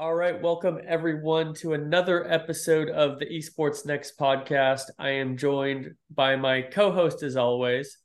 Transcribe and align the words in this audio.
All 0.00 0.14
right, 0.14 0.40
welcome 0.40 0.78
everyone 0.88 1.52
to 1.56 1.74
another 1.74 2.26
episode 2.26 2.88
of 2.88 3.18
the 3.18 3.26
Esports 3.26 3.84
Next 3.84 4.18
podcast. 4.18 4.84
I 4.98 5.10
am 5.10 5.36
joined 5.36 5.94
by 6.10 6.36
my 6.36 6.62
co-host, 6.62 7.22
as 7.22 7.36
always, 7.36 7.98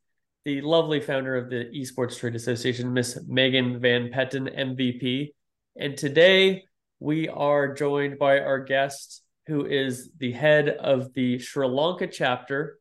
the 0.43 0.59
lovely 0.59 0.99
founder 0.99 1.37
of 1.37 1.49
the 1.49 1.71
Esports 1.73 2.19
Trade 2.19 2.35
Association, 2.35 2.91
Miss 2.91 3.17
Megan 3.25 3.79
Van 3.79 4.11
Petten, 4.11 4.53
MVP. 4.53 5.29
And 5.77 5.95
today 5.95 6.65
we 6.99 7.29
are 7.29 7.73
joined 7.73 8.19
by 8.19 8.39
our 8.39 8.59
guest, 8.59 9.23
who 9.47 9.65
is 9.65 10.09
the 10.19 10.33
head 10.33 10.67
of 10.67 11.13
the 11.13 11.39
Sri 11.39 11.65
Lanka 11.65 12.07
chapter. 12.07 12.77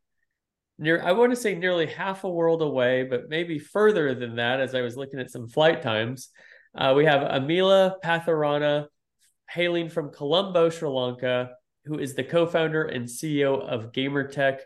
Near, 0.76 1.00
I 1.00 1.12
want 1.12 1.30
to 1.30 1.36
say 1.36 1.54
nearly 1.54 1.86
half 1.86 2.24
a 2.24 2.28
world 2.28 2.62
away, 2.62 3.04
but 3.04 3.28
maybe 3.28 3.60
further 3.60 4.12
than 4.12 4.34
that, 4.34 4.58
as 4.58 4.74
I 4.74 4.80
was 4.80 4.96
looking 4.96 5.20
at 5.20 5.30
some 5.30 5.46
flight 5.46 5.82
times. 5.82 6.30
Uh, 6.76 6.94
we 6.96 7.04
have 7.04 7.20
Amila 7.20 7.94
Pathirana 8.04 8.88
hailing 9.48 9.88
from 9.88 10.10
Colombo, 10.10 10.70
Sri 10.70 10.88
Lanka, 10.88 11.50
who 11.84 11.98
is 11.98 12.14
the 12.14 12.24
co-founder 12.24 12.84
and 12.84 13.06
CEO 13.06 13.60
of 13.60 13.92
GamerTech. 13.92 14.60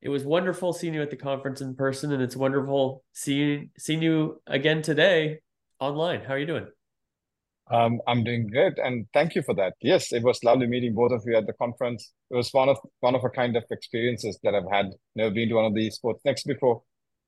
It 0.00 0.08
was 0.08 0.24
wonderful 0.24 0.72
seeing 0.72 0.94
you 0.94 1.02
at 1.02 1.10
the 1.10 1.16
conference 1.16 1.60
in 1.60 1.74
person, 1.74 2.12
and 2.12 2.22
it's 2.22 2.36
wonderful 2.36 3.02
seeing 3.12 3.70
seeing 3.78 4.02
you 4.02 4.40
again 4.46 4.82
today 4.82 5.40
online. 5.80 6.20
How 6.20 6.34
are 6.34 6.38
you 6.38 6.46
doing? 6.46 6.66
Um, 7.70 8.00
I'm 8.06 8.24
doing 8.24 8.46
great, 8.46 8.78
and 8.78 9.06
thank 9.12 9.34
you 9.34 9.42
for 9.42 9.54
that. 9.54 9.74
Yes, 9.80 10.12
it 10.12 10.22
was 10.22 10.42
lovely 10.42 10.66
meeting 10.66 10.94
both 10.94 11.12
of 11.12 11.22
you 11.26 11.36
at 11.36 11.46
the 11.46 11.52
conference. 11.52 12.12
It 12.30 12.36
was 12.36 12.50
one 12.52 12.68
of 12.68 12.78
one 13.00 13.14
of 13.14 13.24
a 13.24 13.28
kind 13.28 13.56
of 13.56 13.64
experiences 13.70 14.38
that 14.42 14.54
I've 14.54 14.70
had. 14.70 14.86
Never 15.14 15.34
been 15.34 15.48
to 15.50 15.56
one 15.56 15.66
of 15.66 15.74
these 15.74 15.96
sports 15.96 16.20
next 16.24 16.44
before. 16.44 16.76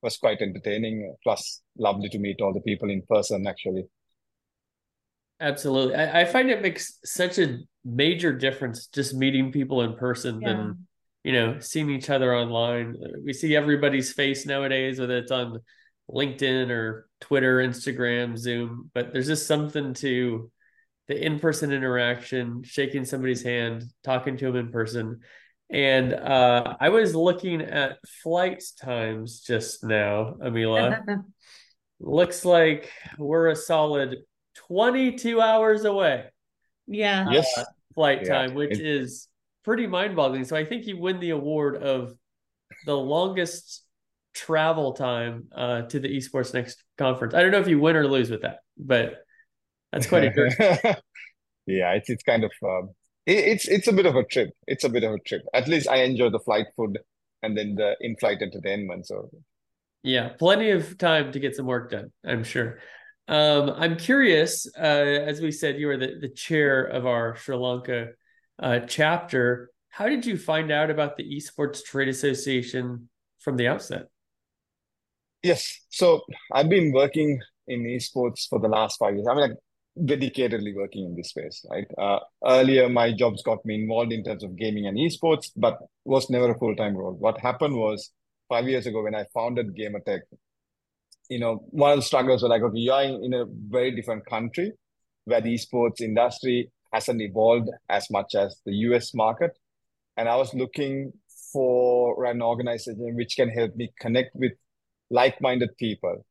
It 0.03 0.07
was 0.07 0.17
quite 0.17 0.41
entertaining. 0.41 1.15
Plus, 1.23 1.61
lovely 1.77 2.09
to 2.09 2.19
meet 2.19 2.41
all 2.41 2.55
the 2.55 2.61
people 2.61 2.89
in 2.89 3.03
person. 3.09 3.47
Actually, 3.47 3.85
Absolutely. 5.41 5.95
I, 5.95 6.21
I, 6.21 6.25
find 6.27 6.51
it 6.51 6.61
makes 6.61 6.99
such 7.05 7.39
a 7.39 7.59
major 7.85 8.33
difference 8.33 8.87
just 8.89 9.15
meeting 9.15 9.51
people 9.51 9.83
in 9.83 9.95
person 9.95 10.41
yeah. 10.41 10.49
than, 10.49 10.87
you 11.25 11.33
know, 11.33 11.59
seeing 11.61 11.91
each 11.91 12.11
other 12.11 12.35
online. 12.35 12.97
We 13.25 13.33
see 13.33 13.57
everybody's 13.57 14.13
face 14.13 14.45
nowadays, 14.45 15.01
whether 15.01 15.17
it's 15.17 15.33
on 15.33 15.61
LinkedIn 16.11 16.71
or 16.71 17.09
Twitter, 17.21 17.59
Instagram, 17.59 18.37
Zoom, 18.37 18.91
but 18.95 19.13
there's 19.13 19.29
just 19.29 19.47
something 19.47 19.95
to 19.95 20.51
the 21.09 21.25
in-person 21.25 21.73
interaction, 21.73 22.63
shaking 22.63 23.05
somebody's 23.05 23.43
hand, 23.43 23.85
talking 24.05 24.37
to 24.37 24.47
them 24.47 24.57
in 24.57 24.73
person. 24.73 25.21
And 25.71 26.13
uh, 26.13 26.77
I 26.81 26.89
was 26.89 27.15
looking 27.15 27.63
at 27.63 27.99
flight 28.23 28.63
times 28.81 29.41
just 29.41 29.85
now, 29.85 30.35
Amila. 30.43 31.23
Looks 32.01 32.45
like 32.45 32.91
we're 33.19 33.49
a 33.49 33.57
solid 33.57 34.19
22 34.55 35.41
hours 35.41 35.85
away. 35.85 36.27
Yeah. 36.87 37.31
Yes. 37.31 37.47
Uh, 37.57 37.65
flight 37.95 38.25
time, 38.25 38.55
which 38.55 38.79
it, 38.79 38.87
is 38.87 39.29
pretty 39.65 39.87
mind 39.87 40.17
boggling. 40.17 40.45
So 40.45 40.57
I 40.57 40.65
think 40.65 40.87
you 40.87 40.99
win 40.99 41.21
the 41.21 41.31
award 41.31 41.83
of 41.83 42.15
the 42.87 42.97
longest 42.97 43.85
travel 44.33 44.93
time 44.93 45.49
uh, 45.55 45.83
to 45.83 46.01
the 46.01 46.09
esports 46.09 46.55
next 46.55 46.83
conference. 46.99 47.35
I 47.35 47.43
don't 47.43 47.51
know 47.51 47.61
if 47.61 47.69
you 47.69 47.79
win 47.81 47.97
or 47.97 48.07
lose 48.07 48.31
with 48.31 48.43
that, 48.43 48.59
but 48.79 49.19
that's 49.93 50.07
quite 50.07 50.25
a 50.25 50.31
yeah, 51.67 51.93
it's 51.93 52.09
it's 52.09 52.23
kind 52.23 52.45
of 52.45 52.53
um, 52.65 52.91
it, 53.27 53.39
it's 53.39 53.69
it's 53.69 53.89
a 53.89 53.93
bit 53.93 54.07
of 54.07 54.17
a 54.17 54.25
trip. 54.25 54.51
It's 54.67 54.85
a 54.85 54.89
bit 54.89 55.05
of 55.05 55.13
a 55.13 55.19
trip. 55.19 55.43
At 55.53 55.69
least 55.69 55.89
I 55.89 56.03
enjoy 56.03 56.31
the 56.31 56.39
flight 56.39 56.67
food 56.77 56.99
and 57.43 57.57
then 57.57 57.75
the 57.75 57.97
in-flight 58.01 58.43
entertainment. 58.43 59.07
So 59.07 59.31
yeah, 60.03 60.31
plenty 60.39 60.71
of 60.71 60.97
time 60.99 61.33
to 61.33 61.41
get 61.41 61.57
some 61.57 61.67
work 61.67 61.91
done. 61.91 62.13
I'm 62.25 62.45
sure. 62.45 62.79
Um, 63.29 63.71
I'm 63.77 63.97
curious, 63.97 64.67
uh, 64.77 64.81
as 64.81 65.41
we 65.41 65.53
said, 65.53 65.79
you 65.79 65.89
are 65.91 65.97
the, 65.97 66.19
the 66.21 66.29
chair 66.29 66.83
of 66.83 67.07
our 67.07 67.37
Sri 67.37 67.57
Lanka 67.57 68.09
uh, 68.59 68.81
chapter. 68.81 69.71
How 69.89 70.09
did 70.09 70.27
you 70.27 70.37
find 70.37 70.71
out 70.71 70.91
about 70.91 71.17
the 71.17 71.25
Esports 71.25 71.85
Trade 71.85 72.09
Association 72.09 73.09
from 73.39 73.57
the 73.57 73.69
outset? 73.69 74.07
Yes. 75.43 75.81
So 75.91 76.23
I've 76.53 76.69
been 76.69 76.93
working 76.93 77.41
in 77.67 77.85
esports 77.85 78.49
for 78.49 78.59
the 78.59 78.69
last 78.69 78.99
five 78.99 79.15
years. 79.15 79.27
I 79.29 79.35
mean, 79.35 79.51
like 79.51 79.59
dedicatedly 79.99 80.75
working 80.75 81.07
in 81.07 81.17
this 81.17 81.31
space, 81.31 81.65
right? 81.71 81.87
Uh, 81.99 82.19
earlier, 82.45 82.89
my 82.89 83.13
jobs 83.13 83.43
got 83.43 83.65
me 83.65 83.77
involved 83.77 84.13
in 84.13 84.23
terms 84.23 84.45
of 84.45 84.57
gaming 84.57 84.87
and 84.87 84.99
esports, 84.99 85.51
but 85.57 85.79
was 86.05 86.31
never 86.31 86.51
a 86.51 86.59
full 86.59 86.77
time 86.77 86.97
role. 86.97 87.13
What 87.13 87.39
happened 87.39 87.77
was 87.77 88.11
five 88.49 88.69
years 88.69 88.87
ago 88.87 89.03
when 89.03 89.15
I 89.15 89.25
founded 89.33 89.77
GamerTech, 89.77 90.21
you 91.31 91.39
know, 91.39 91.65
one 91.71 91.93
of 91.93 91.99
the 91.99 92.03
struggles 92.03 92.43
was 92.43 92.51
like, 92.51 92.61
okay, 92.61 92.79
you're 92.79 93.01
in 93.01 93.33
a 93.33 93.45
very 93.69 93.95
different 93.95 94.27
country 94.27 94.73
where 95.25 95.41
the 95.41 95.55
esports 95.55 96.01
industry 96.01 96.71
hasn't 96.93 97.23
evolved 97.23 97.71
as 97.89 98.11
much 98.11 98.35
as 98.35 98.61
the 98.67 98.73
US 98.89 99.15
market. 99.15 99.53
And 100.17 100.29
I 100.29 100.35
was 100.35 100.53
looking 100.55 101.13
for 101.53 102.25
an 102.25 102.43
organization 102.43 102.97
which 103.15 103.37
can 103.37 103.49
help 103.49 103.77
me 103.77 103.93
connect 104.01 104.35
with 104.35 104.53
like-minded 105.11 105.77
people, 105.79 106.27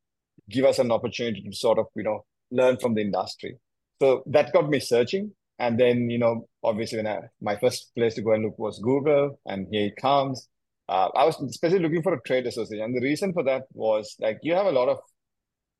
give 0.49 0.65
us 0.65 0.79
an 0.79 0.91
opportunity 0.91 1.41
to 1.43 1.55
sort 1.55 1.79
of, 1.79 1.85
you 1.95 2.03
know, 2.03 2.25
learn 2.51 2.77
from 2.77 2.93
the 2.93 3.01
industry. 3.01 3.57
So 4.01 4.23
that 4.27 4.51
got 4.51 4.69
me 4.69 4.81
searching. 4.81 5.31
And 5.59 5.79
then, 5.79 6.09
you 6.09 6.17
know, 6.17 6.47
obviously 6.61 6.97
when 6.97 7.07
I, 7.07 7.19
my 7.41 7.55
first 7.55 7.91
place 7.95 8.15
to 8.15 8.21
go 8.21 8.33
and 8.33 8.43
look 8.43 8.59
was 8.59 8.79
Google 8.79 9.39
and 9.45 9.65
here 9.71 9.87
it 9.87 9.95
comes 9.95 10.49
uh, 10.89 11.09
I 11.15 11.23
was 11.23 11.39
especially 11.39 11.79
looking 11.79 12.01
for 12.01 12.13
a 12.13 12.21
trade 12.21 12.47
association. 12.47 12.83
And 12.83 12.95
the 12.95 13.05
reason 13.05 13.31
for 13.31 13.43
that 13.43 13.63
was 13.73 14.15
like 14.19 14.39
you 14.41 14.55
have 14.55 14.65
a 14.65 14.71
lot 14.71 14.89
of 14.89 14.99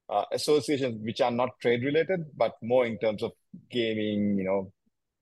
uh, 0.07 0.25
associations 0.31 0.99
which 1.03 1.19
are 1.19 1.31
not 1.31 1.49
trade 1.61 1.83
related, 1.83 2.25
but 2.37 2.53
more 2.61 2.85
in 2.85 2.97
terms 2.99 3.23
of 3.23 3.31
gaming, 3.71 4.37
you 4.37 4.43
know, 4.43 4.71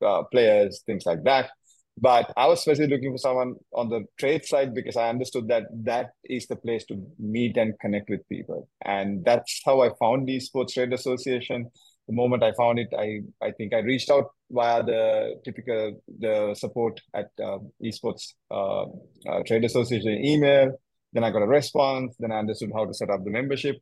uh, 0.05 0.23
players, 0.23 0.83
things 0.85 1.05
like 1.05 1.23
that. 1.23 1.51
But 1.99 2.31
I 2.37 2.47
was 2.47 2.59
especially 2.59 2.87
looking 2.87 3.13
for 3.13 3.17
someone 3.17 3.55
on 3.73 3.89
the 3.89 4.03
trade 4.19 4.45
side 4.45 4.75
because 4.75 4.97
I 4.97 5.09
understood 5.09 5.47
that 5.47 5.63
that 5.83 6.11
is 6.25 6.45
the 6.45 6.55
place 6.57 6.85
to 6.85 7.01
meet 7.17 7.57
and 7.57 7.79
connect 7.79 8.09
with 8.09 8.27
people. 8.29 8.69
And 8.85 9.25
that's 9.25 9.61
how 9.65 9.81
I 9.81 9.89
found 9.99 10.27
the 10.27 10.37
Esports 10.37 10.73
Trade 10.73 10.93
Association 10.93 11.71
the 12.07 12.13
moment 12.13 12.43
I 12.43 12.53
found 12.53 12.79
it, 12.79 12.87
I 12.97 13.21
I 13.45 13.51
think 13.51 13.73
I 13.73 13.79
reached 13.79 14.09
out 14.09 14.31
via 14.49 14.83
the 14.83 15.35
typical 15.43 16.01
the 16.19 16.55
support 16.55 17.01
at 17.13 17.29
uh, 17.43 17.59
esports 17.83 18.33
uh, 18.49 18.83
uh, 19.29 19.43
trade 19.45 19.65
association 19.65 20.23
email. 20.23 20.71
Then 21.13 21.23
I 21.23 21.31
got 21.31 21.41
a 21.41 21.47
response. 21.47 22.15
Then 22.19 22.31
I 22.31 22.39
understood 22.39 22.71
how 22.73 22.85
to 22.85 22.93
set 22.93 23.09
up 23.09 23.23
the 23.23 23.29
membership, 23.29 23.77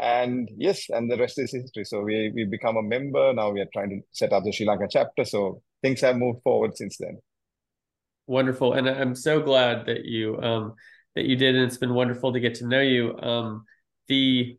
and 0.00 0.48
yes, 0.56 0.88
and 0.88 1.10
the 1.10 1.18
rest 1.18 1.38
is 1.38 1.52
history. 1.52 1.84
So 1.84 2.00
we 2.00 2.32
we 2.34 2.44
become 2.44 2.76
a 2.76 2.82
member 2.82 3.32
now. 3.32 3.50
We 3.50 3.60
are 3.60 3.68
trying 3.72 3.90
to 3.90 4.00
set 4.12 4.32
up 4.32 4.44
the 4.44 4.52
Sri 4.52 4.66
Lanka 4.66 4.88
chapter. 4.90 5.24
So 5.24 5.62
things 5.82 6.00
have 6.00 6.16
moved 6.16 6.42
forward 6.42 6.76
since 6.76 6.96
then. 6.98 7.18
Wonderful, 8.26 8.72
and 8.72 8.88
I'm 8.88 9.14
so 9.14 9.40
glad 9.40 9.86
that 9.86 10.04
you 10.04 10.40
um 10.40 10.74
that 11.14 11.26
you 11.26 11.36
did, 11.36 11.54
and 11.56 11.64
it's 11.64 11.78
been 11.78 11.94
wonderful 11.94 12.32
to 12.32 12.40
get 12.40 12.54
to 12.56 12.66
know 12.66 12.80
you. 12.80 13.18
Um, 13.18 13.64
the 14.08 14.56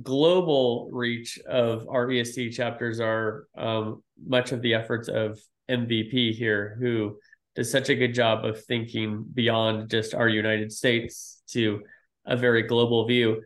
global 0.00 0.88
reach 0.92 1.38
of 1.46 1.86
our 1.88 2.10
EST 2.10 2.52
chapters 2.52 3.00
are 3.00 3.46
um, 3.56 4.02
much 4.24 4.52
of 4.52 4.62
the 4.62 4.74
efforts 4.74 5.08
of 5.08 5.38
MVP 5.70 6.34
here, 6.34 6.76
who 6.80 7.18
does 7.54 7.70
such 7.70 7.90
a 7.90 7.94
good 7.94 8.14
job 8.14 8.44
of 8.44 8.64
thinking 8.64 9.24
beyond 9.34 9.90
just 9.90 10.14
our 10.14 10.28
United 10.28 10.72
States 10.72 11.42
to 11.48 11.82
a 12.24 12.36
very 12.36 12.62
global 12.62 13.06
view. 13.06 13.42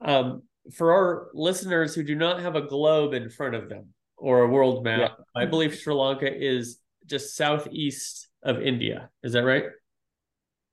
Um, 0.00 0.42
for 0.74 0.92
our 0.92 1.28
listeners 1.32 1.94
who 1.94 2.02
do 2.02 2.14
not 2.14 2.40
have 2.40 2.56
a 2.56 2.60
globe 2.60 3.14
in 3.14 3.30
front 3.30 3.54
of 3.54 3.68
them 3.68 3.94
or 4.16 4.42
a 4.42 4.48
world 4.48 4.84
map, 4.84 5.12
yeah. 5.18 5.42
I 5.42 5.46
believe 5.46 5.74
Sri 5.74 5.94
Lanka 5.94 6.30
is 6.30 6.80
just 7.06 7.36
southeast 7.36 8.28
of 8.42 8.60
India. 8.60 9.10
Is 9.22 9.32
that 9.32 9.44
right? 9.44 9.64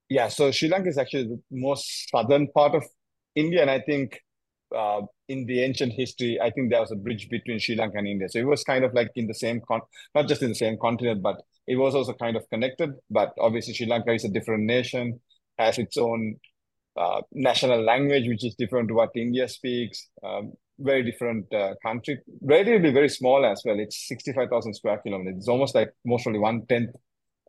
Yeah, 0.10 0.28
so 0.28 0.52
Sri 0.52 0.68
Lanka 0.68 0.90
is 0.90 0.98
actually 0.98 1.26
the 1.26 1.42
most 1.52 2.10
southern 2.10 2.48
part 2.48 2.76
of 2.76 2.84
India, 3.36 3.62
and 3.62 3.72
I 3.72 3.80
think 3.80 4.20
uh, 4.76 5.02
in 5.28 5.46
the 5.46 5.62
ancient 5.62 5.94
history, 5.94 6.40
I 6.42 6.50
think 6.52 6.70
there 6.70 6.82
was 6.82 6.92
a 6.92 6.96
bridge 6.96 7.30
between 7.30 7.60
Sri 7.60 7.76
Lanka 7.76 7.98
and 7.98 8.08
India. 8.08 8.28
So 8.30 8.40
it 8.40 8.48
was 8.48 8.64
kind 8.64 8.84
of 8.84 8.94
like 8.94 9.12
in 9.16 9.28
the 9.28 9.34
same 9.34 9.62
con, 9.68 9.82
not 10.16 10.28
just 10.28 10.42
in 10.42 10.50
the 10.50 10.56
same 10.56 10.78
continent, 10.82 11.22
but 11.22 11.42
it 11.68 11.76
was 11.76 11.96
also 11.96 12.14
kind 12.14 12.36
of 12.36 12.50
connected. 12.50 12.92
But 13.10 13.34
obviously, 13.40 13.74
Sri 13.74 13.88
Lanka 13.88 14.12
is 14.14 14.26
a 14.26 14.30
different 14.30 14.64
nation, 14.64 15.20
has 15.58 15.78
its 15.78 15.98
own 15.98 16.36
uh, 16.98 17.22
national 17.32 17.82
language, 17.84 18.28
which 18.28 18.46
is 18.46 18.56
different 18.56 18.90
to 18.90 18.96
what 18.96 19.10
India 19.16 19.48
speaks. 19.48 20.08
Um, 20.24 20.54
very 20.80 21.04
different 21.04 21.54
uh, 21.54 21.76
country, 21.84 22.20
relatively 22.42 22.92
very 22.92 23.08
small 23.08 23.46
as 23.46 23.62
well. 23.64 23.80
It's 23.80 24.08
sixty-five 24.08 24.50
thousand 24.50 24.74
square 24.74 24.98
kilometers. 24.98 25.38
It's 25.38 25.48
almost 25.48 25.76
like 25.76 25.92
mostly 26.04 26.40
one 26.40 26.66
tenth 26.68 26.96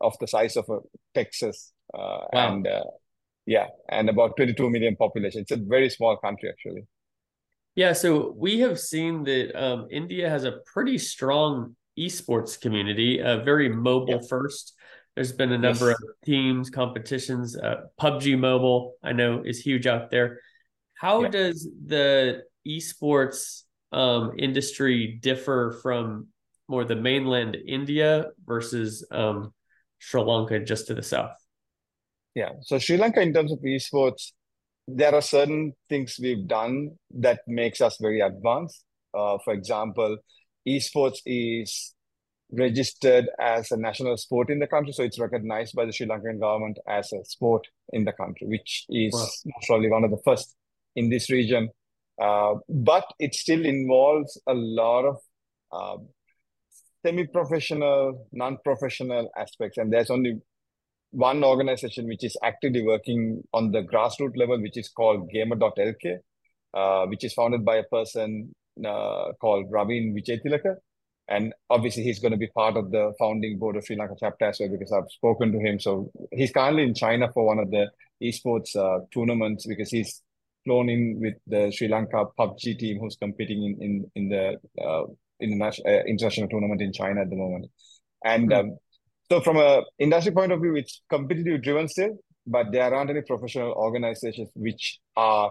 of 0.00 0.14
the 0.20 0.26
size 0.26 0.56
of 0.56 0.68
a 0.68 0.80
Texas, 1.14 1.72
uh, 1.94 1.98
wow. 1.98 2.28
and 2.32 2.66
uh, 2.66 2.84
yeah, 3.46 3.68
and 3.88 4.10
about 4.10 4.36
twenty-two 4.36 4.68
million 4.68 4.94
population. 4.94 5.40
It's 5.40 5.50
a 5.52 5.56
very 5.56 5.88
small 5.88 6.18
country 6.18 6.50
actually. 6.50 6.86
Yeah, 7.74 7.92
so 7.92 8.32
we 8.36 8.60
have 8.60 8.78
seen 8.78 9.24
that 9.24 9.60
um, 9.60 9.88
India 9.90 10.30
has 10.30 10.44
a 10.44 10.58
pretty 10.72 10.96
strong 10.98 11.74
esports 11.98 12.60
community, 12.60 13.20
uh, 13.20 13.42
very 13.42 13.68
mobile 13.68 14.22
first. 14.22 14.74
There's 15.14 15.32
been 15.32 15.52
a 15.52 15.58
number 15.58 15.90
yes. 15.90 16.02
of 16.02 16.08
teams, 16.24 16.70
competitions. 16.70 17.56
Uh, 17.56 17.82
PUBG 18.00 18.38
Mobile, 18.38 18.94
I 19.02 19.12
know, 19.12 19.42
is 19.44 19.60
huge 19.60 19.86
out 19.86 20.10
there. 20.10 20.40
How 20.94 21.26
does 21.26 21.68
the 21.86 22.42
esports 22.66 23.62
um, 23.92 24.32
industry 24.38 25.18
differ 25.20 25.78
from 25.82 26.28
more 26.68 26.84
the 26.84 26.96
mainland 26.96 27.56
India 27.66 28.26
versus 28.44 29.06
um, 29.10 29.52
Sri 29.98 30.20
Lanka 30.20 30.60
just 30.60 30.88
to 30.88 30.94
the 30.94 31.02
south? 31.02 31.36
Yeah. 32.34 32.50
So 32.62 32.78
Sri 32.78 32.96
Lanka, 32.96 33.20
in 33.20 33.32
terms 33.32 33.52
of 33.52 33.58
esports, 33.60 34.32
there 34.86 35.14
are 35.14 35.22
certain 35.22 35.72
things 35.88 36.18
we've 36.20 36.46
done 36.46 36.90
that 37.18 37.40
makes 37.46 37.80
us 37.80 37.96
very 38.00 38.20
advanced. 38.20 38.84
Uh, 39.14 39.38
for 39.44 39.52
example, 39.52 40.18
esports 40.68 41.18
is 41.24 41.94
registered 42.52 43.28
as 43.40 43.70
a 43.72 43.76
national 43.76 44.16
sport 44.16 44.50
in 44.50 44.58
the 44.58 44.66
country, 44.66 44.92
so 44.92 45.02
it's 45.02 45.18
recognized 45.18 45.74
by 45.74 45.84
the 45.84 45.92
Sri 45.92 46.06
Lankan 46.06 46.38
government 46.40 46.78
as 46.88 47.12
a 47.12 47.24
sport 47.24 47.66
in 47.92 48.04
the 48.04 48.12
country, 48.12 48.46
which 48.46 48.84
is 48.88 49.12
wow. 49.14 49.52
probably 49.66 49.90
one 49.90 50.04
of 50.04 50.10
the 50.10 50.20
first 50.24 50.54
in 50.96 51.08
this 51.08 51.30
region. 51.30 51.68
Uh, 52.20 52.54
but 52.68 53.04
it 53.18 53.34
still 53.34 53.64
involves 53.64 54.40
a 54.46 54.54
lot 54.54 55.04
of 55.04 55.16
uh, 55.72 55.96
semi-professional, 57.04 58.28
non-professional 58.32 59.30
aspects, 59.36 59.78
and 59.78 59.92
there's 59.92 60.10
only 60.10 60.40
one 61.14 61.44
organization 61.44 62.08
which 62.08 62.24
is 62.24 62.36
actively 62.42 62.82
working 62.82 63.42
on 63.52 63.70
the 63.70 63.82
grassroots 63.82 64.36
level, 64.36 64.60
which 64.60 64.76
is 64.76 64.88
called 64.88 65.30
Gamer.lk, 65.30 66.18
uh, 66.74 67.06
which 67.06 67.24
is 67.24 67.32
founded 67.32 67.64
by 67.64 67.76
a 67.76 67.84
person 67.84 68.52
uh, 68.84 69.32
called 69.40 69.66
Ravin 69.70 70.14
Vijayatilaka. 70.14 70.74
And 71.28 71.54
obviously, 71.70 72.02
he's 72.02 72.18
going 72.18 72.32
to 72.32 72.38
be 72.38 72.48
part 72.48 72.76
of 72.76 72.90
the 72.90 73.14
founding 73.18 73.58
board 73.58 73.76
of 73.76 73.84
Sri 73.86 73.96
Lanka 73.96 74.14
chapter 74.18 74.46
as 74.46 74.58
well 74.58 74.68
because 74.68 74.92
I've 74.92 75.10
spoken 75.10 75.52
to 75.52 75.58
him. 75.58 75.78
So 75.78 76.10
he's 76.32 76.50
currently 76.50 76.82
in 76.82 76.94
China 76.94 77.30
for 77.32 77.46
one 77.46 77.60
of 77.60 77.70
the 77.70 77.90
esports 78.22 78.76
uh, 78.76 79.04
tournaments 79.12 79.66
because 79.66 79.90
he's 79.90 80.20
flown 80.64 80.88
in 80.88 81.20
with 81.20 81.34
the 81.46 81.70
Sri 81.70 81.88
Lanka 81.88 82.26
PUBG 82.38 82.78
team 82.78 82.98
who's 83.00 83.16
competing 83.16 83.62
in 83.64 83.82
in 83.82 84.10
in 84.16 84.28
the 84.28 84.82
uh, 84.82 85.04
international 85.40 85.86
uh, 85.88 86.02
international 86.06 86.48
tournament 86.48 86.82
in 86.82 86.92
China 86.92 87.20
at 87.22 87.30
the 87.30 87.36
moment. 87.36 87.66
And 88.24 88.50
mm-hmm. 88.50 88.70
um, 88.70 88.78
so 89.30 89.40
from 89.40 89.56
a 89.56 89.82
industry 89.98 90.32
point 90.32 90.52
of 90.52 90.60
view, 90.60 90.76
it's 90.76 91.02
competitive 91.08 91.62
driven 91.62 91.88
still, 91.88 92.18
but 92.46 92.72
there 92.72 92.94
aren't 92.94 93.10
any 93.10 93.22
professional 93.22 93.72
organizations 93.72 94.50
which 94.54 94.98
are 95.16 95.50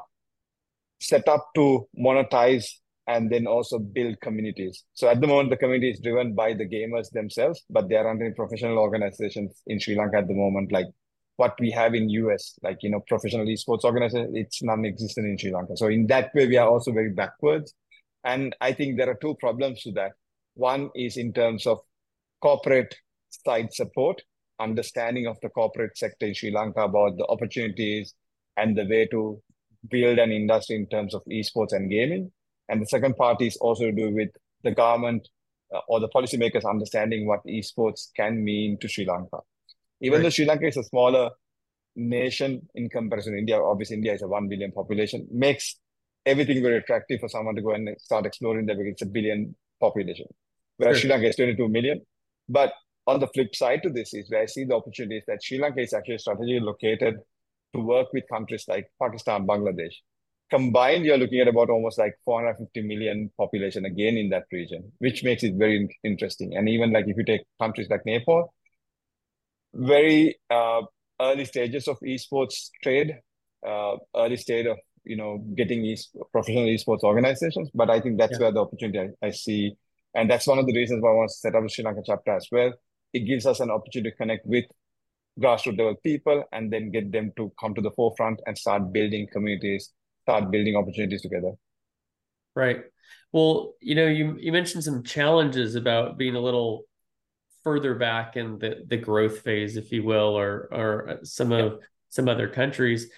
set 1.01 1.27
up 1.27 1.49
to 1.55 1.87
monetize 1.99 2.65
and 3.07 3.29
then 3.29 3.47
also 3.47 3.79
build 3.79 4.19
communities. 4.21 4.85
So 4.93 5.09
at 5.09 5.19
the 5.19 5.27
moment, 5.27 5.49
the 5.49 5.57
community 5.57 5.91
is 5.91 5.99
driven 5.99 6.33
by 6.33 6.53
the 6.53 6.67
gamers 6.67 7.09
themselves, 7.11 7.63
but 7.69 7.89
there 7.89 8.07
aren't 8.07 8.21
any 8.21 8.33
professional 8.33 8.77
organizations 8.77 9.61
in 9.67 9.79
Sri 9.79 9.95
Lanka 9.95 10.17
at 10.17 10.27
the 10.27 10.33
moment, 10.33 10.71
like 10.71 10.87
what 11.35 11.59
we 11.59 11.71
have 11.71 11.95
in 11.95 12.09
US, 12.09 12.57
like 12.61 12.77
you 12.81 12.89
know, 12.89 13.01
professional 13.07 13.45
esports 13.45 13.83
organizations. 13.83 14.35
It's 14.35 14.63
non-existent 14.63 15.27
in 15.27 15.37
Sri 15.37 15.51
Lanka. 15.51 15.75
So 15.75 15.87
in 15.87 16.07
that 16.07 16.33
way, 16.33 16.47
we 16.47 16.57
are 16.57 16.69
also 16.69 16.91
very 16.91 17.09
backwards. 17.09 17.73
And 18.23 18.55
I 18.61 18.71
think 18.71 18.97
there 18.97 19.09
are 19.09 19.17
two 19.19 19.35
problems 19.39 19.81
to 19.81 19.91
that. 19.93 20.13
One 20.53 20.89
is 20.95 21.17
in 21.17 21.33
terms 21.33 21.67
of 21.67 21.79
corporate 22.41 22.95
side 23.45 23.73
support, 23.73 24.21
understanding 24.59 25.27
of 25.27 25.37
the 25.41 25.49
corporate 25.49 25.97
sector 25.97 26.25
in 26.25 26.33
Sri 26.33 26.51
Lanka 26.51 26.81
about 26.81 27.17
the 27.17 27.25
opportunities 27.27 28.13
and 28.57 28.77
the 28.77 28.85
way 28.85 29.07
to 29.07 29.41
build 29.89 30.19
an 30.19 30.31
industry 30.31 30.75
in 30.75 30.87
terms 30.87 31.13
of 31.13 31.23
esports 31.25 31.73
and 31.73 31.89
gaming. 31.89 32.31
And 32.69 32.81
the 32.81 32.85
second 32.85 33.15
part 33.17 33.41
is 33.41 33.57
also 33.57 33.85
to 33.85 33.91
do 33.91 34.11
with 34.11 34.29
the 34.63 34.71
government 34.71 35.27
uh, 35.73 35.79
or 35.87 35.99
the 35.99 36.09
policymakers 36.09 36.69
understanding 36.69 37.27
what 37.27 37.45
esports 37.45 38.07
can 38.15 38.43
mean 38.43 38.77
to 38.79 38.87
Sri 38.87 39.05
Lanka. 39.05 39.39
Even 40.01 40.17
right. 40.17 40.23
though 40.23 40.29
Sri 40.29 40.45
Lanka 40.45 40.67
is 40.67 40.77
a 40.77 40.83
smaller 40.83 41.31
nation 41.95 42.67
in 42.75 42.89
comparison 42.89 43.33
to 43.33 43.39
India, 43.39 43.61
obviously 43.61 43.97
India 43.97 44.13
is 44.13 44.21
a 44.21 44.27
1 44.27 44.47
billion 44.47 44.71
population, 44.71 45.27
makes 45.31 45.79
everything 46.25 46.61
very 46.61 46.77
attractive 46.77 47.19
for 47.19 47.27
someone 47.27 47.55
to 47.55 47.61
go 47.61 47.71
and 47.71 47.89
start 47.99 48.25
exploring 48.25 48.65
there 48.65 48.75
because 48.75 48.93
it's 48.93 49.01
a 49.01 49.07
billion 49.07 49.55
population. 49.79 50.25
Whereas 50.77 50.97
sure. 50.97 51.01
Sri 51.01 51.09
Lanka 51.09 51.27
is 51.29 51.35
22 51.35 51.67
million. 51.67 52.01
But 52.47 52.73
on 53.05 53.19
the 53.19 53.27
flip 53.27 53.55
side 53.55 53.83
to 53.83 53.89
this 53.89 54.13
is 54.13 54.29
where 54.29 54.41
I 54.41 54.45
see 54.45 54.63
the 54.63 54.75
opportunities 54.75 55.23
that 55.27 55.43
Sri 55.43 55.59
Lanka 55.59 55.81
is 55.81 55.93
actually 55.93 56.19
strategically 56.19 56.59
located 56.59 57.15
to 57.73 57.81
work 57.81 58.07
with 58.13 58.23
countries 58.31 58.65
like 58.67 58.87
Pakistan, 59.01 59.45
Bangladesh. 59.45 59.93
Combined, 60.49 61.03
you're 61.03 61.17
looking 61.17 61.39
at 61.39 61.47
about 61.47 61.69
almost 61.69 61.97
like 61.97 62.13
450 62.25 62.87
million 62.87 63.31
population 63.37 63.85
again 63.85 64.17
in 64.17 64.29
that 64.29 64.43
region, 64.51 64.91
which 64.99 65.23
makes 65.23 65.43
it 65.43 65.55
very 65.55 65.89
interesting. 66.03 66.55
And 66.55 66.69
even 66.69 66.91
like 66.91 67.05
if 67.07 67.17
you 67.17 67.25
take 67.25 67.41
countries 67.59 67.89
like 67.89 68.05
Nepal, 68.05 68.53
very 69.73 70.37
uh, 70.51 70.81
early 71.19 71.45
stages 71.45 71.87
of 71.87 71.97
esports 72.01 72.69
trade, 72.83 73.15
uh, 73.65 73.95
early 74.15 74.37
stage 74.37 74.67
of 74.67 74.77
you 75.05 75.17
know 75.17 75.39
getting 75.55 75.83
e- 75.83 75.97
professional 76.31 76.65
esports 76.65 77.01
organizations. 77.01 77.69
But 77.73 77.89
I 77.89 77.99
think 77.99 78.19
that's 78.19 78.33
yeah. 78.33 78.39
where 78.39 78.51
the 78.51 78.61
opportunity 78.61 78.99
I, 78.99 79.27
I 79.27 79.31
see, 79.31 79.75
and 80.13 80.29
that's 80.29 80.45
one 80.45 80.59
of 80.59 80.67
the 80.67 80.75
reasons 80.75 81.01
why 81.01 81.09
I 81.09 81.13
want 81.13 81.29
to 81.31 81.35
set 81.35 81.55
up 81.55 81.63
the 81.63 81.69
Sri 81.69 81.83
Lanka 81.83 82.01
chapter 82.05 82.31
as 82.31 82.47
well 82.51 82.73
it 83.13 83.21
gives 83.21 83.45
us 83.45 83.59
an 83.59 83.69
opportunity 83.69 84.11
to 84.11 84.15
connect 84.17 84.45
with 84.45 84.65
grassroots 85.39 85.77
level 85.77 85.95
people 86.03 86.43
and 86.51 86.71
then 86.71 86.91
get 86.91 87.11
them 87.11 87.31
to 87.37 87.51
come 87.59 87.73
to 87.73 87.81
the 87.81 87.91
forefront 87.91 88.39
and 88.45 88.57
start 88.57 88.91
building 88.93 89.27
communities, 89.31 89.91
start 90.23 90.51
building 90.51 90.75
opportunities 90.75 91.21
together. 91.21 91.53
Right. 92.55 92.83
Well, 93.31 93.73
you 93.81 93.95
know, 93.95 94.05
you 94.05 94.37
you 94.39 94.51
mentioned 94.51 94.83
some 94.83 95.03
challenges 95.03 95.75
about 95.75 96.17
being 96.17 96.35
a 96.35 96.39
little 96.39 96.83
further 97.63 97.95
back 97.95 98.35
in 98.35 98.59
the 98.59 98.83
the 98.87 98.97
growth 98.97 99.39
phase, 99.39 99.75
if 99.75 99.91
you 99.91 100.03
will, 100.03 100.37
or 100.37 100.69
or 100.71 101.19
some 101.23 101.51
yeah. 101.51 101.59
of 101.59 101.79
some 102.09 102.29
other 102.29 102.47
countries. 102.47 103.09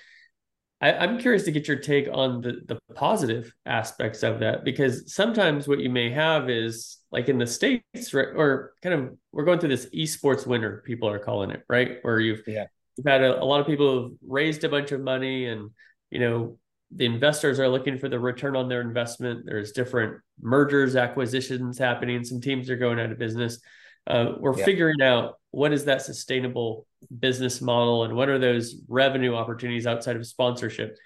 I, 0.81 1.05
am 1.05 1.17
curious 1.17 1.43
to 1.43 1.51
get 1.51 1.67
your 1.67 1.77
take 1.77 2.07
on 2.11 2.41
the 2.41 2.61
the 2.65 2.79
positive 2.95 3.53
aspects 3.65 4.23
of 4.23 4.39
that 4.41 4.65
because 4.65 5.13
sometimes 5.13 5.67
what 5.67 5.79
you 5.79 5.89
may 5.89 6.11
have 6.11 6.49
is 6.49 6.97
like 7.11 7.29
in 7.29 7.37
the 7.37 7.47
states, 7.47 8.13
right, 8.13 8.27
or 8.35 8.73
kind 8.83 8.93
of 8.93 9.17
we're 9.31 9.45
going 9.45 9.59
through 9.59 9.69
this 9.69 9.87
esports 9.95 10.45
winter, 10.45 10.83
people 10.85 11.09
are 11.09 11.19
calling 11.19 11.49
it, 11.51 11.63
right? 11.69 11.99
Where 12.01 12.19
you've 12.19 12.43
yeah. 12.45 12.65
you've 12.97 13.07
had 13.07 13.21
a, 13.21 13.41
a 13.41 13.45
lot 13.45 13.61
of 13.61 13.67
people 13.67 14.01
who've 14.01 14.17
raised 14.27 14.63
a 14.63 14.69
bunch 14.69 14.91
of 14.91 14.99
money, 14.99 15.45
and 15.45 15.69
you 16.11 16.19
know 16.19 16.57
the 16.91 17.05
investors 17.05 17.59
are 17.59 17.69
looking 17.69 17.97
for 17.97 18.09
the 18.09 18.19
return 18.19 18.55
on 18.55 18.67
their 18.67 18.81
investment. 18.81 19.45
There's 19.45 19.71
different 19.71 20.21
mergers, 20.41 20.95
acquisitions 20.95 21.77
happening. 21.77 22.23
Some 22.23 22.41
teams 22.41 22.69
are 22.69 22.77
going 22.77 22.99
out 22.99 23.11
of 23.11 23.17
business. 23.17 23.59
Uh, 24.07 24.33
we're 24.39 24.57
yeah. 24.57 24.65
figuring 24.65 25.01
out 25.01 25.39
what 25.51 25.73
is 25.73 25.85
that 25.85 26.01
sustainable 26.01 26.85
business 27.19 27.61
model 27.61 28.03
and 28.03 28.15
what 28.15 28.29
are 28.29 28.39
those 28.39 28.75
revenue 28.87 29.35
opportunities 29.35 29.87
outside 29.87 30.15
of 30.15 30.25
sponsorship. 30.25 30.97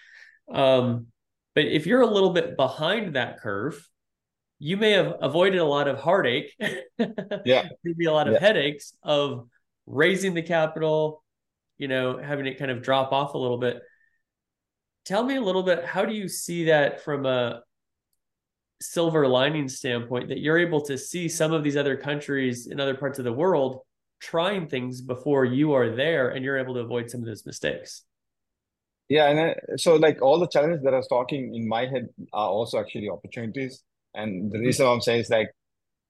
Um, 0.52 1.08
but 1.56 1.66
if 1.66 1.86
you're 1.86 2.02
a 2.02 2.08
little 2.08 2.32
bit 2.32 2.58
behind 2.58 3.16
that 3.16 3.40
curve, 3.40 3.88
you 4.60 4.76
may 4.76 4.92
have 4.92 5.16
avoided 5.22 5.60
a 5.60 5.66
lot 5.66 5.88
of 5.88 5.98
heartache. 6.00 6.54
yeah. 7.46 7.70
Maybe 7.84 8.06
a 8.06 8.12
lot 8.12 8.28
of 8.28 8.34
yeah. 8.34 8.40
headaches 8.40 8.94
of 9.04 9.48
raising 9.86 10.34
the 10.34 10.42
capital, 10.42 11.24
you 11.78 11.88
know, 11.88 12.18
having 12.18 12.46
it 12.46 12.60
kind 12.60 12.72
of 12.72 12.82
drop 12.82 13.12
off 13.12 13.34
a 13.34 13.38
little 13.38 13.58
bit. 13.58 13.82
Tell 15.06 15.24
me 15.24 15.38
a 15.38 15.42
little 15.42 15.64
bit, 15.64 15.86
how 15.86 16.06
do 16.06 16.14
you 16.14 16.28
see 16.28 16.66
that 16.66 17.04
from 17.04 17.26
a 17.26 17.62
silver 18.82 19.28
lining 19.28 19.68
standpoint 19.68 20.30
that 20.30 20.40
you're 20.40 20.58
able 20.58 20.82
to 20.82 20.98
see 20.98 21.28
some 21.28 21.52
of 21.52 21.64
these 21.64 21.76
other 21.76 21.98
countries 21.98 22.68
in 22.68 22.80
other 22.80 22.96
parts 22.96 23.20
of 23.20 23.26
the 23.26 23.34
world 23.34 23.82
trying 24.20 24.68
things 24.68 25.02
before 25.02 25.46
you 25.46 25.74
are 25.74 25.96
there 25.96 26.30
and 26.30 26.44
you're 26.44 26.58
able 26.58 26.74
to 26.74 26.82
avoid 26.82 27.10
some 27.10 27.22
of 27.22 27.28
those 27.28 27.46
mistakes. 27.46 28.04
Yeah 29.08 29.30
and 29.30 29.40
I, 29.40 29.56
so 29.78 29.96
like 29.96 30.22
all 30.22 30.40
the 30.40 30.48
challenges 30.48 30.84
that 30.84 30.94
i 30.94 30.98
was 30.98 31.08
talking 31.08 31.56
in 31.56 31.68
my 31.68 31.88
head 31.88 32.10
are 32.32 32.50
also 32.50 32.80
actually 32.80 33.10
opportunities. 33.10 33.84
And 34.14 34.52
the 34.52 34.58
mm-hmm. 34.58 34.66
reason 34.66 34.88
i'm 34.88 35.02
saying 35.02 35.22
is 35.22 35.30
like 35.30 35.50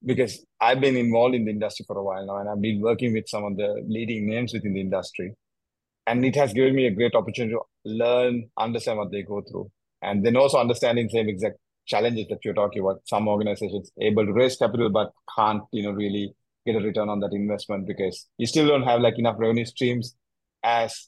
because 0.06 0.46
i've 0.60 0.82
been 0.82 0.96
involved 0.96 1.36
in 1.36 1.46
the 1.46 1.52
industry 1.52 1.86
for 1.88 1.98
a 1.98 2.04
while 2.04 2.26
now 2.26 2.38
and 2.38 2.50
i've 2.50 2.62
been 2.62 2.82
working 2.82 3.14
with 3.14 3.28
some 3.28 3.44
of 3.44 3.58
the 3.58 3.84
leading 3.88 4.28
names 4.28 4.54
within 4.54 4.74
the 4.74 4.82
industry. 4.82 5.34
And 6.08 6.26
it 6.26 6.36
has 6.36 6.54
given 6.54 6.76
me 6.76 6.88
a 6.88 6.92
great 6.92 7.14
opportunity 7.14 7.54
to 7.54 7.62
learn 7.86 8.50
understand 8.58 8.98
what 8.98 9.12
they 9.12 9.22
go 9.22 9.42
through 9.42 9.72
and 10.02 10.26
then 10.26 10.36
also 10.36 10.58
understanding 10.58 11.08
same 11.10 11.30
exact 11.30 11.58
challenges 11.90 12.28
that 12.30 12.40
you're 12.46 12.54
talking 12.54 12.82
about. 12.82 13.02
Some 13.06 13.28
organizations 13.28 13.92
able 14.00 14.26
to 14.26 14.34
raise 14.34 14.56
capital 14.56 14.90
but 14.90 15.12
can't, 15.36 15.64
you 15.72 15.84
know, 15.84 15.92
really 15.92 16.34
get 16.66 16.76
a 16.76 16.80
return 16.86 17.10
on 17.10 17.20
that 17.22 17.34
investment 17.34 17.88
because 17.88 18.28
you 18.38 18.46
still 18.46 18.68
don't 18.68 18.84
have 18.84 19.02
like 19.02 19.18
enough 19.18 19.36
revenue 19.40 19.66
streams 19.66 20.16
as 20.64 21.08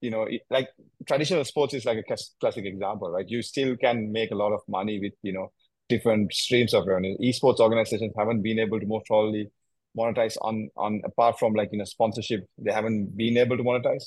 you 0.00 0.10
know 0.10 0.26
like 0.50 0.68
traditional 1.06 1.44
sports 1.44 1.74
is 1.74 1.84
like 1.84 1.98
a 1.98 2.16
classic 2.40 2.64
example 2.64 3.10
right? 3.10 3.28
You 3.28 3.42
still 3.42 3.76
can 3.76 4.12
make 4.12 4.30
a 4.30 4.34
lot 4.34 4.52
of 4.52 4.60
money 4.68 5.00
with 5.00 5.12
you 5.22 5.32
know 5.32 5.52
different 5.88 6.32
streams 6.32 6.74
of 6.74 6.86
revenue. 6.86 7.16
Esports 7.18 7.58
organizations 7.58 8.12
haven't 8.16 8.42
been 8.42 8.58
able 8.58 8.80
to 8.80 8.86
most 8.86 9.06
probably 9.06 9.50
monetize 9.96 10.36
on 10.40 10.68
on 10.76 11.00
apart 11.04 11.38
from 11.38 11.54
like 11.54 11.68
you 11.72 11.78
know 11.78 11.84
sponsorship 11.84 12.46
they 12.58 12.72
haven't 12.72 13.16
been 13.16 13.36
able 13.36 13.56
to 13.56 13.62
monetize 13.62 14.04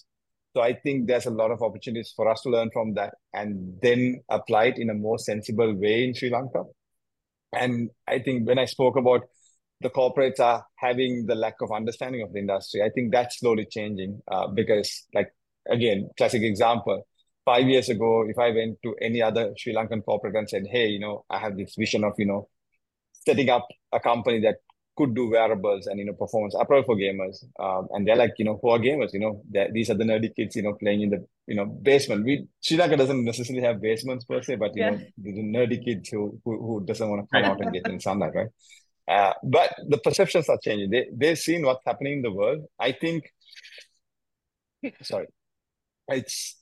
so 0.57 0.63
I 0.63 0.73
think 0.73 1.05
there's 1.05 1.27
a 1.27 1.29
lot 1.29 1.51
of 1.51 1.61
opportunities 1.61 2.11
for 2.15 2.27
us 2.27 2.41
to 2.41 2.49
learn 2.49 2.71
from 2.73 2.95
that 2.95 3.13
and 3.31 3.75
then 3.79 4.23
apply 4.27 4.63
it 4.65 4.79
in 4.79 4.89
a 4.89 4.95
more 4.95 5.19
sensible 5.19 5.71
way 5.75 6.03
in 6.03 6.15
Sri 6.15 6.31
Lanka. 6.31 6.63
And 7.53 7.91
I 8.07 8.17
think 8.17 8.47
when 8.47 8.57
I 8.57 8.65
spoke 8.65 8.97
about 8.97 9.21
the 9.81 9.91
corporates 9.91 10.39
are 10.39 10.65
having 10.77 11.27
the 11.27 11.35
lack 11.35 11.61
of 11.61 11.71
understanding 11.71 12.23
of 12.23 12.33
the 12.33 12.39
industry, 12.39 12.81
I 12.81 12.89
think 12.89 13.11
that's 13.11 13.37
slowly 13.39 13.67
changing 13.69 14.19
uh, 14.31 14.47
because, 14.47 15.05
like, 15.13 15.31
again, 15.69 16.09
classic 16.17 16.41
example. 16.41 17.07
Five 17.45 17.67
years 17.67 17.89
ago, 17.89 18.25
if 18.27 18.39
I 18.39 18.49
went 18.49 18.79
to 18.81 18.95
any 18.99 19.21
other 19.21 19.53
Sri 19.59 19.75
Lankan 19.75 20.03
corporate 20.03 20.35
and 20.35 20.49
said, 20.49 20.63
"Hey, 20.71 20.87
you 20.87 20.99
know, 20.99 21.23
I 21.29 21.37
have 21.37 21.55
this 21.55 21.75
vision 21.77 22.03
of, 22.03 22.13
you 22.17 22.25
know, 22.25 22.49
setting 23.27 23.51
up 23.51 23.67
a 23.93 23.99
company 23.99 24.39
that 24.39 24.55
could 24.97 25.15
do 25.15 25.29
wearables 25.29 25.87
and 25.87 25.99
you 25.99 26.05
know 26.05 26.13
performance 26.13 26.55
apparel 26.59 26.83
for 26.83 26.95
gamers. 26.95 27.43
Um, 27.59 27.87
and 27.91 28.07
they're 28.07 28.15
like, 28.15 28.33
you 28.37 28.45
know, 28.45 28.59
who 28.61 28.69
are 28.69 28.79
gamers? 28.79 29.13
You 29.13 29.19
know, 29.19 29.43
these 29.71 29.89
are 29.89 29.93
the 29.93 30.03
nerdy 30.03 30.35
kids, 30.35 30.55
you 30.55 30.63
know, 30.63 30.73
playing 30.73 31.01
in 31.01 31.09
the 31.11 31.25
you 31.45 31.55
know 31.55 31.65
basement. 31.65 32.25
We 32.25 32.47
Sri 32.61 32.77
Lanka 32.77 32.97
doesn't 32.97 33.23
necessarily 33.23 33.63
have 33.63 33.81
basements 33.81 34.25
per 34.25 34.41
se, 34.41 34.55
but 34.55 34.75
you 34.75 34.83
yeah. 34.83 34.89
know, 34.89 34.97
the, 35.17 35.31
the 35.33 35.43
nerdy 35.43 35.83
kids 35.83 36.09
who, 36.09 36.39
who 36.43 36.57
who 36.65 36.85
doesn't 36.85 37.09
want 37.09 37.23
to 37.23 37.27
come 37.31 37.49
out 37.49 37.61
and 37.61 37.71
get 37.71 37.87
in 37.87 37.99
sunlight, 37.99 38.33
right? 38.35 38.49
Uh, 39.07 39.33
but 39.43 39.73
the 39.87 39.97
perceptions 39.99 40.49
are 40.49 40.59
changing. 40.61 40.89
They 40.89 41.07
they've 41.13 41.39
seen 41.39 41.63
what's 41.63 41.85
happening 41.85 42.13
in 42.13 42.21
the 42.21 42.31
world. 42.31 42.65
I 42.79 42.91
think. 42.91 43.31
Sorry, 45.01 45.27
it's 46.07 46.57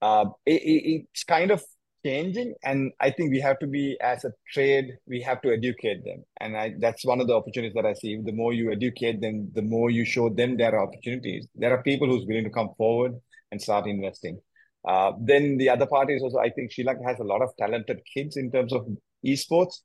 uh, 0.00 0.26
it, 0.46 0.60
it's 0.62 1.24
kind 1.24 1.50
of 1.50 1.62
changing 2.04 2.54
and 2.64 2.92
i 3.00 3.10
think 3.10 3.30
we 3.30 3.40
have 3.40 3.58
to 3.58 3.66
be 3.66 3.96
as 4.00 4.24
a 4.24 4.32
trade 4.52 4.96
we 5.06 5.20
have 5.20 5.40
to 5.42 5.52
educate 5.52 6.04
them. 6.04 6.24
And 6.40 6.56
I, 6.56 6.74
that's 6.78 7.04
one 7.04 7.20
of 7.20 7.26
the 7.26 7.34
opportunities 7.34 7.74
that 7.74 7.86
i 7.86 7.94
see. 7.94 8.20
The 8.24 8.32
more 8.32 8.52
you 8.52 8.70
educate 8.72 9.20
them 9.20 9.50
the 9.54 9.62
more 9.62 9.90
you 9.90 10.04
show 10.04 10.28
them 10.28 10.56
there 10.56 10.74
are 10.74 10.86
opportunities. 10.86 11.46
There 11.54 11.72
are 11.72 11.82
people 11.82 12.08
who's 12.08 12.26
willing 12.26 12.44
to 12.44 12.50
come 12.50 12.70
forward 12.76 13.12
and 13.50 13.60
start 13.60 13.86
investing. 13.86 14.40
Uh, 14.86 15.12
then 15.20 15.58
the 15.58 15.68
other 15.68 15.86
part 15.86 16.10
is 16.10 16.22
also 16.22 16.38
i 16.38 16.50
think 16.50 16.72
sri 16.72 16.84
lanka 16.84 17.04
has 17.04 17.18
a 17.18 17.24
lot 17.32 17.42
of 17.42 17.50
talented 17.58 18.00
kids 18.14 18.36
in 18.36 18.50
terms 18.50 18.72
of 18.72 18.86
esports 19.26 19.80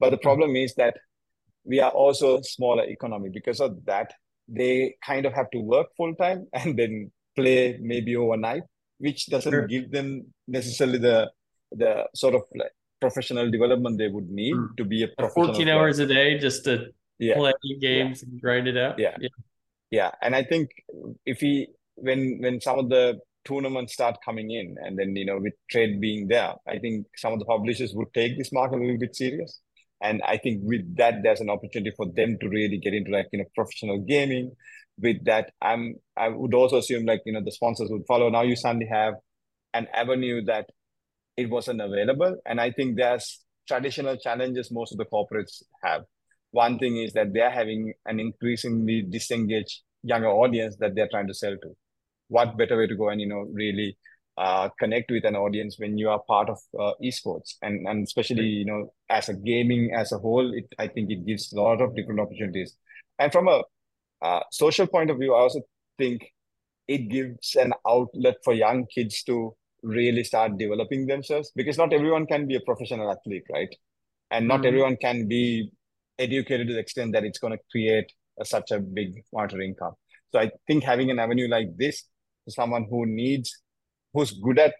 but 0.00 0.10
the 0.10 0.18
problem 0.18 0.56
is 0.56 0.74
that 0.76 0.96
we 1.64 1.80
are 1.80 1.90
also 1.90 2.40
smaller 2.42 2.84
economy. 2.84 3.28
Because 3.32 3.60
of 3.60 3.84
that 3.84 4.12
they 4.50 4.94
kind 5.04 5.26
of 5.26 5.34
have 5.34 5.50
to 5.50 5.58
work 5.58 5.88
full 5.96 6.14
time 6.14 6.46
and 6.54 6.78
then 6.78 7.10
play 7.36 7.78
maybe 7.80 8.16
overnight 8.16 8.62
which 8.98 9.26
doesn't 9.26 9.52
sure. 9.52 9.66
give 9.66 9.92
them 9.92 10.26
necessarily 10.48 10.98
the 10.98 11.30
the 11.72 12.06
sort 12.14 12.34
of 12.34 12.42
like 12.54 12.72
professional 13.00 13.50
development 13.50 13.98
they 13.98 14.08
would 14.08 14.28
need 14.28 14.54
mm. 14.54 14.76
to 14.76 14.84
be 14.84 15.02
a 15.02 15.08
professional 15.08 15.46
14 15.46 15.66
player. 15.66 15.74
hours 15.78 15.98
a 15.98 16.06
day 16.06 16.38
just 16.38 16.64
to 16.64 16.86
yeah. 17.18 17.36
play 17.36 17.52
games 17.80 18.22
yeah. 18.22 18.28
and 18.30 18.40
grind 18.40 18.68
it 18.68 18.76
out 18.76 18.98
yeah. 18.98 19.16
yeah 19.20 19.28
yeah 19.90 20.10
and 20.22 20.34
i 20.34 20.42
think 20.42 20.70
if 21.24 21.40
we 21.40 21.68
when 21.94 22.38
when 22.40 22.60
some 22.60 22.78
of 22.78 22.88
the 22.88 23.18
tournaments 23.44 23.94
start 23.94 24.16
coming 24.24 24.50
in 24.50 24.76
and 24.84 24.98
then 24.98 25.14
you 25.16 25.24
know 25.24 25.38
with 25.38 25.54
trade 25.70 26.00
being 26.00 26.28
there 26.28 26.54
i 26.66 26.78
think 26.78 27.06
some 27.16 27.32
of 27.32 27.38
the 27.38 27.44
publishers 27.44 27.94
would 27.94 28.12
take 28.12 28.36
this 28.36 28.52
market 28.52 28.76
a 28.76 28.80
little 28.80 28.98
bit 28.98 29.14
serious 29.14 29.60
and 30.02 30.20
i 30.22 30.36
think 30.36 30.60
with 30.64 30.96
that 30.96 31.22
there's 31.22 31.40
an 31.40 31.50
opportunity 31.50 31.92
for 31.96 32.06
them 32.14 32.36
to 32.40 32.48
really 32.48 32.78
get 32.78 32.94
into 32.94 33.10
like 33.10 33.26
you 33.32 33.38
know 33.38 33.44
professional 33.54 33.98
gaming 34.00 34.50
with 35.00 35.24
that 35.24 35.52
i'm 35.62 35.94
i 36.16 36.28
would 36.28 36.54
also 36.54 36.78
assume 36.78 37.06
like 37.06 37.22
you 37.24 37.32
know 37.32 37.42
the 37.42 37.52
sponsors 37.52 37.88
would 37.90 38.06
follow 38.06 38.28
now 38.28 38.42
you 38.42 38.56
suddenly 38.56 38.86
have 38.86 39.14
an 39.74 39.86
avenue 39.94 40.44
that 40.44 40.66
it 41.38 41.48
wasn't 41.48 41.80
available. 41.80 42.36
And 42.46 42.60
I 42.60 42.72
think 42.72 42.96
there's 42.96 43.44
traditional 43.68 44.16
challenges 44.16 44.72
most 44.72 44.90
of 44.92 44.98
the 44.98 45.04
corporates 45.04 45.62
have. 45.84 46.02
One 46.50 46.78
thing 46.78 46.96
is 46.96 47.12
that 47.12 47.32
they're 47.32 47.50
having 47.50 47.92
an 48.06 48.18
increasingly 48.18 49.02
disengaged 49.02 49.82
younger 50.02 50.28
audience 50.28 50.76
that 50.80 50.96
they're 50.96 51.08
trying 51.08 51.28
to 51.28 51.34
sell 51.34 51.52
to. 51.52 51.76
What 52.26 52.58
better 52.58 52.76
way 52.76 52.88
to 52.88 52.96
go 52.96 53.08
and 53.10 53.20
you 53.20 53.28
know 53.28 53.46
really 53.52 53.96
uh, 54.36 54.68
connect 54.80 55.10
with 55.10 55.24
an 55.24 55.36
audience 55.36 55.76
when 55.78 55.96
you 55.96 56.10
are 56.10 56.20
part 56.26 56.48
of 56.50 56.58
uh, 56.78 56.92
esports 57.02 57.54
and 57.62 57.86
and 57.88 58.04
especially 58.04 58.46
you 58.46 58.64
know 58.64 58.92
as 59.08 59.28
a 59.28 59.34
gaming 59.34 59.92
as 59.94 60.12
a 60.12 60.18
whole, 60.18 60.52
it 60.52 60.66
I 60.78 60.88
think 60.88 61.10
it 61.10 61.24
gives 61.24 61.52
a 61.52 61.60
lot 61.60 61.80
of 61.80 61.94
different 61.94 62.20
opportunities. 62.20 62.76
And 63.18 63.30
from 63.30 63.46
a 63.48 63.62
uh, 64.22 64.40
social 64.50 64.88
point 64.88 65.10
of 65.10 65.18
view, 65.18 65.34
I 65.34 65.40
also 65.40 65.60
think 65.98 66.26
it 66.88 67.08
gives 67.08 67.54
an 67.54 67.74
outlet 67.86 68.36
for 68.42 68.54
young 68.54 68.86
kids 68.92 69.22
to 69.24 69.54
really 69.82 70.24
start 70.24 70.58
developing 70.58 71.06
themselves 71.06 71.52
because 71.54 71.78
not 71.78 71.92
everyone 71.92 72.26
can 72.26 72.46
be 72.46 72.56
a 72.56 72.60
professional 72.60 73.10
athlete, 73.10 73.44
right? 73.52 73.74
And 74.30 74.48
not 74.48 74.58
mm-hmm. 74.58 74.66
everyone 74.66 74.96
can 74.96 75.28
be 75.28 75.70
educated 76.18 76.68
to 76.68 76.74
the 76.74 76.80
extent 76.80 77.12
that 77.12 77.24
it's 77.24 77.38
going 77.38 77.52
to 77.52 77.62
create 77.70 78.12
a, 78.40 78.44
such 78.44 78.70
a 78.70 78.80
big 78.80 79.22
monetary 79.32 79.66
income. 79.66 79.92
So 80.32 80.40
I 80.40 80.50
think 80.66 80.84
having 80.84 81.10
an 81.10 81.18
avenue 81.18 81.48
like 81.48 81.76
this 81.76 82.04
for 82.44 82.50
someone 82.50 82.86
who 82.90 83.06
needs, 83.06 83.62
who's 84.12 84.32
good 84.32 84.58
at 84.58 84.74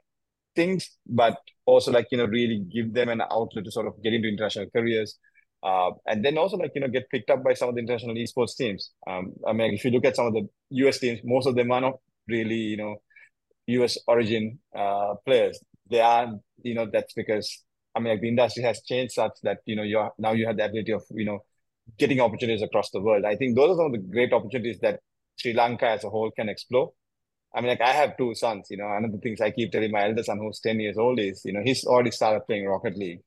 things, 0.55 0.91
but 1.07 1.37
also 1.65 1.93
like, 1.93 2.09
you 2.11 2.19
know, 2.19 2.27
really 2.27 2.65
give 2.73 2.93
them 2.93 3.09
an 3.09 3.23
outlet 3.23 3.65
to 3.65 3.71
sort 3.71 3.87
of 3.87 4.03
get 4.03 4.13
into 4.13 4.29
international 4.29 4.67
careers. 4.75 5.19
Uh, 5.63 5.91
and 6.07 6.25
then 6.25 6.39
also 6.39 6.57
like, 6.57 6.73
you 6.75 6.81
know, 6.81 6.89
get 6.89 7.09
picked 7.11 7.31
up 7.31 7.43
by 7.43 7.55
some 7.55 7.69
of 7.69 7.75
the 7.75 7.81
international 7.81 8.15
esports 8.15 8.57
teams. 8.57 8.93
Um, 9.09 9.33
I 9.47 9.53
mean, 9.53 9.75
if 9.75 9.85
you 9.85 9.91
look 9.91 10.05
at 10.05 10.17
some 10.17 10.27
of 10.27 10.35
the 10.35 10.49
US 10.71 10.99
teams, 10.99 11.21
most 11.25 11.47
of 11.47 11.55
them 11.55 11.73
are 11.73 11.81
not 11.81 11.95
really, 12.29 12.55
you 12.55 12.77
know, 12.77 12.97
US 13.69 13.99
origin 14.07 14.59
uh, 14.77 15.15
players. 15.25 15.61
They 15.91 16.01
are, 16.01 16.33
you 16.63 16.75
know, 16.75 16.87
that's 16.93 17.15
because 17.15 17.65
I 17.95 18.01
mean, 18.01 18.13
like 18.13 18.21
the 18.21 18.29
industry 18.29 18.63
has 18.65 18.83
changed 18.83 19.15
such 19.15 19.33
that 19.43 19.59
you 19.67 19.77
know 19.77 19.83
you're 19.83 20.11
now 20.19 20.33
you 20.33 20.47
have 20.47 20.57
the 20.57 20.65
ability 20.67 20.93
of 20.93 21.03
you 21.11 21.25
know 21.25 21.41
getting 21.99 22.21
opportunities 22.21 22.63
across 22.63 22.91
the 22.91 23.01
world. 23.01 23.25
I 23.25 23.37
think 23.37 23.57
those 23.57 23.71
are 23.71 23.77
some 23.79 23.87
of 23.87 23.93
the 23.93 23.99
great 23.99 24.33
opportunities 24.33 24.79
that 24.81 25.01
Sri 25.37 25.53
Lanka 25.55 25.89
as 25.89 26.05
a 26.05 26.11
whole 26.11 26.31
can 26.31 26.49
explore. 26.49 26.93
I 27.55 27.61
mean, 27.61 27.71
like 27.71 27.81
I 27.81 27.93
have 27.93 28.17
two 28.17 28.35
sons. 28.35 28.69
You 28.71 28.79
know, 28.79 28.87
one 28.89 29.05
of 29.05 29.13
the 29.13 29.19
things 29.19 29.41
I 29.41 29.51
keep 29.51 29.73
telling 29.73 29.91
my 29.91 30.05
elder 30.09 30.23
son, 30.23 30.39
who's 30.39 30.61
ten 30.61 30.81
years 30.81 30.99
old, 30.99 31.19
is 31.21 31.43
you 31.45 31.53
know 31.53 31.63
he's 31.65 31.85
already 31.85 32.11
started 32.11 32.43
playing 32.47 32.67
Rocket 32.67 32.97
League. 32.97 33.21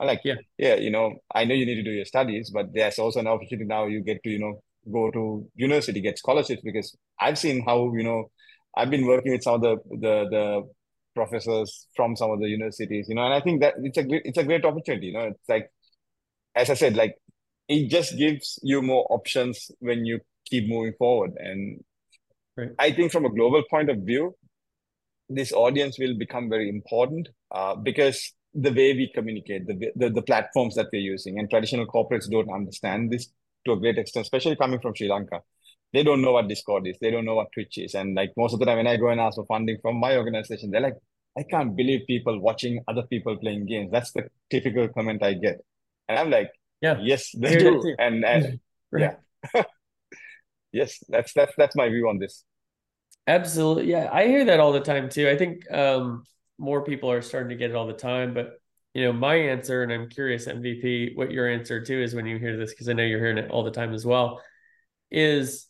I'm 0.00 0.06
like, 0.08 0.20
yeah, 0.24 0.34
yeah, 0.58 0.74
you 0.76 0.90
know, 0.90 1.14
I 1.34 1.44
know 1.44 1.54
you 1.54 1.64
need 1.66 1.76
to 1.76 1.82
do 1.82 1.90
your 1.90 2.04
studies, 2.04 2.50
but 2.50 2.72
there's 2.72 2.98
also 2.98 3.20
an 3.20 3.26
opportunity 3.26 3.66
now. 3.66 3.86
You 3.86 4.02
get 4.02 4.22
to 4.24 4.30
you 4.30 4.38
know 4.38 4.62
go 4.92 5.10
to 5.10 5.48
university, 5.54 6.00
get 6.00 6.18
scholarships 6.18 6.62
because 6.64 6.96
I've 7.20 7.38
seen 7.38 7.64
how 7.64 7.94
you 7.94 8.04
know 8.04 8.30
I've 8.76 8.90
been 8.90 9.06
working 9.06 9.32
with 9.32 9.42
some 9.42 9.54
of 9.54 9.60
the 9.62 9.76
the 9.90 10.26
the 10.30 10.62
professors 11.14 11.88
from 11.96 12.14
some 12.14 12.30
of 12.30 12.40
the 12.40 12.48
universities, 12.48 13.06
you 13.08 13.14
know, 13.14 13.24
and 13.24 13.34
I 13.34 13.40
think 13.40 13.62
that 13.62 13.74
it's 13.78 13.98
a 13.98 14.04
great 14.04 14.22
it's 14.24 14.38
a 14.38 14.44
great 14.44 14.64
opportunity. 14.64 15.06
You 15.08 15.14
know, 15.14 15.28
it's 15.28 15.48
like 15.48 15.70
as 16.54 16.70
I 16.70 16.74
said, 16.74 16.96
like 16.96 17.14
it 17.68 17.90
just 17.90 18.16
gives 18.16 18.58
you 18.62 18.82
more 18.82 19.06
options 19.10 19.70
when 19.80 20.04
you 20.04 20.20
keep 20.44 20.68
moving 20.68 20.92
forward. 20.98 21.32
And 21.38 21.84
right. 22.56 22.70
I 22.78 22.92
think 22.92 23.10
from 23.10 23.24
a 23.24 23.30
global 23.30 23.62
point 23.68 23.90
of 23.90 23.98
view, 23.98 24.36
this 25.28 25.52
audience 25.52 25.98
will 25.98 26.16
become 26.16 26.48
very 26.48 26.68
important 26.68 27.28
uh, 27.50 27.74
because 27.74 28.32
the 28.54 28.70
way 28.70 28.94
we 28.94 29.10
communicate, 29.14 29.66
the, 29.66 29.90
the 29.96 30.10
the 30.10 30.22
platforms 30.22 30.74
that 30.76 30.88
we're 30.92 31.00
using, 31.00 31.38
and 31.38 31.50
traditional 31.50 31.86
corporates 31.86 32.30
don't 32.30 32.52
understand 32.52 33.10
this 33.10 33.28
to 33.64 33.72
a 33.72 33.80
great 33.80 33.98
extent, 33.98 34.24
especially 34.24 34.56
coming 34.56 34.80
from 34.80 34.94
Sri 34.94 35.08
Lanka 35.08 35.40
they 35.92 36.02
don't 36.02 36.22
know 36.22 36.32
what 36.32 36.48
Discord 36.48 36.86
is. 36.86 36.96
They 37.00 37.10
don't 37.10 37.24
know 37.24 37.34
what 37.34 37.52
Twitch 37.52 37.78
is. 37.78 37.94
And 37.94 38.14
like 38.14 38.32
most 38.36 38.52
of 38.52 38.60
the 38.60 38.66
time 38.66 38.78
when 38.78 38.86
I 38.86 38.96
go 38.96 39.08
and 39.08 39.20
ask 39.20 39.36
for 39.36 39.46
funding 39.46 39.78
from 39.80 39.96
my 39.96 40.16
organization, 40.16 40.70
they're 40.70 40.80
like, 40.80 40.96
I 41.38 41.42
can't 41.42 41.76
believe 41.76 42.06
people 42.06 42.40
watching 42.40 42.82
other 42.88 43.02
people 43.02 43.36
playing 43.36 43.66
games. 43.66 43.90
That's 43.92 44.12
the 44.12 44.28
typical 44.50 44.88
comment 44.88 45.22
I 45.22 45.34
get. 45.34 45.60
And 46.08 46.18
I'm 46.18 46.30
like, 46.30 46.50
yeah, 46.80 46.98
yes, 47.00 47.30
they 47.36 47.56
do. 47.56 47.94
And, 47.98 48.24
and 48.24 48.60
yeah. 48.96 49.16
yes, 50.72 51.02
that's 51.08 51.32
that's 51.32 51.52
that's 51.56 51.76
my 51.76 51.88
view 51.88 52.08
on 52.08 52.18
this. 52.18 52.44
Absolutely. 53.26 53.90
Yeah. 53.90 54.08
I 54.12 54.26
hear 54.26 54.44
that 54.46 54.60
all 54.60 54.72
the 54.72 54.80
time 54.80 55.08
too. 55.08 55.28
I 55.28 55.36
think 55.36 55.70
um 55.70 56.24
more 56.58 56.84
people 56.84 57.10
are 57.10 57.22
starting 57.22 57.50
to 57.50 57.56
get 57.56 57.70
it 57.70 57.76
all 57.76 57.86
the 57.86 57.92
time, 57.92 58.32
but 58.32 58.60
you 58.94 59.04
know, 59.04 59.12
my 59.12 59.34
answer, 59.34 59.82
and 59.82 59.92
I'm 59.92 60.08
curious, 60.08 60.46
MVP, 60.46 61.16
what 61.16 61.30
your 61.30 61.46
answer 61.46 61.84
too 61.84 62.00
is 62.00 62.14
when 62.14 62.24
you 62.24 62.38
hear 62.38 62.56
this, 62.56 62.70
because 62.70 62.88
I 62.88 62.94
know 62.94 63.02
you're 63.02 63.18
hearing 63.18 63.36
it 63.36 63.50
all 63.50 63.62
the 63.62 63.70
time 63.70 63.92
as 63.92 64.06
well, 64.06 64.40
is 65.10 65.66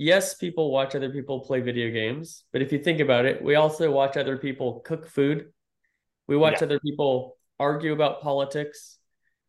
yes, 0.00 0.32
people 0.32 0.70
watch 0.70 0.94
other 0.94 1.10
people 1.10 1.40
play 1.40 1.60
video 1.60 1.90
games, 1.90 2.44
but 2.52 2.62
if 2.62 2.72
you 2.72 2.78
think 2.78 3.00
about 3.00 3.26
it, 3.26 3.44
we 3.44 3.54
also 3.56 3.90
watch 3.90 4.16
other 4.16 4.38
people 4.38 4.80
cook 4.80 5.06
food. 5.06 5.52
We 6.26 6.38
watch 6.38 6.60
yeah. 6.60 6.64
other 6.64 6.80
people 6.80 7.36
argue 7.58 7.92
about 7.92 8.22
politics. 8.22 8.98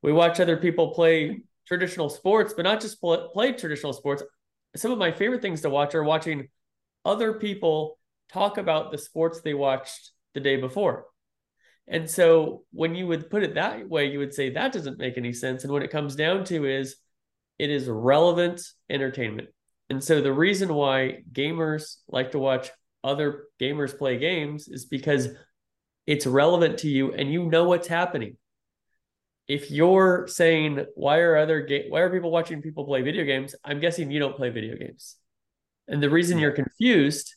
We 0.02 0.12
watch 0.12 0.42
other 0.42 0.58
people 0.58 0.94
play 0.94 1.44
traditional 1.66 2.10
sports, 2.10 2.54
but 2.54 2.64
not 2.64 2.82
just 2.82 3.00
play 3.00 3.54
traditional 3.54 3.94
sports. 3.94 4.24
Some 4.76 4.92
of 4.92 4.98
my 4.98 5.14
favorite 5.14 5.42
things 5.42 5.62
to 5.62 5.70
watch 5.70 5.96
are 5.96 6.04
watching 6.04 6.50
other 7.06 7.34
people 7.36 7.98
talk 8.34 8.58
about 8.58 8.92
the 8.92 8.98
sports 8.98 9.40
they 9.40 9.54
watched 9.54 10.12
the 10.34 10.42
day 10.42 10.58
before. 10.58 11.06
And 11.88 12.10
so 12.10 12.64
when 12.74 12.94
you 12.94 13.08
would 13.08 13.30
put 13.30 13.44
it 13.44 13.56
that 13.56 13.88
way, 13.88 14.08
you 14.08 14.20
would 14.20 14.34
say 14.34 14.50
that 14.50 14.74
doesn't 14.74 14.98
make 14.98 15.18
any 15.18 15.32
sense. 15.32 15.64
And 15.64 15.72
what 15.72 15.84
it 15.84 15.92
comes 15.92 16.14
down 16.14 16.44
to 16.46 16.66
is 16.66 16.98
it 17.58 17.70
is 17.70 17.88
relevant 17.88 18.62
entertainment. 18.90 19.48
And 19.92 20.02
so 20.02 20.22
the 20.22 20.32
reason 20.32 20.74
why 20.74 21.24
gamers 21.34 21.98
like 22.08 22.32
to 22.32 22.40
watch 22.40 22.72
other 23.04 23.48
gamers 23.60 23.96
play 23.98 24.18
games 24.18 24.70
is 24.70 24.86
because 24.86 25.28
it's 26.08 26.26
relevant 26.26 26.78
to 26.80 26.88
you 26.88 27.12
and 27.12 27.30
you 27.30 27.50
know 27.50 27.66
what's 27.66 27.90
happening. 27.90 28.38
If 29.50 29.70
you're 29.70 30.30
saying 30.30 30.86
why 30.96 31.18
are 31.18 31.36
other 31.36 31.66
ga- 31.66 31.90
why 31.90 32.00
are 32.00 32.10
people 32.10 32.32
watching 32.32 32.62
people 32.62 32.86
play 32.86 33.02
video 33.02 33.26
games? 33.26 33.54
I'm 33.66 33.82
guessing 33.82 34.10
you 34.10 34.20
don't 34.20 34.38
play 34.38 34.50
video 34.50 34.78
games. 34.78 35.18
And 35.90 36.02
the 36.02 36.10
reason 36.10 36.40
you're 36.40 36.52
confused 36.52 37.36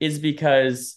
is 0.00 0.18
because 0.18 0.96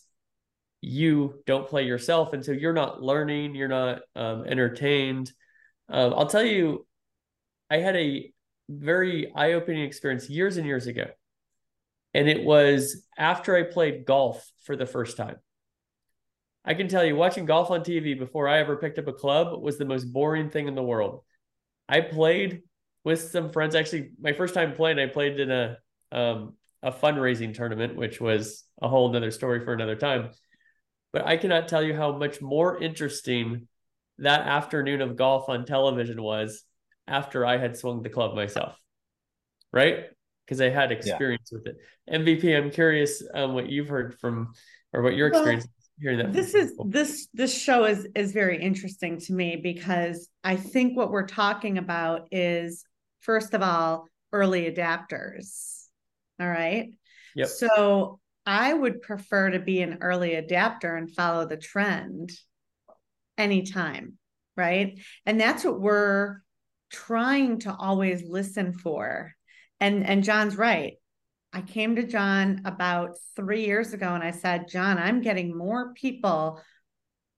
you 0.82 1.44
don't 1.46 1.68
play 1.68 1.84
yourself 1.84 2.34
and 2.34 2.44
so 2.44 2.54
you're 2.54 2.74
not 2.74 3.04
learning, 3.04 3.54
you're 3.54 3.68
not 3.68 4.02
um, 4.16 4.46
entertained. 4.46 5.32
Um, 5.90 6.12
I'll 6.16 6.26
tell 6.26 6.44
you 6.44 6.88
I 7.70 7.78
had 7.78 7.96
a 7.96 8.34
very 8.80 9.32
eye 9.36 9.54
opening 9.54 9.84
experience 9.84 10.30
years 10.30 10.58
and 10.58 10.66
years 10.66 10.88
ago. 10.88 11.06
And 12.14 12.28
it 12.28 12.44
was 12.44 13.06
after 13.18 13.56
I 13.56 13.64
played 13.64 14.06
golf 14.06 14.50
for 14.64 14.76
the 14.76 14.86
first 14.86 15.18
time. 15.18 15.38
I 16.64 16.74
can 16.74 16.88
tell 16.88 17.04
you, 17.04 17.16
watching 17.16 17.46
golf 17.46 17.72
on 17.72 17.82
TV 17.82 18.18
before 18.18 18.48
I 18.48 18.60
ever 18.60 18.76
picked 18.76 19.00
up 19.00 19.08
a 19.08 19.14
club 19.14 19.62
was 19.62 19.78
the 19.78 19.86
most 19.86 20.06
boring 20.06 20.50
thing 20.50 20.68
in 20.68 20.76
the 20.76 20.84
world. 20.84 21.24
I 21.90 22.02
played 22.02 22.62
with 23.04 23.20
some 23.20 23.52
friends. 23.52 23.76
Actually, 23.76 24.12
my 24.20 24.34
first 24.34 24.54
time 24.54 24.74
playing, 24.74 25.00
I 25.00 25.08
played 25.08 25.40
in 25.40 25.50
a 25.50 25.78
um, 26.12 26.54
a 26.84 26.92
fundraising 26.92 27.54
tournament, 27.54 27.96
which 27.96 28.20
was 28.20 28.64
a 28.82 28.88
whole 28.88 29.12
nother 29.12 29.32
story 29.32 29.64
for 29.64 29.74
another 29.74 29.96
time. 29.96 30.32
But 31.14 31.26
I 31.26 31.38
cannot 31.38 31.68
tell 31.68 31.84
you 31.84 31.96
how 31.96 32.18
much 32.18 32.42
more 32.42 32.82
interesting 32.82 33.68
that 34.18 34.42
afternoon 34.42 35.02
of 35.02 35.16
golf 35.16 35.50
on 35.50 35.66
television 35.66 36.22
was 36.22 36.64
after 37.08 37.46
I 37.46 37.58
had 37.58 37.78
swung 37.78 38.02
the 38.02 38.10
club 38.10 38.36
myself. 38.36 38.78
Right? 39.74 40.06
Because 40.46 40.62
I 40.62 40.70
had 40.70 40.92
experience 40.92 41.50
yeah. 41.52 41.58
with 41.58 41.68
it. 41.68 41.78
MVP, 42.12 42.58
I'm 42.58 42.72
curious 42.72 43.24
um, 43.34 43.54
what 43.54 43.70
you've 43.70 43.88
heard 43.88 44.20
from 44.20 44.54
or 44.94 45.02
what 45.02 45.16
your 45.16 45.28
experience 45.28 45.66
well, 45.66 45.82
hearing 46.00 46.18
that. 46.18 46.34
This 46.34 46.54
is 46.54 46.74
this 46.86 47.28
this 47.34 47.58
show 47.58 47.86
is 47.86 48.08
is 48.16 48.32
very 48.34 48.62
interesting 48.62 49.20
to 49.22 49.34
me 49.34 49.56
because 49.56 50.28
I 50.44 50.56
think 50.56 50.98
what 50.98 51.12
we're 51.12 51.28
talking 51.28 51.78
about 51.78 52.28
is 52.32 52.84
first 53.22 53.54
of 53.54 53.62
all 53.62 54.08
early 54.34 54.70
adapters. 54.70 55.86
All 56.40 56.48
right. 56.48 56.90
Yep. 57.36 57.48
So 57.48 58.20
I 58.46 58.74
would 58.74 59.02
prefer 59.02 59.52
to 59.52 59.60
be 59.60 59.82
an 59.82 60.00
early 60.02 60.36
adapter 60.36 60.96
and 60.96 61.14
follow 61.14 61.46
the 61.46 61.58
trend 61.58 62.32
anytime. 63.38 64.18
Right. 64.58 65.00
And 65.26 65.40
that's 65.40 65.64
what 65.64 65.80
we're 65.80 66.42
trying 66.92 67.60
to 67.60 67.76
always 67.76 68.24
listen 68.24 68.74
for. 68.74 69.34
And 69.80 70.06
and 70.06 70.24
John's 70.24 70.56
right. 70.56 70.94
I 71.54 71.62
came 71.62 71.96
to 71.96 72.08
John 72.08 72.62
about 72.66 73.18
three 73.36 73.66
years 73.66 73.94
ago 73.94 74.14
and 74.14 74.24
I 74.24 74.32
said, 74.32 74.70
John, 74.70 74.98
I'm 74.98 75.22
getting 75.22 75.58
more 75.58 75.94
people 75.94 76.62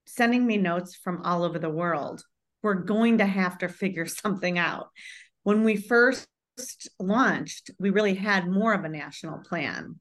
sending 0.05 0.45
me 0.45 0.57
notes 0.57 0.95
from 0.95 1.23
all 1.23 1.43
over 1.43 1.57
the 1.57 1.69
world. 1.69 2.23
We're 2.61 2.75
going 2.75 3.17
to 3.19 3.25
have 3.25 3.57
to 3.59 3.67
figure 3.67 4.05
something 4.23 4.59
out. 4.59 4.89
When 5.43 5.63
we 5.63 5.77
first 5.77 6.27
launched, 6.99 7.71
we 7.79 7.89
really 7.89 8.13
had 8.13 8.47
more 8.47 8.73
of 8.73 8.83
a 8.83 8.89
national 8.89 9.39
plan. 9.39 9.99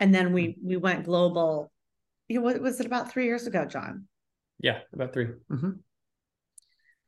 And 0.00 0.14
then 0.14 0.32
we 0.32 0.56
we 0.64 0.76
went 0.76 1.04
global. 1.04 1.72
What 2.30 2.60
was 2.60 2.78
it 2.78 2.86
about 2.86 3.10
three 3.10 3.24
years 3.24 3.46
ago, 3.46 3.64
John? 3.64 4.06
Yeah, 4.60 4.78
about 4.92 5.12
3 5.12 5.26
mm-hmm. 5.50 5.70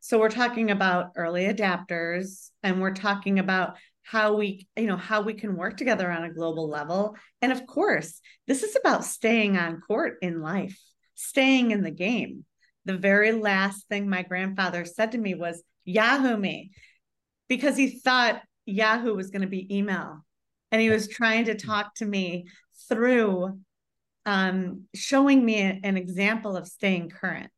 So 0.01 0.19
we're 0.19 0.29
talking 0.29 0.71
about 0.71 1.13
early 1.17 1.45
adapters 1.45 2.51
and 2.63 2.81
we're 2.81 2.95
talking 2.95 3.39
about 3.39 3.77
how 4.03 4.35
we 4.35 4.67
you 4.77 4.87
know 4.87 4.97
how 4.97 5.23
we 5.23 5.35
can 5.35 5.57
work 5.57 5.77
together 5.77 6.11
on 6.11 6.25
a 6.25 6.33
global 6.33 6.69
level. 6.69 7.17
And 7.43 7.53
of 7.53 7.67
course 7.67 8.21
this 8.47 8.63
is 8.63 8.77
about 8.77 9.05
staying 9.05 9.57
on 9.57 9.81
court 9.81 10.19
in 10.23 10.41
life 10.41 10.79
staying 11.21 11.71
in 11.71 11.83
the 11.83 11.91
game. 11.91 12.45
The 12.87 12.97
very 12.97 13.33
last 13.33 13.87
thing 13.89 14.09
my 14.09 14.23
grandfather 14.23 14.85
said 14.85 15.13
to 15.13 15.19
me 15.19 15.35
was 15.35 15.63
yahoo 15.85 16.37
me 16.37 16.71
because 17.49 17.77
he 17.77 18.01
thought 18.01 18.43
yahoo 18.65 19.15
was 19.15 19.31
going 19.31 19.43
to 19.43 19.49
be 19.49 19.77
email. 19.77 20.25
And 20.73 20.81
he 20.81 20.89
was 20.89 21.09
trying 21.09 21.47
to 21.47 21.57
talk 21.57 21.95
to 21.97 22.07
me 22.07 22.47
through 22.89 23.59
um, 24.25 24.85
showing 24.95 25.45
me 25.45 25.59
an 25.61 25.97
example 25.97 26.57
of 26.57 26.67
staying 26.67 27.11
current 27.11 27.51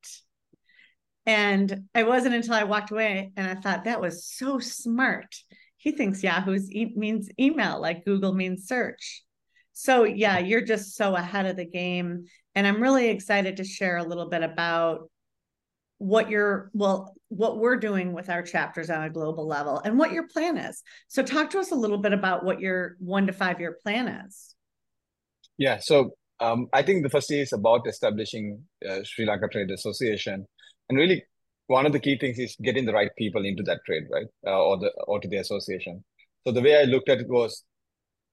and 1.26 1.84
it 1.94 2.06
wasn't 2.06 2.34
until 2.34 2.54
i 2.54 2.64
walked 2.64 2.90
away 2.90 3.32
and 3.36 3.46
i 3.46 3.54
thought 3.60 3.84
that 3.84 4.00
was 4.00 4.26
so 4.26 4.58
smart 4.58 5.34
he 5.82 5.90
thinks 5.90 6.22
Yahoo's 6.22 6.70
e- 6.70 6.92
means 6.94 7.28
email, 7.40 7.80
like 7.80 8.04
Google 8.04 8.32
means 8.32 8.68
search. 8.68 9.24
So, 9.72 10.04
yeah, 10.04 10.38
you're 10.38 10.64
just 10.64 10.94
so 10.94 11.16
ahead 11.16 11.44
of 11.44 11.56
the 11.56 11.64
game. 11.64 12.26
And 12.54 12.68
I'm 12.68 12.80
really 12.80 13.08
excited 13.08 13.56
to 13.56 13.64
share 13.64 13.96
a 13.96 14.04
little 14.04 14.28
bit 14.28 14.44
about 14.44 15.10
what 15.98 16.30
you're, 16.30 16.70
well, 16.72 17.16
what 17.30 17.58
we're 17.58 17.78
doing 17.78 18.12
with 18.12 18.30
our 18.30 18.42
chapters 18.42 18.90
on 18.90 19.02
a 19.02 19.10
global 19.10 19.44
level 19.44 19.80
and 19.84 19.98
what 19.98 20.12
your 20.12 20.28
plan 20.28 20.56
is. 20.56 20.84
So, 21.08 21.20
talk 21.24 21.50
to 21.50 21.58
us 21.58 21.72
a 21.72 21.76
little 21.76 21.98
bit 21.98 22.12
about 22.12 22.44
what 22.44 22.60
your 22.60 22.94
one 23.00 23.26
to 23.26 23.32
five 23.32 23.58
year 23.58 23.76
plan 23.82 24.06
is. 24.06 24.54
Yeah. 25.58 25.78
So, 25.80 26.12
um, 26.38 26.68
I 26.72 26.82
think 26.82 27.02
the 27.02 27.10
first 27.10 27.32
is 27.32 27.52
about 27.52 27.88
establishing 27.88 28.62
uh, 28.88 29.00
Sri 29.02 29.26
Lanka 29.26 29.48
Trade 29.48 29.72
Association 29.72 30.46
and 30.92 30.98
really 30.98 31.24
one 31.68 31.86
of 31.86 31.92
the 31.92 32.00
key 32.00 32.18
things 32.18 32.38
is 32.38 32.54
getting 32.62 32.84
the 32.84 32.92
right 32.92 33.10
people 33.16 33.44
into 33.46 33.62
that 33.62 33.80
trade, 33.86 34.04
right? 34.10 34.26
Uh, 34.46 34.62
or 34.62 34.78
the 34.78 34.90
or 35.06 35.20
to 35.20 35.28
the 35.28 35.38
association. 35.38 36.04
So 36.44 36.52
the 36.52 36.60
way 36.60 36.78
I 36.78 36.82
looked 36.82 37.08
at 37.08 37.20
it 37.20 37.28
was, 37.28 37.64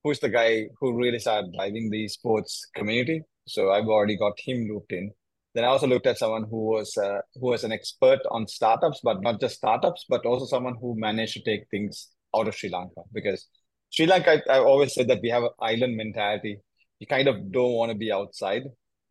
who's 0.03 0.19
the 0.19 0.29
guy 0.29 0.65
who 0.79 0.97
really 0.97 1.19
started 1.19 1.53
driving 1.55 1.89
the 1.89 2.07
sports 2.09 2.67
community? 2.75 3.21
So 3.47 3.71
I've 3.71 3.87
already 3.87 4.17
got 4.17 4.33
him 4.37 4.67
looped 4.69 4.91
in. 4.91 5.11
Then 5.55 5.63
I 5.63 5.67
also 5.67 5.87
looked 5.87 6.05
at 6.05 6.17
someone 6.17 6.43
who 6.49 6.65
was 6.75 6.97
uh, 6.97 7.21
who 7.35 7.47
was 7.47 7.63
an 7.63 7.71
expert 7.71 8.19
on 8.29 8.45
startups, 8.47 8.99
but 9.03 9.21
not 9.21 9.39
just 9.39 9.55
startups, 9.55 10.05
but 10.09 10.25
also 10.25 10.45
someone 10.45 10.75
who 10.81 10.99
managed 10.99 11.33
to 11.35 11.43
take 11.43 11.63
things 11.71 12.09
out 12.35 12.49
of 12.49 12.55
Sri 12.55 12.69
Lanka. 12.69 13.03
Because 13.13 13.47
Sri 13.91 14.05
Lanka, 14.05 14.41
I, 14.49 14.57
I 14.57 14.59
always 14.59 14.93
said 14.93 15.07
that 15.07 15.21
we 15.21 15.29
have 15.29 15.43
an 15.43 15.55
island 15.61 15.95
mentality. 15.95 16.59
You 16.99 17.07
kind 17.07 17.29
of 17.29 17.51
don't 17.53 17.73
want 17.79 17.91
to 17.91 17.97
be 17.97 18.11
outside. 18.11 18.63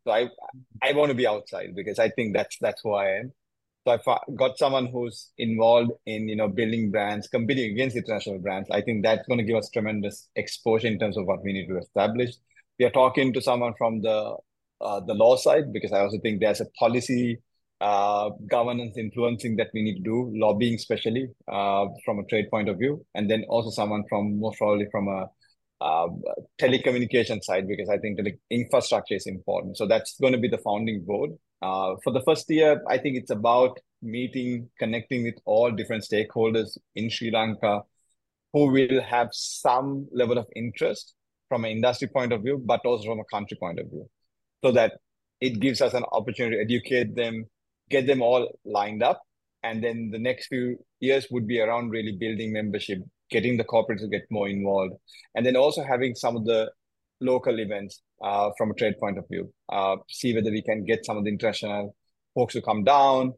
So 0.05 0.11
I 0.11 0.29
I 0.83 0.93
want 0.93 1.09
to 1.09 1.15
be 1.15 1.27
outside 1.27 1.75
because 1.75 1.97
I 1.97 2.09
think 2.09 2.35
that's 2.35 2.57
that's 2.61 2.81
who 2.83 2.93
I 2.93 3.07
am. 3.21 3.33
So 3.89 4.11
I've 4.11 4.35
got 4.35 4.57
someone 4.57 4.87
who's 4.87 5.31
involved 5.37 5.91
in 6.05 6.27
you 6.27 6.35
know 6.35 6.47
building 6.47 6.91
brands, 6.91 7.27
competing 7.27 7.71
against 7.71 7.95
international 7.95 8.39
brands. 8.39 8.69
I 8.71 8.81
think 8.81 9.03
that's 9.03 9.27
going 9.27 9.39
to 9.39 9.43
give 9.43 9.55
us 9.55 9.69
tremendous 9.69 10.29
exposure 10.35 10.87
in 10.87 10.99
terms 10.99 11.17
of 11.17 11.25
what 11.25 11.43
we 11.43 11.53
need 11.53 11.67
to 11.67 11.77
establish. 11.77 12.31
We 12.77 12.85
are 12.85 12.91
talking 12.91 13.33
to 13.33 13.41
someone 13.41 13.73
from 13.77 14.01
the 14.01 14.35
uh, 14.81 14.99
the 15.07 15.13
law 15.13 15.37
side 15.37 15.73
because 15.73 15.91
I 15.91 16.01
also 16.01 16.19
think 16.19 16.39
there's 16.39 16.61
a 16.61 16.67
policy 16.77 17.39
uh, 17.81 18.29
governance 18.47 18.95
influencing 18.97 19.55
that 19.55 19.69
we 19.73 19.81
need 19.81 19.95
to 19.97 20.03
do, 20.03 20.31
lobbying 20.35 20.75
especially 20.75 21.29
uh, 21.51 21.85
from 22.05 22.19
a 22.19 22.25
trade 22.25 22.49
point 22.51 22.69
of 22.69 22.77
view, 22.77 23.03
and 23.15 23.29
then 23.29 23.43
also 23.49 23.71
someone 23.71 24.03
from 24.07 24.39
most 24.39 24.59
probably 24.59 24.85
from 24.91 25.07
a 25.07 25.29
uh, 25.81 26.07
telecommunication 26.59 27.43
side 27.43 27.67
because 27.67 27.89
I 27.89 27.97
think 27.97 28.17
the 28.17 28.33
infrastructure 28.49 29.15
is 29.15 29.27
important. 29.27 29.77
So 29.77 29.87
that's 29.87 30.17
going 30.19 30.33
to 30.33 30.39
be 30.39 30.49
the 30.49 30.57
founding 30.57 31.05
board. 31.05 31.31
Uh, 31.61 31.95
for 32.03 32.11
the 32.11 32.21
first 32.21 32.49
year, 32.49 32.81
I 32.87 32.97
think 32.97 33.17
it's 33.17 33.31
about 33.31 33.79
meeting, 34.01 34.69
connecting 34.77 35.23
with 35.23 35.35
all 35.45 35.71
different 35.71 36.03
stakeholders 36.03 36.77
in 36.95 37.09
Sri 37.09 37.31
Lanka 37.31 37.81
who 38.53 38.71
will 38.71 39.01
have 39.01 39.29
some 39.31 40.07
level 40.11 40.37
of 40.37 40.47
interest 40.55 41.13
from 41.47 41.65
an 41.65 41.71
industry 41.71 42.07
point 42.07 42.33
of 42.33 42.41
view, 42.41 42.61
but 42.63 42.81
also 42.85 43.05
from 43.09 43.19
a 43.19 43.35
country 43.35 43.57
point 43.59 43.79
of 43.79 43.89
view, 43.89 44.09
so 44.63 44.71
that 44.71 44.93
it 45.41 45.59
gives 45.59 45.81
us 45.81 45.93
an 45.93 46.03
opportunity 46.11 46.57
to 46.57 46.61
educate 46.61 47.15
them, 47.15 47.45
get 47.89 48.07
them 48.07 48.21
all 48.21 48.47
lined 48.65 49.03
up. 49.03 49.21
And 49.63 49.83
then 49.83 50.09
the 50.11 50.19
next 50.19 50.47
few 50.47 50.77
years 50.99 51.27
would 51.31 51.47
be 51.47 51.59
around 51.59 51.89
really 51.89 52.15
building 52.17 52.53
membership, 52.53 52.99
getting 53.29 53.57
the 53.57 53.63
corporates 53.63 54.01
to 54.01 54.07
get 54.07 54.23
more 54.29 54.47
involved, 54.47 54.93
and 55.35 55.45
then 55.45 55.55
also 55.55 55.83
having 55.83 56.15
some 56.15 56.35
of 56.35 56.45
the 56.45 56.71
local 57.21 57.59
events 57.59 58.01
uh, 58.23 58.49
from 58.57 58.71
a 58.71 58.73
trade 58.73 58.95
point 58.99 59.17
of 59.17 59.25
view. 59.29 59.51
Uh, 59.71 59.97
see 60.09 60.33
whether 60.33 60.51
we 60.51 60.61
can 60.61 60.85
get 60.85 61.05
some 61.05 61.17
of 61.17 61.23
the 61.23 61.29
international 61.29 61.95
folks 62.35 62.53
to 62.53 62.61
come 62.61 62.83
down 62.83 63.33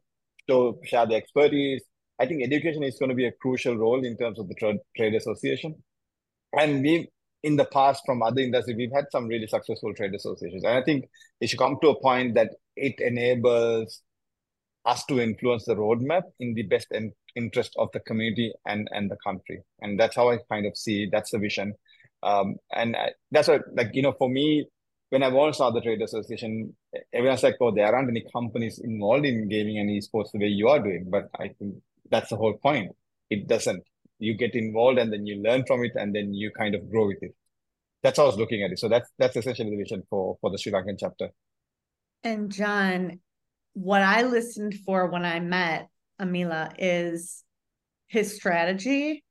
to 0.48 0.78
share 0.84 1.06
the 1.06 1.14
expertise. 1.14 1.82
I 2.18 2.26
think 2.26 2.42
education 2.42 2.82
is 2.82 2.98
going 2.98 3.08
to 3.08 3.14
be 3.14 3.26
a 3.26 3.32
crucial 3.40 3.76
role 3.76 4.04
in 4.04 4.16
terms 4.16 4.38
of 4.38 4.48
the 4.48 4.54
trade, 4.54 4.76
trade 4.96 5.14
association. 5.14 5.74
And 6.56 6.82
we, 6.82 7.08
in 7.42 7.56
the 7.56 7.64
past, 7.64 8.02
from 8.06 8.22
other 8.22 8.40
industries, 8.40 8.76
we've 8.76 8.92
had 8.94 9.06
some 9.10 9.26
really 9.26 9.46
successful 9.46 9.94
trade 9.94 10.14
associations. 10.14 10.62
And 10.64 10.78
I 10.78 10.82
think 10.82 11.06
it 11.40 11.48
should 11.48 11.58
come 11.58 11.78
to 11.82 11.88
a 11.88 12.00
point 12.00 12.34
that 12.34 12.50
it 12.76 13.00
enables 13.00 14.02
us 14.84 15.04
to 15.06 15.20
influence 15.20 15.64
the 15.64 15.74
roadmap 15.74 16.22
in 16.40 16.54
the 16.54 16.62
best 16.62 16.88
in- 16.92 17.12
interest 17.34 17.74
of 17.78 17.88
the 17.92 18.00
community 18.00 18.52
and, 18.66 18.88
and 18.92 19.10
the 19.10 19.16
country. 19.24 19.62
And 19.80 19.98
that's 19.98 20.16
how 20.16 20.30
I 20.30 20.38
kind 20.50 20.66
of 20.66 20.76
see 20.76 21.08
that's 21.10 21.30
the 21.30 21.38
vision. 21.38 21.74
Um, 22.22 22.56
and 22.74 22.96
that's 23.30 23.48
what, 23.48 23.62
like, 23.74 23.90
you 23.94 24.02
know, 24.02 24.12
for 24.12 24.28
me, 24.28 24.66
when 25.10 25.22
I 25.22 25.28
to 25.28 25.52
start 25.52 25.74
the 25.74 25.82
trade 25.82 26.00
association, 26.00 26.74
everyone's 27.12 27.42
like, 27.42 27.56
oh, 27.60 27.70
there 27.70 27.94
aren't 27.94 28.08
any 28.08 28.24
companies 28.32 28.78
involved 28.78 29.26
in 29.26 29.46
gaming 29.46 29.78
and 29.78 29.90
esports 29.90 30.30
the 30.32 30.38
way 30.38 30.46
you 30.46 30.68
are 30.68 30.78
doing. 30.78 31.06
But 31.10 31.28
I 31.38 31.48
think 31.48 31.74
that's 32.10 32.30
the 32.30 32.36
whole 32.36 32.54
point. 32.54 32.92
It 33.28 33.46
doesn't. 33.46 33.82
You 34.18 34.34
get 34.34 34.54
involved 34.54 34.98
and 34.98 35.12
then 35.12 35.26
you 35.26 35.42
learn 35.42 35.66
from 35.66 35.84
it 35.84 35.92
and 35.96 36.14
then 36.14 36.32
you 36.32 36.50
kind 36.50 36.74
of 36.74 36.90
grow 36.90 37.08
with 37.08 37.22
it. 37.22 37.34
That's 38.02 38.16
how 38.16 38.24
I 38.24 38.28
was 38.28 38.38
looking 38.38 38.62
at 38.62 38.72
it. 38.72 38.78
So 38.78 38.88
that's 38.88 39.10
that's 39.18 39.36
essentially 39.36 39.70
the 39.70 39.76
vision 39.76 40.02
for 40.08 40.38
for 40.40 40.50
the 40.50 40.58
Sri 40.58 40.72
Lankan 40.72 40.96
chapter. 40.98 41.28
And 42.24 42.50
John, 42.50 43.20
what 43.74 44.00
I 44.02 44.22
listened 44.22 44.76
for 44.86 45.08
when 45.08 45.24
I 45.24 45.40
met 45.40 45.88
Amila 46.20 46.72
is 46.78 47.44
his 48.08 48.36
strategy 48.36 49.24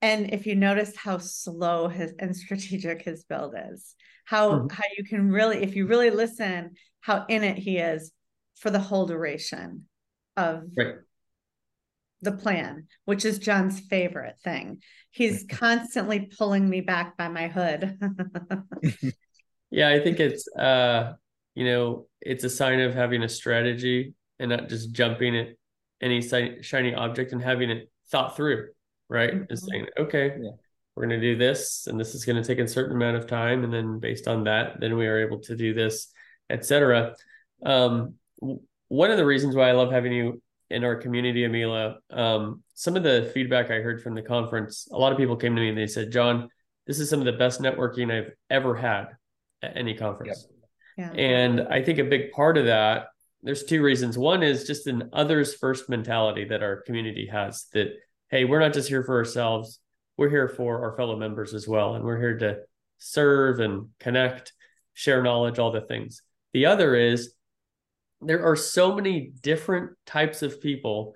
and 0.00 0.32
if 0.32 0.46
you 0.46 0.54
notice 0.54 0.96
how 0.96 1.18
slow 1.18 1.88
his 1.88 2.12
and 2.18 2.36
strategic 2.36 3.02
his 3.02 3.24
build 3.24 3.54
is 3.72 3.94
how 4.24 4.50
mm-hmm. 4.50 4.66
how 4.68 4.84
you 4.96 5.04
can 5.04 5.30
really 5.30 5.62
if 5.62 5.76
you 5.76 5.86
really 5.86 6.10
listen 6.10 6.72
how 7.00 7.24
in 7.28 7.44
it 7.44 7.58
he 7.58 7.78
is 7.78 8.12
for 8.56 8.70
the 8.70 8.78
whole 8.78 9.06
duration 9.06 9.84
of 10.36 10.62
right. 10.76 10.96
the 12.22 12.32
plan 12.32 12.86
which 13.04 13.24
is 13.24 13.38
john's 13.38 13.80
favorite 13.80 14.36
thing 14.42 14.80
he's 15.10 15.44
constantly 15.48 16.30
pulling 16.38 16.68
me 16.68 16.80
back 16.80 17.16
by 17.16 17.28
my 17.28 17.48
hood 17.48 17.98
yeah 19.70 19.88
i 19.88 20.00
think 20.00 20.20
it's 20.20 20.46
uh 20.56 21.12
you 21.54 21.64
know 21.64 22.06
it's 22.20 22.44
a 22.44 22.50
sign 22.50 22.80
of 22.80 22.94
having 22.94 23.22
a 23.22 23.28
strategy 23.28 24.14
and 24.38 24.50
not 24.50 24.68
just 24.68 24.92
jumping 24.92 25.36
at 25.36 25.48
any 26.00 26.20
shiny 26.62 26.94
object 26.94 27.32
and 27.32 27.42
having 27.42 27.70
it 27.70 27.90
thought 28.10 28.36
through 28.36 28.68
right? 29.08 29.32
Mm-hmm. 29.32 29.52
Is 29.52 29.66
saying, 29.70 29.86
okay, 29.98 30.36
yeah. 30.40 30.50
we're 30.94 31.06
going 31.06 31.20
to 31.20 31.26
do 31.26 31.36
this, 31.36 31.86
and 31.86 31.98
this 31.98 32.14
is 32.14 32.24
going 32.24 32.40
to 32.40 32.46
take 32.46 32.58
a 32.58 32.68
certain 32.68 32.96
amount 32.96 33.16
of 33.16 33.26
time, 33.26 33.64
and 33.64 33.72
then 33.72 33.98
based 33.98 34.28
on 34.28 34.44
that, 34.44 34.80
then 34.80 34.96
we 34.96 35.06
are 35.06 35.18
able 35.18 35.40
to 35.40 35.56
do 35.56 35.74
this, 35.74 36.12
etc. 36.50 37.14
Um, 37.64 38.14
one 38.88 39.10
of 39.10 39.16
the 39.16 39.26
reasons 39.26 39.54
why 39.54 39.68
I 39.68 39.72
love 39.72 39.90
having 39.90 40.12
you 40.12 40.42
in 40.70 40.84
our 40.84 40.96
community, 40.96 41.42
Amila, 41.42 41.96
um, 42.10 42.62
some 42.74 42.96
of 42.96 43.02
the 43.02 43.30
feedback 43.34 43.70
I 43.70 43.80
heard 43.80 44.02
from 44.02 44.14
the 44.14 44.22
conference, 44.22 44.86
a 44.92 44.98
lot 44.98 45.12
of 45.12 45.18
people 45.18 45.36
came 45.36 45.54
to 45.54 45.60
me 45.60 45.70
and 45.70 45.78
they 45.78 45.86
said, 45.86 46.12
John, 46.12 46.50
this 46.86 47.00
is 47.00 47.08
some 47.08 47.20
of 47.20 47.26
the 47.26 47.32
best 47.32 47.60
networking 47.60 48.12
I've 48.12 48.32
ever 48.50 48.74
had 48.74 49.08
at 49.62 49.76
any 49.76 49.94
conference. 49.94 50.46
Yep. 50.98 51.14
Yeah. 51.14 51.20
And 51.20 51.60
I 51.70 51.82
think 51.82 51.98
a 51.98 52.04
big 52.04 52.32
part 52.32 52.58
of 52.58 52.66
that, 52.66 53.06
there's 53.42 53.64
two 53.64 53.82
reasons. 53.82 54.18
One 54.18 54.42
is 54.42 54.66
just 54.66 54.86
an 54.86 55.10
others 55.12 55.54
first 55.54 55.88
mentality 55.88 56.44
that 56.46 56.62
our 56.62 56.82
community 56.82 57.28
has 57.30 57.66
that, 57.72 57.88
hey, 58.30 58.44
we're 58.44 58.60
not 58.60 58.72
just 58.72 58.88
here 58.88 59.04
for 59.04 59.16
ourselves, 59.16 59.80
we're 60.16 60.30
here 60.30 60.48
for 60.48 60.82
our 60.84 60.96
fellow 60.96 61.16
members 61.16 61.54
as 61.54 61.68
well. 61.68 61.94
And 61.94 62.04
we're 62.04 62.20
here 62.20 62.38
to 62.38 62.58
serve 62.98 63.60
and 63.60 63.88
connect, 64.00 64.52
share 64.94 65.22
knowledge, 65.22 65.58
all 65.58 65.70
the 65.70 65.80
things. 65.80 66.22
The 66.52 66.66
other 66.66 66.96
is 66.96 67.34
there 68.20 68.44
are 68.44 68.56
so 68.56 68.94
many 68.94 69.32
different 69.42 69.92
types 70.06 70.42
of 70.42 70.60
people 70.60 71.14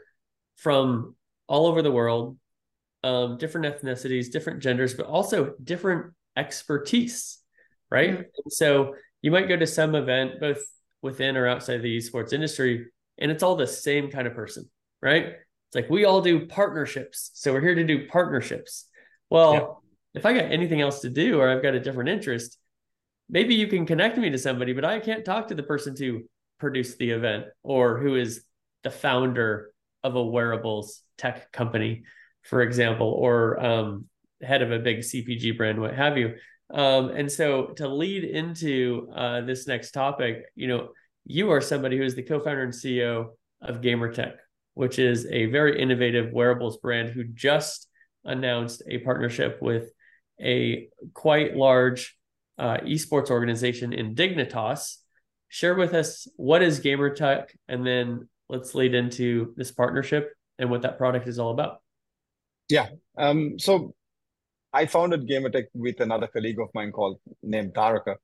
from 0.57 1.17
all 1.49 1.67
over 1.67 1.83
the 1.83 1.91
world, 1.91 2.39
um, 3.03 3.39
different 3.39 3.67
ethnicities, 3.67 4.31
different 4.31 4.63
genders, 4.63 4.95
but 4.95 5.07
also 5.07 5.55
different 5.63 6.13
expertise, 6.37 7.39
right? 7.91 8.11
Mm-hmm. 8.11 8.49
So 8.49 8.95
you 9.21 9.33
might 9.33 9.49
go 9.49 9.57
to 9.57 9.67
some 9.67 9.97
event, 9.97 10.41
both 10.41 10.63
within 11.03 11.37
or 11.37 11.47
outside 11.47 11.83
the 11.83 11.97
esports 11.97 12.33
industry, 12.33 12.87
and 13.19 13.31
it's 13.31 13.43
all 13.43 13.57
the 13.57 13.67
same 13.67 14.11
kind 14.11 14.27
of 14.27 14.35
person, 14.35 14.71
right? 15.03 15.27
It's 15.27 15.75
like 15.75 15.91
we 15.91 16.05
all 16.05 16.21
do 16.21 16.47
partnerships. 16.47 17.31
So 17.35 17.53
we're 17.53 17.61
here 17.61 17.75
to 17.75 17.85
do 17.85 18.07
partnerships. 18.07 18.87
Well, 19.31 19.83
if 20.15 20.27
I 20.27 20.33
got 20.33 20.51
anything 20.51 20.81
else 20.81 21.01
to 21.01 21.11
do 21.11 21.41
or 21.41 21.49
I've 21.49 21.63
got 21.63 21.75
a 21.75 21.81
different 21.81 22.11
interest, 22.11 22.59
maybe 23.29 23.55
you 23.55 23.67
can 23.67 23.87
connect 23.87 24.19
me 24.19 24.31
to 24.31 24.39
somebody, 24.39 24.73
but 24.73 24.85
I 24.85 25.01
can't 25.01 25.25
talk 25.25 25.49
to 25.49 25.55
the 25.55 25.63
person 25.63 25.95
to 25.97 26.29
produce 26.59 26.97
the 26.97 27.11
event 27.11 27.47
or 27.63 27.99
who 27.99 28.17
is 28.17 28.45
the 28.83 28.91
founder 28.91 29.73
of 30.05 30.15
a 30.15 30.23
wearables 30.23 31.03
tech 31.17 31.51
company, 31.53 32.05
for 32.43 32.63
example, 32.63 33.09
or 33.09 33.59
um, 33.65 34.07
head 34.43 34.63
of 34.63 34.73
a 34.73 34.79
big 34.79 34.99
CPG 34.99 35.57
brand, 35.57 35.81
what 35.81 35.95
have 35.95 36.19
you. 36.19 36.35
Um, 36.73 37.11
and 37.11 37.31
so 37.31 37.67
to 37.77 37.87
lead 37.89 38.25
into 38.25 39.09
uh, 39.15 39.43
this 39.43 39.67
next 39.67 39.93
topic, 39.93 40.45
you 40.55 40.69
know, 40.69 40.89
you 41.25 41.51
are 41.51 41.61
somebody 41.61 41.99
who 41.99 42.05
is 42.05 42.15
the 42.15 42.23
co-founder 42.23 42.63
and 42.63 42.73
CEO 42.73 43.31
of 43.61 43.81
GamerTech, 43.81 44.35
which 44.75 44.99
is 44.99 45.27
a 45.27 45.47
very 45.47 45.81
innovative 45.81 46.33
wearables 46.33 46.79
brand 46.79 47.11
who 47.11 47.25
just 47.25 47.89
announced 48.25 48.83
a 48.89 48.99
partnership 48.99 49.59
with 49.61 49.91
a 50.41 50.89
quite 51.13 51.57
large 51.57 52.17
uh, 52.59 52.79
esports 52.79 53.31
organization 53.31 53.93
in 53.93 54.15
Dignitas 54.15 54.97
share 55.49 55.75
with 55.75 55.93
us 55.93 56.27
what 56.37 56.63
is 56.63 56.81
GamerTech, 56.81 57.49
and 57.69 57.87
then 57.87 58.29
let's 58.49 58.75
lead 58.75 58.95
into 58.95 59.53
this 59.57 59.71
partnership 59.71 60.33
and 60.59 60.71
what 60.71 60.83
that 60.83 60.97
product 60.97 61.29
is 61.29 61.39
all 61.39 61.51
about. 61.51 61.83
Yeah. 62.69 62.87
Um, 63.19 63.59
so 63.59 63.95
I 64.73 64.87
founded 64.87 65.29
GamerTech 65.29 65.67
with 65.75 66.01
another 66.01 66.27
colleague 66.27 66.61
of 66.61 66.69
mine 66.75 66.93
called 66.93 67.19
named 67.43 67.75
Taraka. 67.75 68.17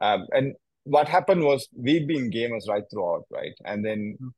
Um, 0.00 0.26
and 0.32 0.54
what 0.84 1.08
happened 1.08 1.44
was 1.44 1.68
we've 1.76 2.06
been 2.06 2.30
gamers 2.30 2.68
right 2.68 2.84
throughout, 2.90 3.24
right? 3.30 3.52
And 3.64 3.84
then 3.84 4.16
mm-hmm. 4.16 4.28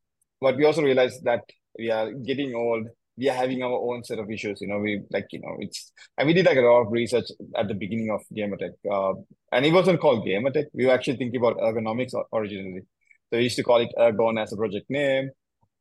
what 0.40 0.57
we 0.57 0.64
also 0.64 0.83
realized 0.83 1.25
that 1.25 1.44
we 1.79 1.90
are 1.90 2.12
getting 2.12 2.55
old 2.55 2.88
we 3.16 3.29
are 3.29 3.35
having 3.35 3.62
our 3.62 3.72
own 3.72 4.03
set 4.05 4.18
of 4.18 4.31
issues. 4.31 4.61
You 4.61 4.68
know, 4.68 4.79
we 4.79 5.03
like, 5.11 5.27
you 5.31 5.40
know, 5.40 5.57
it's, 5.59 5.92
and 6.16 6.27
we 6.27 6.35
did 6.35 6.46
like 6.46 6.57
a 6.57 6.61
lot 6.61 6.83
of 6.83 6.92
research 6.92 7.27
at 7.57 7.68
the 7.68 7.75
beginning 7.75 8.11
of 8.11 8.22
GamerTech. 8.37 8.72
Uh, 8.90 9.20
and 9.53 9.66
it 9.66 9.72
wasn't 9.72 10.01
called 10.01 10.27
GamerTech. 10.27 10.66
We 10.72 10.87
were 10.87 10.92
actually 10.92 11.18
thinking 11.18 11.40
about 11.40 11.59
ergonomics 11.59 12.14
originally. 12.33 12.83
So 13.31 13.38
we 13.38 13.44
used 13.44 13.57
to 13.57 13.62
call 13.62 13.81
it 13.81 13.90
Ergon 13.98 14.40
as 14.40 14.53
a 14.53 14.57
project 14.57 14.88
name. 14.88 15.31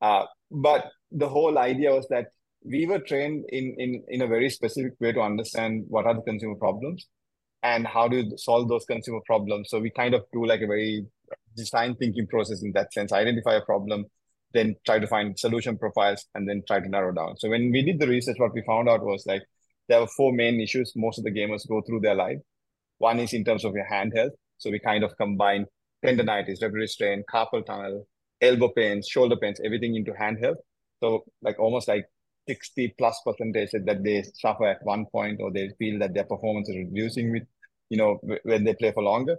Uh, 0.01 0.25
but 0.49 0.85
the 1.11 1.29
whole 1.29 1.57
idea 1.57 1.91
was 1.91 2.07
that 2.09 2.27
we 2.63 2.85
were 2.85 2.99
trained 2.99 3.45
in, 3.49 3.75
in, 3.77 4.03
in 4.07 4.21
a 4.21 4.27
very 4.27 4.49
specific 4.49 4.93
way 4.99 5.11
to 5.11 5.21
understand 5.21 5.85
what 5.87 6.05
are 6.05 6.13
the 6.13 6.21
consumer 6.21 6.55
problems 6.55 7.07
and 7.63 7.85
how 7.85 8.07
to 8.07 8.37
solve 8.37 8.67
those 8.67 8.85
consumer 8.85 9.19
problems. 9.25 9.69
So 9.69 9.79
we 9.79 9.91
kind 9.91 10.13
of 10.13 10.23
do 10.33 10.45
like 10.45 10.61
a 10.61 10.67
very 10.67 11.05
design 11.55 11.95
thinking 11.95 12.27
process 12.27 12.63
in 12.63 12.71
that 12.73 12.93
sense, 12.93 13.11
identify 13.11 13.55
a 13.55 13.65
problem, 13.65 14.05
then 14.53 14.75
try 14.85 14.99
to 14.99 15.07
find 15.07 15.37
solution 15.37 15.77
profiles 15.77 16.25
and 16.35 16.47
then 16.47 16.63
try 16.67 16.79
to 16.79 16.89
narrow 16.89 17.13
down. 17.13 17.37
So 17.37 17.49
when 17.49 17.71
we 17.71 17.83
did 17.83 17.99
the 17.99 18.07
research, 18.07 18.37
what 18.39 18.53
we 18.53 18.63
found 18.63 18.89
out 18.89 19.03
was 19.03 19.25
like 19.25 19.43
there 19.87 19.99
were 19.99 20.07
four 20.07 20.31
main 20.33 20.59
issues 20.59 20.93
most 20.95 21.17
of 21.17 21.23
the 21.23 21.31
gamers 21.31 21.67
go 21.67 21.81
through 21.81 22.01
their 22.01 22.15
life. 22.15 22.37
One 22.97 23.19
is 23.19 23.33
in 23.33 23.43
terms 23.43 23.65
of 23.65 23.73
your 23.73 23.85
hand 23.85 24.13
health. 24.15 24.33
So 24.57 24.69
we 24.69 24.79
kind 24.79 25.03
of 25.03 25.17
combine 25.17 25.65
tendonitis, 26.05 26.61
repetitive 26.61 26.89
strain, 26.89 27.23
carpal 27.31 27.65
tunnel, 27.65 28.07
elbow 28.41 28.69
pains, 28.69 29.07
shoulder 29.07 29.35
pains, 29.35 29.59
everything 29.63 29.95
into 29.95 30.13
hand 30.13 30.37
health. 30.41 30.57
So 30.99 31.23
like 31.41 31.59
almost 31.59 31.87
like 31.87 32.05
60 32.47 32.95
plus 32.97 33.19
percentage 33.25 33.71
that 33.71 34.03
they 34.03 34.23
suffer 34.35 34.65
at 34.65 34.83
one 34.83 35.05
point 35.11 35.39
or 35.41 35.51
they 35.51 35.69
feel 35.77 35.99
that 35.99 36.13
their 36.13 36.23
performance 36.23 36.69
is 36.69 36.75
reducing 36.75 37.31
with, 37.31 37.43
you 37.89 37.97
know, 37.97 38.19
when 38.43 38.63
they 38.63 38.73
play 38.73 38.91
for 38.91 39.03
longer. 39.03 39.37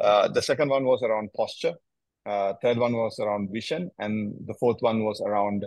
Uh, 0.00 0.28
the 0.28 0.42
second 0.42 0.68
one 0.68 0.84
was 0.84 1.02
around 1.02 1.30
posture. 1.36 1.74
Uh, 2.24 2.54
third 2.62 2.78
one 2.78 2.92
was 2.92 3.18
around 3.18 3.50
vision, 3.50 3.90
and 3.98 4.34
the 4.46 4.54
fourth 4.54 4.76
one 4.80 5.04
was 5.04 5.20
around 5.20 5.64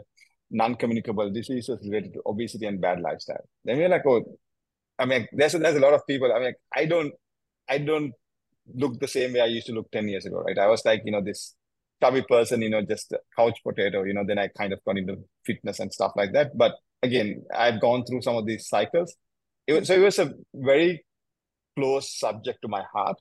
non-communicable 0.52 1.32
diseases 1.32 1.80
related 1.84 2.14
to 2.14 2.22
obesity 2.26 2.66
and 2.66 2.80
bad 2.80 3.00
lifestyle. 3.00 3.44
Then 3.66 3.78
we're 3.78 3.90
like, 3.90 4.06
oh, 4.06 4.24
I 5.00 5.06
mean, 5.06 5.28
there's 5.32 5.54
there's 5.54 5.76
a 5.76 5.80
lot 5.80 5.94
of 5.94 6.06
people. 6.06 6.32
I 6.32 6.40
mean, 6.40 6.54
I 6.76 6.86
don't, 6.86 7.14
I 7.68 7.80
don't 7.80 8.14
look 8.76 9.00
the 9.00 9.08
same 9.08 9.34
way 9.34 9.42
I 9.42 9.46
used 9.46 9.68
to 9.68 9.74
look 9.74 9.92
ten 9.92 10.08
years 10.08 10.26
ago, 10.26 10.42
right? 10.42 10.58
I 10.58 10.68
was 10.68 10.86
like, 10.86 11.02
you 11.06 11.12
know, 11.12 11.22
this 11.22 11.56
chubby 12.02 12.24
person, 12.28 12.62
you 12.62 12.70
know, 12.70 12.82
just 12.82 13.14
couch 13.38 13.60
potato. 13.66 14.04
You 14.04 14.14
know, 14.14 14.24
then 14.26 14.40
I 14.40 14.48
kind 14.48 14.74
of 14.74 14.84
got 14.86 14.98
into 14.98 15.18
fitness 15.46 15.80
and 15.80 15.94
stuff 15.94 16.14
like 16.16 16.34
that. 16.34 16.58
But 16.58 16.76
again, 17.04 17.44
I've 17.56 17.82
gone 17.82 18.06
through 18.06 18.22
some 18.22 18.36
of 18.36 18.46
these 18.46 18.68
cycles. 18.68 19.16
It 19.68 19.74
was, 19.74 19.88
so 19.88 19.96
it 19.96 20.00
was 20.00 20.20
a 20.20 20.34
very 20.54 21.06
close 21.78 22.18
subject 22.18 22.60
to 22.62 22.68
my 22.68 22.84
heart 22.94 23.18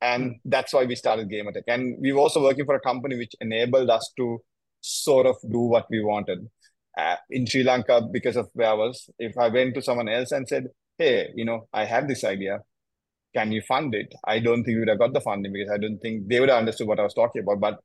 and 0.00 0.24
hmm. 0.24 0.30
that's 0.44 0.72
why 0.72 0.84
we 0.84 0.94
started 0.94 1.28
Gamertech. 1.28 1.64
And 1.66 1.96
we 2.00 2.12
were 2.12 2.20
also 2.20 2.42
working 2.42 2.64
for 2.64 2.74
a 2.74 2.80
company 2.80 3.16
which 3.16 3.34
enabled 3.40 3.90
us 3.90 4.12
to 4.18 4.38
sort 4.80 5.26
of 5.26 5.36
do 5.50 5.60
what 5.60 5.86
we 5.90 6.02
wanted. 6.02 6.48
Uh, 6.96 7.16
in 7.30 7.46
Sri 7.46 7.62
Lanka, 7.62 8.00
because 8.10 8.36
of 8.36 8.48
where 8.54 8.70
I 8.70 8.72
was, 8.72 9.10
if 9.18 9.36
I 9.36 9.48
went 9.48 9.74
to 9.74 9.82
someone 9.82 10.08
else 10.08 10.32
and 10.32 10.48
said, 10.48 10.68
"Hey, 10.96 11.28
you 11.34 11.44
know, 11.44 11.68
I 11.70 11.84
have 11.84 12.08
this 12.08 12.24
idea, 12.24 12.60
can 13.34 13.52
you 13.52 13.60
fund 13.60 13.94
it?" 13.94 14.14
I 14.24 14.38
don't 14.38 14.64
think 14.64 14.76
we 14.76 14.78
would 14.80 14.88
have 14.88 14.98
got 14.98 15.12
the 15.12 15.20
funding 15.20 15.52
because 15.52 15.70
I 15.70 15.76
don't 15.76 15.98
think 15.98 16.26
they 16.28 16.40
would 16.40 16.48
have 16.48 16.58
understood 16.58 16.88
what 16.88 17.00
I 17.00 17.04
was 17.04 17.14
talking 17.14 17.42
about. 17.42 17.60
But. 17.60 17.80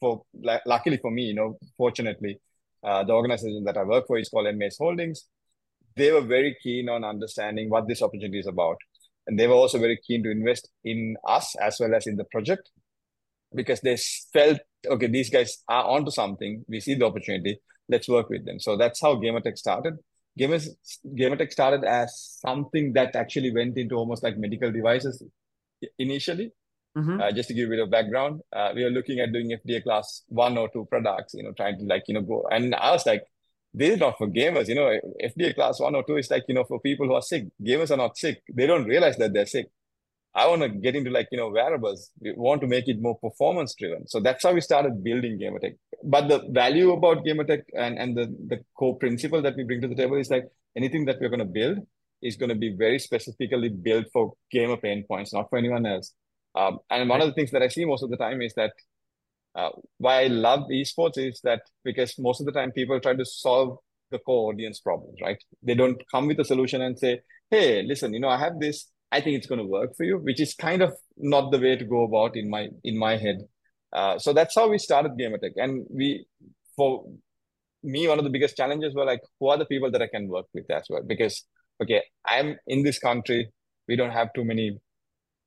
For, 0.00 0.22
luckily 0.66 0.98
for 0.98 1.10
me, 1.10 1.24
you 1.24 1.34
know, 1.34 1.58
fortunately, 1.76 2.38
uh, 2.84 3.04
the 3.04 3.12
organization 3.12 3.64
that 3.64 3.76
I 3.76 3.84
work 3.84 4.06
for 4.06 4.18
is 4.18 4.28
called 4.28 4.54
MAS 4.54 4.76
Holdings. 4.78 5.26
They 5.96 6.12
were 6.12 6.20
very 6.20 6.56
keen 6.62 6.88
on 6.88 7.04
understanding 7.04 7.70
what 7.70 7.88
this 7.88 8.02
opportunity 8.02 8.38
is 8.38 8.46
about. 8.46 8.76
And 9.26 9.38
they 9.38 9.46
were 9.46 9.54
also 9.54 9.78
very 9.78 9.98
keen 10.06 10.22
to 10.22 10.30
invest 10.30 10.68
in 10.84 11.16
us 11.26 11.56
as 11.56 11.78
well 11.80 11.94
as 11.94 12.06
in 12.06 12.16
the 12.16 12.24
project 12.24 12.70
because 13.54 13.80
they 13.80 13.96
felt 14.32 14.58
okay 14.86 15.06
these 15.06 15.30
guys 15.30 15.62
are 15.68 15.84
onto 15.84 16.10
something. 16.10 16.64
We 16.68 16.80
see 16.80 16.94
the 16.94 17.06
opportunity. 17.06 17.58
Let's 17.88 18.08
work 18.08 18.28
with 18.28 18.44
them. 18.44 18.60
So 18.60 18.76
that's 18.76 19.00
how 19.00 19.16
gamertech 19.16 19.58
started. 19.58 19.94
Gamers, 20.38 20.68
gamertech 21.06 21.50
started 21.50 21.84
as 21.84 22.38
something 22.44 22.92
that 22.92 23.16
actually 23.16 23.52
went 23.52 23.78
into 23.78 23.96
almost 23.96 24.22
like 24.22 24.36
medical 24.36 24.70
devices 24.70 25.22
initially 25.98 26.52
mm-hmm. 26.96 27.20
uh, 27.20 27.30
just 27.32 27.48
to 27.48 27.54
give 27.54 27.68
a 27.68 27.70
bit 27.70 27.80
of 27.80 27.90
background 27.90 28.40
uh, 28.54 28.72
we 28.74 28.82
were 28.84 28.90
looking 28.90 29.20
at 29.20 29.32
doing 29.32 29.56
fda 29.64 29.82
class 29.82 30.22
one 30.28 30.56
or 30.56 30.68
two 30.72 30.86
products 30.90 31.34
you 31.34 31.42
know 31.42 31.52
trying 31.52 31.78
to 31.78 31.84
like 31.84 32.02
you 32.08 32.14
know 32.14 32.22
go 32.22 32.46
and 32.50 32.74
i 32.74 32.90
was 32.90 33.06
like 33.06 33.22
this 33.76 33.90
is 33.90 34.00
not 34.00 34.16
for 34.16 34.26
gamers. 34.26 34.68
You 34.68 34.74
know, 34.74 34.98
FDA 35.22 35.54
class 35.54 35.78
one 35.78 35.94
or 35.94 36.02
two 36.02 36.16
is 36.16 36.30
like, 36.30 36.44
you 36.48 36.54
know, 36.54 36.64
for 36.64 36.80
people 36.80 37.06
who 37.06 37.14
are 37.14 37.22
sick. 37.22 37.46
Gamers 37.62 37.90
are 37.90 37.98
not 37.98 38.16
sick. 38.16 38.42
They 38.52 38.66
don't 38.66 38.86
realize 38.86 39.18
that 39.18 39.34
they're 39.34 39.46
sick. 39.46 39.66
I 40.34 40.46
want 40.48 40.62
to 40.62 40.68
get 40.68 40.96
into 40.96 41.10
like, 41.10 41.28
you 41.30 41.38
know, 41.38 41.50
wearables. 41.50 42.10
We 42.20 42.32
want 42.36 42.62
to 42.62 42.66
make 42.66 42.88
it 42.88 43.00
more 43.00 43.18
performance 43.18 43.74
driven. 43.74 44.08
So 44.08 44.20
that's 44.20 44.44
how 44.44 44.54
we 44.54 44.62
started 44.62 45.04
building 45.04 45.38
Gamertech. 45.38 45.76
But 46.02 46.28
the 46.28 46.42
value 46.50 46.92
about 46.92 47.24
Gamertech 47.24 47.64
and, 47.74 47.98
and 47.98 48.16
the, 48.16 48.34
the 48.48 48.64
core 48.78 48.96
principle 48.96 49.42
that 49.42 49.56
we 49.56 49.64
bring 49.64 49.82
to 49.82 49.88
the 49.88 49.94
table 49.94 50.16
is 50.16 50.30
like 50.30 50.44
anything 50.74 51.04
that 51.06 51.18
we're 51.20 51.30
going 51.30 51.40
to 51.40 51.44
build 51.44 51.78
is 52.22 52.36
going 52.36 52.48
to 52.48 52.54
be 52.54 52.74
very 52.74 52.98
specifically 52.98 53.68
built 53.68 54.06
for 54.10 54.32
gamer 54.50 54.78
pain 54.78 55.04
points, 55.06 55.34
not 55.34 55.50
for 55.50 55.58
anyone 55.58 55.84
else. 55.84 56.12
Um, 56.56 56.78
and 56.90 57.08
one 57.08 57.20
of 57.20 57.28
the 57.28 57.34
things 57.34 57.50
that 57.50 57.62
I 57.62 57.68
see 57.68 57.84
most 57.84 58.02
of 58.02 58.10
the 58.10 58.16
time 58.16 58.40
is 58.40 58.54
that 58.54 58.72
uh, 59.54 59.70
why 59.98 60.22
I 60.24 60.26
love 60.26 60.60
esports 60.70 61.18
is 61.18 61.40
that 61.44 61.62
because 61.84 62.18
most 62.18 62.40
of 62.40 62.46
the 62.46 62.52
time 62.52 62.72
people 62.72 63.00
try 63.00 63.14
to 63.14 63.24
solve 63.24 63.78
the 64.10 64.18
core 64.18 64.52
audience 64.52 64.80
problems, 64.80 65.18
right? 65.22 65.42
They 65.62 65.74
don't 65.74 66.00
come 66.10 66.26
with 66.26 66.40
a 66.40 66.44
solution 66.44 66.82
and 66.82 66.98
say, 66.98 67.20
hey, 67.50 67.82
listen, 67.82 68.12
you 68.12 68.20
know, 68.20 68.28
I 68.28 68.38
have 68.38 68.60
this, 68.60 68.90
I 69.12 69.20
think 69.20 69.36
it's 69.36 69.46
going 69.46 69.60
to 69.60 69.66
work 69.66 69.96
for 69.96 70.04
you, 70.04 70.18
which 70.18 70.40
is 70.40 70.54
kind 70.54 70.82
of 70.82 70.94
not 71.16 71.50
the 71.50 71.58
way 71.58 71.76
to 71.76 71.84
go 71.84 72.04
about 72.04 72.36
in 72.36 72.50
my 72.50 72.68
in 72.84 72.98
my 72.98 73.16
head. 73.16 73.38
Uh, 73.92 74.18
so 74.18 74.32
that's 74.32 74.54
how 74.54 74.68
we 74.68 74.78
started 74.78 75.12
Gamertech. 75.12 75.52
And 75.56 75.86
we 75.90 76.26
for 76.76 77.06
me, 77.82 78.08
one 78.08 78.18
of 78.18 78.24
the 78.24 78.30
biggest 78.30 78.56
challenges 78.56 78.94
were 78.94 79.04
like, 79.04 79.20
who 79.40 79.48
are 79.48 79.58
the 79.58 79.64
people 79.64 79.90
that 79.90 80.02
I 80.02 80.08
can 80.08 80.28
work 80.28 80.46
with 80.52 80.70
as 80.70 80.84
well? 80.90 81.02
Because 81.06 81.44
okay, 81.82 82.02
I'm 82.26 82.58
in 82.66 82.82
this 82.82 82.98
country, 82.98 83.50
we 83.88 83.96
don't 83.96 84.10
have 84.10 84.32
too 84.34 84.44
many 84.44 84.78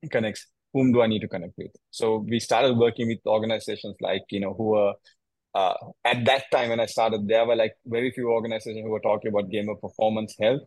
connects. 0.09 0.47
Whom 0.73 0.91
do 0.93 1.01
I 1.01 1.07
need 1.07 1.21
to 1.21 1.27
connect 1.27 1.53
with? 1.57 1.71
So 1.89 2.17
we 2.17 2.39
started 2.39 2.77
working 2.77 3.07
with 3.07 3.19
organizations 3.25 3.95
like 4.01 4.23
you 4.29 4.39
know 4.39 4.53
who 4.53 4.69
were 4.71 4.93
uh, 5.55 5.73
at 6.05 6.25
that 6.25 6.43
time 6.51 6.69
when 6.69 6.79
I 6.79 6.85
started, 6.85 7.27
there 7.27 7.45
were 7.45 7.55
like 7.55 7.73
very 7.85 8.11
few 8.11 8.29
organizations 8.31 8.83
who 8.83 8.89
were 8.89 8.99
talking 8.99 9.29
about 9.29 9.49
gamer 9.49 9.75
performance 9.75 10.35
health. 10.39 10.61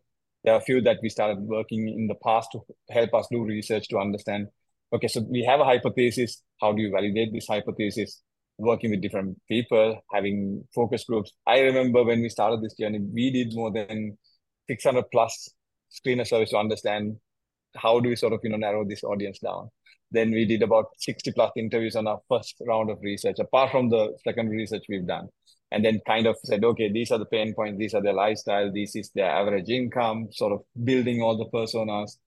There 0.44 0.54
are 0.54 0.58
a 0.58 0.62
few 0.62 0.80
that 0.82 0.98
we 1.02 1.08
started 1.08 1.38
working 1.38 1.88
in 1.88 2.08
the 2.08 2.16
past 2.16 2.48
to 2.52 2.60
help 2.90 3.14
us 3.14 3.28
do 3.30 3.44
research 3.44 3.88
to 3.88 3.98
understand. 3.98 4.48
Okay, 4.92 5.06
so 5.08 5.20
we 5.30 5.44
have 5.44 5.60
a 5.60 5.64
hypothesis. 5.64 6.42
How 6.60 6.72
do 6.72 6.82
you 6.82 6.90
validate 6.90 7.32
this 7.32 7.46
hypothesis? 7.46 8.22
Working 8.58 8.90
with 8.90 9.00
different 9.00 9.40
people, 9.48 10.00
having 10.12 10.64
focus 10.74 11.04
groups. 11.04 11.32
I 11.46 11.60
remember 11.60 12.02
when 12.02 12.20
we 12.20 12.28
started 12.28 12.60
this 12.60 12.74
journey, 12.74 12.98
we 12.98 13.30
did 13.30 13.54
more 13.54 13.70
than 13.70 14.18
600 14.68 15.04
plus 15.12 15.48
screener 15.90 16.26
surveys 16.26 16.50
to 16.50 16.58
understand 16.58 17.16
how 17.76 18.00
do 18.00 18.08
we 18.08 18.16
sort 18.16 18.32
of 18.32 18.40
you 18.42 18.50
know 18.50 18.56
narrow 18.56 18.84
this 18.84 19.02
audience 19.02 19.38
down 19.38 19.70
then 20.12 20.30
we 20.30 20.44
did 20.44 20.62
about 20.62 20.86
60 20.98 21.32
plus 21.32 21.50
interviews 21.56 21.96
on 21.96 22.06
our 22.06 22.20
first 22.28 22.56
round 22.66 22.90
of 22.90 22.98
research, 23.02 23.38
apart 23.38 23.70
from 23.70 23.90
the 23.90 24.16
secondary 24.24 24.58
research 24.58 24.84
we've 24.88 25.06
done. 25.06 25.28
And 25.70 25.84
then 25.84 26.00
kind 26.06 26.26
of 26.26 26.36
said, 26.44 26.62
okay, 26.64 26.92
these 26.92 27.10
are 27.10 27.18
the 27.18 27.26
pain 27.26 27.54
points, 27.54 27.78
these 27.78 27.94
are 27.94 28.02
their 28.02 28.12
lifestyle, 28.12 28.70
this 28.70 28.94
is 28.94 29.10
their 29.14 29.30
average 29.30 29.70
income, 29.70 30.28
sort 30.30 30.52
of 30.52 30.60
building 30.84 31.22
all 31.22 31.38
the 31.38 31.48
personas. 31.50 32.18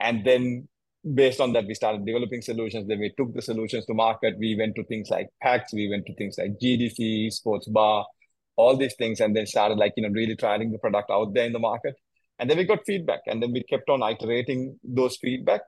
And 0.00 0.24
then 0.24 0.68
based 1.14 1.40
on 1.40 1.52
that, 1.54 1.66
we 1.66 1.74
started 1.74 2.04
developing 2.04 2.42
solutions. 2.42 2.86
Then 2.86 3.00
we 3.00 3.12
took 3.16 3.32
the 3.34 3.42
solutions 3.42 3.86
to 3.86 3.94
market. 3.94 4.34
We 4.38 4.56
went 4.56 4.76
to 4.76 4.84
things 4.84 5.08
like 5.10 5.28
PAX, 5.42 5.72
we 5.72 5.88
went 5.88 6.06
to 6.06 6.14
things 6.14 6.36
like 6.38 6.58
GDC, 6.62 7.32
Sports 7.32 7.68
Bar, 7.68 8.04
all 8.56 8.76
these 8.76 8.94
things, 8.96 9.20
and 9.20 9.34
then 9.34 9.46
started 9.46 9.78
like, 9.78 9.94
you 9.96 10.02
know, 10.02 10.12
really 10.12 10.36
trying 10.36 10.70
the 10.70 10.78
product 10.78 11.10
out 11.10 11.32
there 11.32 11.46
in 11.46 11.52
the 11.52 11.58
market. 11.58 11.94
And 12.38 12.48
then 12.48 12.56
we 12.58 12.64
got 12.64 12.80
feedback, 12.86 13.20
and 13.26 13.42
then 13.42 13.52
we 13.52 13.62
kept 13.62 13.88
on 13.88 14.02
iterating 14.02 14.78
those 14.82 15.16
feedback 15.16 15.60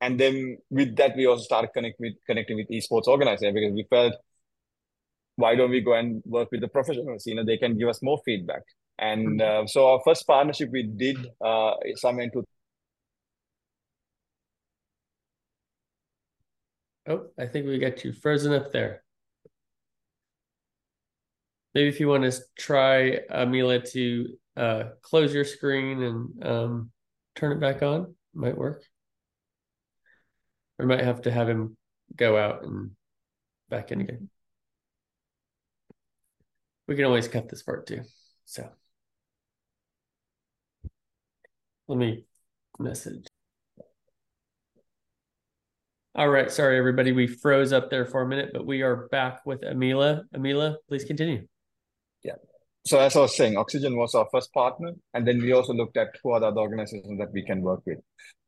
and 0.00 0.20
then 0.20 0.58
with 0.70 0.96
that 0.96 1.16
we 1.16 1.26
also 1.26 1.42
started 1.42 1.70
connect 1.72 1.98
with 1.98 2.14
connecting 2.26 2.56
with 2.56 2.68
esports 2.68 3.06
organizers 3.06 3.52
because 3.52 3.72
we 3.72 3.86
felt 3.88 4.14
why 5.36 5.54
don't 5.54 5.70
we 5.70 5.80
go 5.80 5.92
and 5.92 6.22
work 6.24 6.48
with 6.50 6.62
the 6.62 6.68
professionals? 6.68 7.26
You 7.26 7.36
know 7.36 7.44
they 7.44 7.58
can 7.58 7.78
give 7.78 7.88
us 7.88 8.02
more 8.02 8.20
feedback. 8.24 8.62
And 8.98 9.40
mm-hmm. 9.40 9.64
uh, 9.64 9.66
so 9.66 9.86
our 9.92 10.00
first 10.04 10.26
partnership 10.26 10.70
we 10.72 10.84
did 10.84 11.18
uh 11.44 11.74
some 11.96 12.18
into 12.18 12.44
oh 17.08 17.26
i 17.38 17.46
think 17.46 17.66
we 17.66 17.78
got 17.78 18.04
you 18.04 18.12
frozen 18.12 18.52
up 18.52 18.72
there. 18.72 19.02
Maybe 21.74 21.88
if 21.88 22.00
you 22.00 22.08
want 22.08 22.24
to 22.24 22.32
try 22.58 23.20
amila 23.30 23.88
to 23.92 24.36
uh 24.56 24.84
close 25.02 25.34
your 25.34 25.44
screen 25.44 26.02
and 26.02 26.46
um 26.46 26.90
turn 27.34 27.52
it 27.52 27.60
back 27.60 27.82
on 27.82 28.14
might 28.34 28.56
work 28.56 28.82
we 30.78 30.86
might 30.86 31.04
have 31.04 31.22
to 31.22 31.30
have 31.30 31.48
him 31.48 31.76
go 32.14 32.36
out 32.36 32.62
and 32.64 32.90
back 33.68 33.92
in 33.92 34.00
again. 34.00 34.30
We 36.88 36.94
can 36.94 37.04
always 37.04 37.28
cut 37.28 37.48
this 37.48 37.62
part 37.62 37.86
too. 37.86 38.02
So 38.44 38.68
let 41.88 41.98
me 41.98 42.24
message. 42.78 43.26
All 46.14 46.28
right. 46.28 46.50
Sorry, 46.50 46.78
everybody. 46.78 47.12
We 47.12 47.26
froze 47.26 47.72
up 47.72 47.90
there 47.90 48.06
for 48.06 48.22
a 48.22 48.28
minute, 48.28 48.50
but 48.52 48.64
we 48.64 48.82
are 48.82 49.08
back 49.08 49.44
with 49.44 49.60
Amila. 49.60 50.22
Amila, 50.34 50.76
please 50.88 51.04
continue. 51.04 51.46
Yeah. 52.22 52.36
So 52.86 52.98
as 52.98 53.16
I 53.16 53.20
was 53.20 53.36
saying, 53.36 53.58
Oxygen 53.58 53.96
was 53.98 54.14
our 54.14 54.26
first 54.32 54.50
partner. 54.54 54.92
And 55.12 55.26
then 55.26 55.42
we 55.42 55.52
also 55.52 55.74
looked 55.74 55.98
at 55.98 56.14
who 56.22 56.30
are 56.30 56.40
the 56.40 56.46
other 56.46 56.60
organizations 56.60 57.18
that 57.18 57.32
we 57.32 57.44
can 57.44 57.60
work 57.60 57.82
with. 57.84 57.98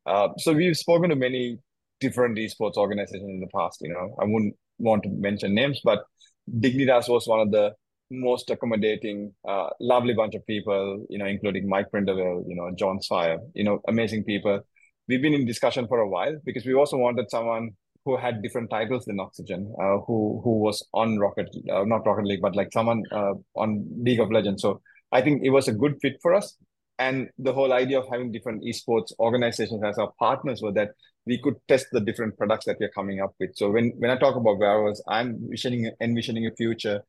Uh, 0.06 0.28
so 0.38 0.54
we've 0.54 0.76
spoken 0.76 1.10
to 1.10 1.16
many 1.16 1.58
different 2.00 2.38
esports 2.38 2.76
organizations 2.76 3.28
in 3.28 3.40
the 3.40 3.48
past. 3.54 3.78
You 3.80 3.92
know, 3.92 4.16
I 4.20 4.24
wouldn't 4.24 4.54
want 4.78 5.02
to 5.04 5.08
mention 5.10 5.54
names, 5.54 5.80
but 5.84 6.04
Dignitas 6.50 7.08
was 7.08 7.26
one 7.26 7.40
of 7.40 7.50
the 7.50 7.72
most 8.10 8.48
accommodating, 8.50 9.34
uh, 9.46 9.68
lovely 9.80 10.14
bunch 10.14 10.34
of 10.34 10.46
people. 10.46 11.04
You 11.08 11.18
know, 11.18 11.26
including 11.26 11.68
Mike 11.68 11.86
Prindiville, 11.92 12.44
you 12.46 12.56
know, 12.56 12.70
John 12.76 13.02
Sire, 13.02 13.38
you 13.54 13.64
know, 13.64 13.80
amazing 13.88 14.24
people. 14.24 14.60
We've 15.08 15.22
been 15.22 15.34
in 15.34 15.46
discussion 15.46 15.86
for 15.88 16.00
a 16.00 16.08
while 16.08 16.36
because 16.44 16.66
we 16.66 16.74
also 16.74 16.98
wanted 16.98 17.30
someone 17.30 17.70
who 18.04 18.16
had 18.16 18.42
different 18.42 18.70
titles 18.70 19.04
than 19.04 19.20
Oxygen, 19.20 19.74
uh, 19.80 19.98
who 20.06 20.40
who 20.42 20.58
was 20.58 20.86
on 20.94 21.18
Rocket, 21.18 21.48
uh, 21.72 21.84
not 21.84 22.06
Rocket 22.06 22.24
League, 22.24 22.40
but 22.40 22.56
like 22.56 22.72
someone 22.72 23.02
uh, 23.12 23.34
on 23.54 23.86
League 23.98 24.20
of 24.20 24.30
Legends. 24.30 24.62
So 24.62 24.80
I 25.12 25.20
think 25.20 25.42
it 25.44 25.50
was 25.50 25.68
a 25.68 25.72
good 25.72 25.96
fit 26.00 26.16
for 26.22 26.34
us. 26.34 26.56
And 26.98 27.28
the 27.38 27.52
whole 27.52 27.72
idea 27.72 28.00
of 28.00 28.08
having 28.10 28.32
different 28.32 28.64
esports 28.64 29.12
organizations 29.20 29.82
as 29.84 29.98
our 29.98 30.12
partners 30.18 30.60
were 30.62 30.72
that 30.72 30.90
we 31.26 31.38
could 31.40 31.54
test 31.68 31.86
the 31.92 32.00
different 32.00 32.36
products 32.36 32.64
that 32.66 32.78
we're 32.80 32.90
coming 32.90 33.20
up 33.20 33.34
with. 33.38 33.50
So 33.54 33.70
when, 33.70 33.92
when 33.98 34.10
I 34.10 34.16
talk 34.16 34.34
about 34.34 34.58
wearables, 34.58 35.02
I'm 35.08 35.36
envisioning, 35.36 35.90
envisioning 36.00 36.46
a 36.46 36.54
future 36.56 37.02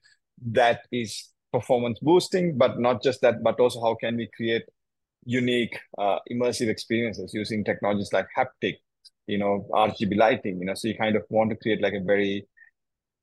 that 0.51 0.81
is 0.91 1.29
performance 1.51 1.99
boosting, 2.01 2.57
but 2.57 2.79
not 2.79 3.01
just 3.01 3.21
that, 3.21 3.41
but 3.43 3.59
also 3.59 3.81
how 3.81 3.95
can 3.95 4.17
we 4.17 4.29
create 4.35 4.63
unique 5.25 5.77
uh, 5.97 6.19
immersive 6.31 6.67
experiences 6.67 7.33
using 7.33 7.63
technologies 7.63 8.11
like 8.13 8.27
haptic, 8.37 8.75
you 9.27 9.37
know, 9.37 9.67
RGB 9.71 10.17
lighting, 10.17 10.59
you 10.59 10.65
know, 10.65 10.73
so 10.75 10.87
you 10.87 10.97
kind 10.97 11.15
of 11.15 11.23
want 11.29 11.49
to 11.49 11.55
create 11.55 11.81
like 11.81 11.93
a 11.93 12.03
very 12.03 12.47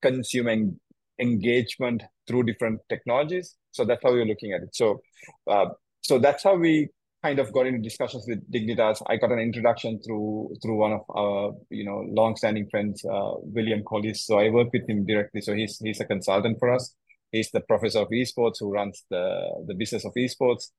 consuming 0.03 0.79
engagement 1.19 2.03
through 2.27 2.43
different 2.45 2.81
technologies. 2.89 3.55
So 3.73 3.85
that's 3.85 4.03
how 4.03 4.13
we're 4.13 4.27
looking 4.27 4.53
at 4.53 4.63
it. 4.63 4.75
So 4.75 5.01
uh, 5.47 5.67
so 6.03 6.19
that's 6.19 6.45
how 6.45 6.57
we 6.57 6.89
kind 7.23 7.39
of 7.39 7.53
got 7.53 7.67
into 7.67 7.81
discussions 7.81 8.25
with 8.29 8.41
Dignitas. 8.53 9.03
I 9.09 9.17
got 9.17 9.33
an 9.33 9.39
introduction 9.39 10.01
through 10.03 10.55
through 10.63 10.77
one 10.77 10.93
of 10.93 11.03
our 11.11 11.53
you 11.71 11.85
know 11.85 12.05
long-standing 12.09 12.69
friends, 12.71 13.05
uh, 13.05 13.33
William 13.57 13.83
Collis. 13.87 14.27
So 14.27 14.39
I 14.39 14.51
work 14.51 14.69
with 14.73 14.89
him 14.89 15.05
directly. 15.07 15.41
So 15.41 15.55
he's 15.55 15.79
he's 15.79 16.01
a 16.01 16.05
consultant 16.05 16.59
for 16.59 16.73
us. 16.73 16.95
He's 17.33 17.51
the 17.51 17.61
professor 17.61 18.01
of 18.01 18.09
esports 18.09 18.59
who 18.61 18.73
runs 18.73 19.05
the 19.11 19.65
the 19.67 19.75
business 19.75 20.05
of 20.05 20.13
esports, 20.15 20.71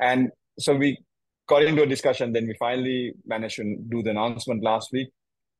and 0.00 0.30
so 0.58 0.74
we 0.74 0.98
got 1.46 1.62
into 1.64 1.82
a 1.82 1.86
discussion. 1.86 2.32
Then 2.32 2.46
we 2.46 2.54
finally 2.58 3.12
managed 3.26 3.56
to 3.56 3.76
do 3.88 4.02
the 4.02 4.10
announcement 4.10 4.62
last 4.62 4.90
week. 4.92 5.08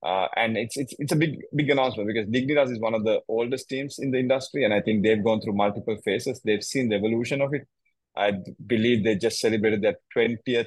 Uh, 0.02 0.28
and 0.36 0.56
it's 0.56 0.78
it's 0.78 0.94
it's 0.98 1.12
a 1.12 1.16
big 1.16 1.36
big 1.54 1.68
announcement 1.68 2.08
because 2.08 2.26
Dignitas 2.30 2.72
is 2.72 2.80
one 2.80 2.94
of 2.94 3.04
the 3.04 3.20
oldest 3.28 3.68
teams 3.68 3.98
in 3.98 4.10
the 4.10 4.18
industry, 4.18 4.64
and 4.64 4.72
I 4.72 4.80
think 4.80 5.02
they've 5.02 5.22
gone 5.22 5.42
through 5.42 5.52
multiple 5.52 5.98
phases. 6.02 6.40
They've 6.42 6.64
seen 6.64 6.88
the 6.88 6.96
evolution 6.96 7.42
of 7.42 7.52
it. 7.52 7.68
I 8.16 8.32
believe 8.66 9.04
they 9.04 9.16
just 9.16 9.40
celebrated 9.40 9.82
their 9.82 9.96
20th 10.16 10.66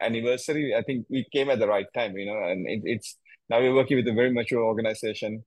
anniversary. 0.00 0.74
I 0.74 0.82
think 0.82 1.06
we 1.08 1.26
came 1.32 1.50
at 1.50 1.58
the 1.58 1.68
right 1.68 1.86
time, 1.94 2.16
you 2.16 2.26
know, 2.26 2.42
and 2.42 2.66
it, 2.68 2.82
it's 2.84 3.16
now 3.48 3.60
we're 3.60 3.74
working 3.74 3.96
with 3.96 4.08
a 4.08 4.12
very 4.12 4.32
mature 4.32 4.62
organization 4.62 5.44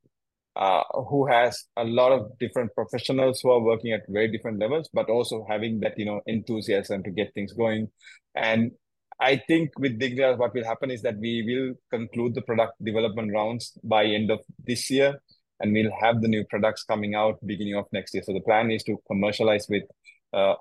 uh, 0.56 0.84
who 1.10 1.28
has 1.28 1.66
a 1.76 1.84
lot 1.84 2.12
of 2.12 2.38
different 2.40 2.74
professionals 2.74 3.42
who 3.42 3.52
are 3.52 3.60
working 3.60 3.92
at 3.92 4.04
very 4.08 4.32
different 4.32 4.60
levels, 4.60 4.90
but 4.94 5.10
also 5.10 5.46
having 5.50 5.80
that, 5.82 5.98
you 5.98 6.06
know, 6.06 6.22
enthusiasm 6.28 7.04
to 7.04 7.12
get 7.12 7.34
things 7.34 7.52
going. 7.54 7.90
And 8.36 8.72
I 9.20 9.38
think 9.48 9.72
with 9.78 10.00
Dignitas, 10.00 10.38
what 10.38 10.54
will 10.54 10.66
happen 10.66 10.92
is 10.92 11.02
that 11.04 11.18
we 11.18 11.44
will 11.46 11.98
conclude 11.98 12.36
the 12.36 12.42
product 12.42 12.74
development 12.84 13.32
rounds 13.34 13.78
by 13.84 14.06
end 14.06 14.32
of 14.32 14.40
this 14.66 14.90
year, 14.90 15.22
and 15.60 15.74
we'll 15.74 15.92
have 16.00 16.22
the 16.22 16.28
new 16.28 16.46
products 16.50 16.84
coming 16.84 17.16
out 17.16 17.40
beginning 17.46 17.76
of 17.76 17.86
next 17.92 18.14
year. 18.14 18.24
So 18.24 18.34
the 18.34 18.42
plan 18.42 18.72
is 18.72 18.84
to 18.84 18.98
commercialize 19.08 19.68
with 19.70 19.84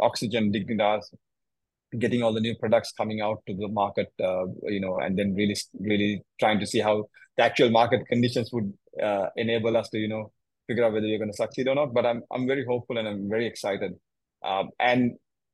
Oxygen, 0.08 0.52
Dignitas, 0.52 1.04
getting 1.98 2.22
all 2.22 2.32
the 2.32 2.40
new 2.40 2.56
products 2.56 2.92
coming 2.92 3.20
out 3.20 3.42
to 3.46 3.54
the 3.54 3.68
market, 3.68 4.12
uh, 4.22 4.46
you 4.74 4.80
know, 4.80 4.98
and 4.98 5.18
then 5.18 5.34
really, 5.34 5.56
really 5.80 6.22
trying 6.40 6.60
to 6.60 6.66
see 6.66 6.80
how 6.80 7.04
the 7.36 7.42
actual 7.42 7.70
market 7.70 8.06
conditions 8.06 8.50
would 8.52 8.72
uh, 9.02 9.26
enable 9.36 9.76
us 9.76 9.88
to, 9.90 9.98
you 9.98 10.08
know, 10.08 10.32
figure 10.66 10.84
out 10.84 10.92
whether 10.92 11.06
you're 11.06 11.18
going 11.18 11.30
to 11.30 11.36
succeed 11.36 11.68
or 11.68 11.74
not. 11.74 11.92
But 11.92 12.06
I'm, 12.06 12.22
I'm 12.32 12.46
very 12.46 12.64
hopeful 12.64 12.98
and 12.98 13.06
I'm 13.08 13.28
very 13.28 13.46
excited. 13.46 13.92
Um, 14.44 14.70
and 14.78 15.12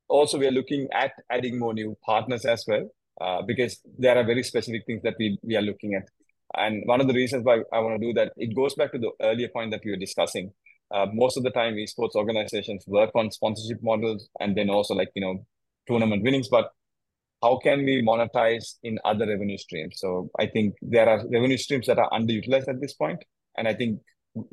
also, 0.08 0.38
we 0.38 0.46
are 0.46 0.52
looking 0.60 0.88
at 0.92 1.12
adding 1.30 1.58
more 1.58 1.74
new 1.74 1.96
partners 2.04 2.44
as 2.44 2.64
well, 2.66 2.88
uh, 3.20 3.42
because 3.42 3.80
there 3.98 4.16
are 4.16 4.24
very 4.24 4.42
specific 4.42 4.82
things 4.86 5.02
that 5.02 5.14
we, 5.18 5.38
we 5.42 5.56
are 5.56 5.62
looking 5.62 5.94
at. 5.94 6.08
And 6.56 6.82
one 6.86 7.00
of 7.00 7.06
the 7.06 7.14
reasons 7.14 7.44
why 7.44 7.60
I 7.72 7.78
want 7.78 8.00
to 8.00 8.06
do 8.06 8.12
that, 8.14 8.32
it 8.36 8.56
goes 8.56 8.74
back 8.74 8.92
to 8.92 8.98
the 8.98 9.12
earlier 9.22 9.48
point 9.48 9.70
that 9.70 9.82
we 9.84 9.92
were 9.92 9.96
discussing 9.96 10.52
uh, 10.92 11.06
most 11.12 11.36
of 11.36 11.42
the 11.42 11.50
time 11.50 11.74
esports 11.74 12.14
organizations 12.14 12.84
work 12.86 13.10
on 13.14 13.30
sponsorship 13.30 13.82
models 13.82 14.28
and 14.40 14.56
then 14.56 14.70
also 14.70 14.94
like 14.94 15.10
you 15.14 15.22
know 15.22 15.44
tournament 15.86 16.22
winnings 16.22 16.48
but 16.48 16.70
how 17.42 17.58
can 17.58 17.84
we 17.84 18.02
monetize 18.02 18.74
in 18.82 18.98
other 19.04 19.26
revenue 19.26 19.58
streams? 19.58 19.98
So 19.98 20.30
i 20.38 20.46
think 20.46 20.74
there 20.82 21.08
are 21.08 21.26
revenue 21.28 21.56
streams 21.56 21.86
that 21.86 21.98
are 21.98 22.10
underutilized 22.10 22.68
at 22.68 22.80
this 22.80 22.94
point 22.94 23.24
and 23.56 23.66
i 23.68 23.74
think 23.74 24.00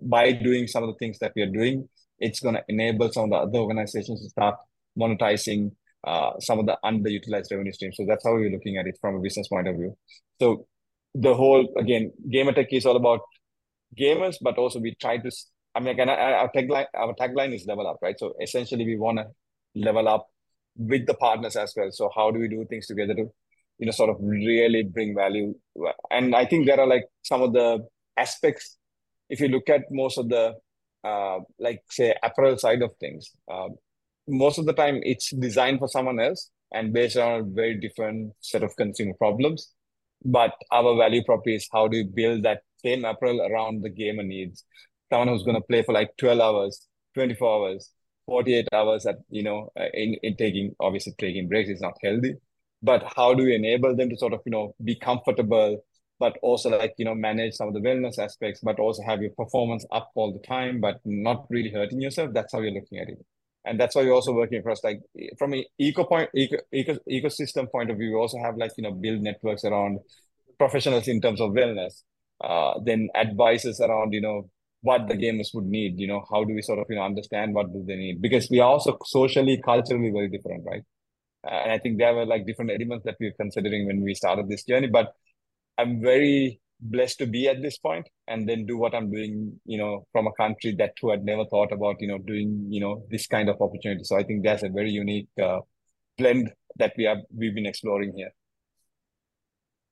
by 0.02 0.32
doing 0.32 0.68
some 0.68 0.84
of 0.84 0.90
the 0.90 0.98
things 0.98 1.20
that 1.20 1.34
we 1.36 1.42
are 1.44 1.52
doing 1.52 1.88
it's 2.20 2.40
going 2.40 2.56
to 2.56 2.64
enable 2.68 3.12
some 3.12 3.26
of 3.26 3.30
the 3.30 3.36
other 3.36 3.60
organizations 3.60 4.22
to 4.22 4.30
start 4.30 4.56
monetizing 4.98 5.72
uh, 6.04 6.32
some 6.40 6.60
of 6.60 6.66
the 6.66 6.78
underutilized 6.84 7.52
revenue 7.52 7.72
streams. 7.72 7.96
So 7.98 8.06
that's 8.08 8.24
how 8.24 8.34
we're 8.34 8.50
looking 8.50 8.78
at 8.78 8.88
it 8.88 8.98
from 9.00 9.16
a 9.16 9.20
business 9.20 9.48
point 9.48 9.68
of 9.68 9.76
view. 9.76 9.96
So 10.40 10.68
the 11.14 11.34
whole 11.34 11.68
again 11.78 12.12
gamertech 12.32 12.68
is 12.72 12.86
all 12.86 12.96
about 12.96 13.22
gamers 14.00 14.36
but 14.42 14.58
also 14.58 14.80
we 14.80 14.94
try 15.02 15.18
to 15.18 15.32
I 15.78 15.80
mean, 15.80 15.90
again, 15.90 16.10
our 16.10 16.50
tagline, 16.56 16.88
our 16.96 17.14
tagline 17.14 17.54
is 17.54 17.68
level 17.68 17.86
up, 17.88 18.00
right? 18.02 18.18
So 18.18 18.34
essentially, 18.42 18.84
we 18.84 18.98
want 18.98 19.20
to 19.20 19.28
level 19.76 20.08
up 20.08 20.28
with 20.76 21.06
the 21.06 21.14
partners 21.14 21.56
as 21.56 21.72
well. 21.78 21.92
So 21.92 22.10
how 22.16 22.32
do 22.32 22.40
we 22.40 22.48
do 22.48 22.66
things 22.68 22.88
together 22.88 23.14
to, 23.14 23.32
you 23.78 23.86
know, 23.86 23.92
sort 23.92 24.10
of 24.10 24.16
really 24.20 24.82
bring 24.82 25.14
value? 25.14 25.54
And 26.10 26.36
I 26.36 26.46
think 26.46 26.66
there 26.66 26.80
are 26.80 26.88
like 26.88 27.06
some 27.22 27.44
of 27.44 27.54
the 27.54 27.88
aspects. 28.18 28.76
If 29.30 29.40
you 29.40 29.50
look 29.50 29.70
at 29.70 29.84
most 29.92 30.18
of 30.18 30.30
the, 30.30 30.56
uh, 31.04 31.40
like 31.60 31.84
say 31.92 32.16
apparel 32.24 32.58
side 32.58 32.82
of 32.82 32.96
things, 33.00 33.30
uh, 33.48 33.70
most 34.28 34.58
of 34.58 34.66
the 34.66 34.74
time 34.74 35.00
it's 35.04 35.30
designed 35.30 35.78
for 35.78 35.88
someone 35.88 36.20
else 36.20 36.50
and 36.74 36.92
based 36.92 37.18
on 37.18 37.40
a 37.40 37.44
very 37.44 37.80
different 37.80 38.34
set 38.40 38.64
of 38.64 38.76
consumer 38.78 39.14
problems. 39.14 39.74
But 40.26 40.54
our 40.72 40.98
value 40.98 41.24
prop 41.24 41.48
is 41.48 41.70
how 41.72 41.88
do 41.88 41.98
you 41.98 42.06
build 42.06 42.42
that 42.44 42.62
same 42.84 43.06
apparel 43.06 43.42
around 43.42 43.84
the 43.84 43.90
gamer 43.90 44.24
needs? 44.24 44.64
Someone 45.10 45.30
who's 45.30 45.44
going 45.44 45.56
to 45.56 45.62
play 45.62 45.84
for 45.84 45.94
like 45.94 46.12
12 46.18 46.40
hours, 46.40 46.88
24 47.14 47.70
hours, 47.70 47.92
48 48.26 48.68
hours 48.74 49.06
at, 49.06 49.18
you 49.30 49.44
know, 49.44 49.70
uh, 49.80 49.86
in, 49.94 50.16
in 50.24 50.36
taking, 50.36 50.76
obviously 50.80 51.14
taking 51.18 51.48
breaks 51.48 51.70
is 51.70 51.82
not 51.82 51.94
healthy. 52.04 52.36
But 52.84 53.04
how 53.16 53.34
do 53.34 53.44
we 53.46 53.56
enable 53.56 53.96
them 53.96 54.10
to 54.10 54.18
sort 54.18 54.34
of, 54.34 54.42
you 54.46 54.52
know, 54.52 54.76
be 54.84 54.96
comfortable, 54.96 55.84
but 56.20 56.38
also 56.42 56.70
like, 56.70 56.94
you 56.98 57.06
know, 57.06 57.16
manage 57.16 57.54
some 57.56 57.68
of 57.70 57.74
the 57.74 57.80
wellness 57.80 58.20
aspects, 58.20 58.60
but 58.62 58.80
also 58.80 59.02
have 59.04 59.22
your 59.22 59.32
performance 59.32 59.86
up 59.92 60.12
all 60.16 60.34
the 60.34 60.46
time, 60.48 60.80
but 60.82 61.00
not 61.06 61.46
really 61.50 61.72
hurting 61.72 62.02
yourself? 62.02 62.32
That's 62.34 62.54
how 62.54 62.62
you're 62.62 62.74
looking 62.74 63.00
at 63.00 63.10
it 63.10 63.26
and 63.68 63.80
that's 63.80 63.96
why 63.96 64.04
we're 64.04 64.14
also 64.14 64.34
working 64.34 64.60
across 64.60 64.84
like 64.84 65.02
from 65.38 65.54
an 65.54 65.64
eco 65.78 66.04
point 66.06 66.30
eco, 66.34 66.58
eco, 66.72 66.98
ecosystem 67.10 67.70
point 67.70 67.92
of 67.92 67.98
view 67.98 68.12
we 68.12 68.16
also 68.16 68.38
have 68.40 68.58
like 68.58 68.72
you 68.78 68.84
know 68.84 68.92
build 68.92 69.22
networks 69.22 69.64
around 69.66 70.00
professionals 70.58 71.08
in 71.08 71.22
terms 71.22 71.42
of 71.42 71.52
wellness 71.52 72.04
uh, 72.44 72.80
then 72.84 73.10
advices 73.16 73.80
around 73.82 74.14
you 74.14 74.22
know 74.22 74.50
what 74.82 75.08
the 75.08 75.16
gamers 75.16 75.54
would 75.54 75.66
need 75.66 76.00
you 76.00 76.08
know 76.08 76.24
how 76.32 76.44
do 76.44 76.54
we 76.54 76.62
sort 76.62 76.80
of 76.80 76.86
you 76.90 76.96
know 76.96 77.04
understand 77.04 77.54
what 77.54 77.72
do 77.74 77.84
they 77.88 77.96
need 77.96 78.22
because 78.22 78.48
we 78.50 78.60
are 78.60 78.70
also 78.70 78.98
socially 79.06 79.60
culturally 79.64 80.12
very 80.12 80.30
different 80.30 80.64
right 80.66 80.84
and 81.44 81.72
i 81.72 81.78
think 81.78 81.98
there 81.98 82.14
were 82.14 82.26
like 82.26 82.46
different 82.46 82.72
elements 82.72 83.04
that 83.06 83.16
we 83.20 83.28
were 83.28 83.40
considering 83.40 83.86
when 83.88 84.02
we 84.02 84.14
started 84.14 84.48
this 84.48 84.64
journey 84.64 84.88
but 84.88 85.14
i'm 85.78 86.02
very 86.02 86.60
blessed 86.80 87.18
to 87.20 87.26
be 87.26 87.48
at 87.48 87.62
this 87.62 87.78
point 87.78 88.08
and 88.28 88.48
then 88.48 88.66
do 88.66 88.78
what 88.78 88.94
I'm 88.94 89.12
doing, 89.12 89.60
you 89.66 89.78
know, 89.78 90.06
from 90.12 90.28
a 90.28 90.34
country 90.34 90.76
that 90.78 90.94
who 91.02 91.12
had 91.12 91.24
never 91.24 91.46
thought 91.46 91.72
about, 91.72 91.96
you 92.00 92.08
know, 92.08 92.20
doing, 92.20 92.68
you 92.70 92.80
know, 92.80 93.04
this 93.10 93.28
kind 93.28 93.50
of 93.50 93.62
opportunity. 93.62 94.04
So 94.04 94.18
I 94.18 94.24
think 94.24 94.44
that's 94.44 94.64
a 94.64 94.70
very 94.70 94.92
unique 94.92 95.28
uh, 95.42 95.60
blend 96.18 96.52
that 96.78 96.94
we 96.98 97.06
have 97.06 97.20
we've 97.36 97.56
been 97.56 97.66
exploring 97.66 98.14
here. 98.16 98.32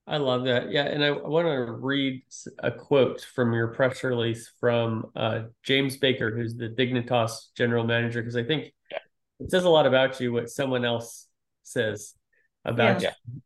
I 0.07 0.17
love 0.17 0.45
that. 0.45 0.71
Yeah, 0.71 0.83
and 0.83 1.03
I 1.03 1.11
want 1.11 1.47
to 1.47 1.71
read 1.71 2.23
a 2.59 2.71
quote 2.71 3.21
from 3.21 3.53
your 3.53 3.69
press 3.69 4.03
release 4.03 4.51
from 4.59 5.07
uh, 5.15 5.43
James 5.63 5.97
Baker, 5.97 6.35
who's 6.35 6.55
the 6.55 6.69
Dignitas 6.69 7.47
general 7.57 7.83
manager, 7.83 8.21
because 8.21 8.35
I 8.35 8.43
think 8.43 8.71
it 9.39 9.49
says 9.49 9.63
a 9.63 9.69
lot 9.69 9.87
about 9.87 10.19
you 10.19 10.31
what 10.31 10.49
someone 10.49 10.85
else 10.85 11.27
says 11.63 12.13
about 12.63 13.01
yeah. 13.01 13.13
you. 13.25 13.41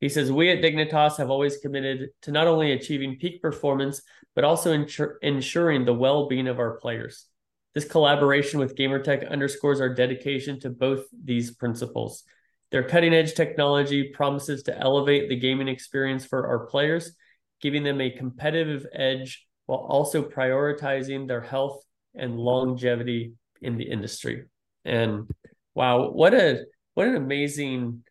He 0.00 0.08
says, 0.08 0.32
We 0.32 0.50
at 0.50 0.62
Dignitas 0.62 1.16
have 1.18 1.30
always 1.30 1.58
committed 1.58 2.10
to 2.22 2.32
not 2.32 2.46
only 2.46 2.72
achieving 2.72 3.16
peak 3.16 3.40
performance, 3.40 4.02
but 4.34 4.44
also 4.44 4.76
insur- 4.76 5.16
ensuring 5.22 5.84
the 5.84 5.94
well 5.94 6.26
being 6.26 6.48
of 6.48 6.58
our 6.58 6.76
players. 6.78 7.26
This 7.74 7.84
collaboration 7.84 8.58
with 8.58 8.76
Gamertech 8.76 9.30
underscores 9.30 9.80
our 9.80 9.94
dedication 9.94 10.58
to 10.60 10.70
both 10.70 11.04
these 11.12 11.52
principles. 11.52 12.24
Their 12.70 12.84
cutting 12.84 13.12
edge 13.12 13.34
technology 13.34 14.10
promises 14.14 14.62
to 14.64 14.78
elevate 14.78 15.28
the 15.28 15.36
gaming 15.36 15.68
experience 15.68 16.24
for 16.24 16.46
our 16.46 16.66
players, 16.66 17.12
giving 17.60 17.82
them 17.82 18.00
a 18.00 18.10
competitive 18.10 18.86
edge 18.92 19.46
while 19.66 19.80
also 19.80 20.22
prioritizing 20.22 21.26
their 21.26 21.40
health 21.40 21.82
and 22.14 22.38
longevity 22.38 23.32
in 23.60 23.76
the 23.76 23.90
industry. 23.90 24.44
And 24.84 25.28
wow, 25.74 26.10
what 26.10 26.34
a 26.34 26.64
what 26.94 27.08
an 27.08 27.16
amazing 27.16 28.04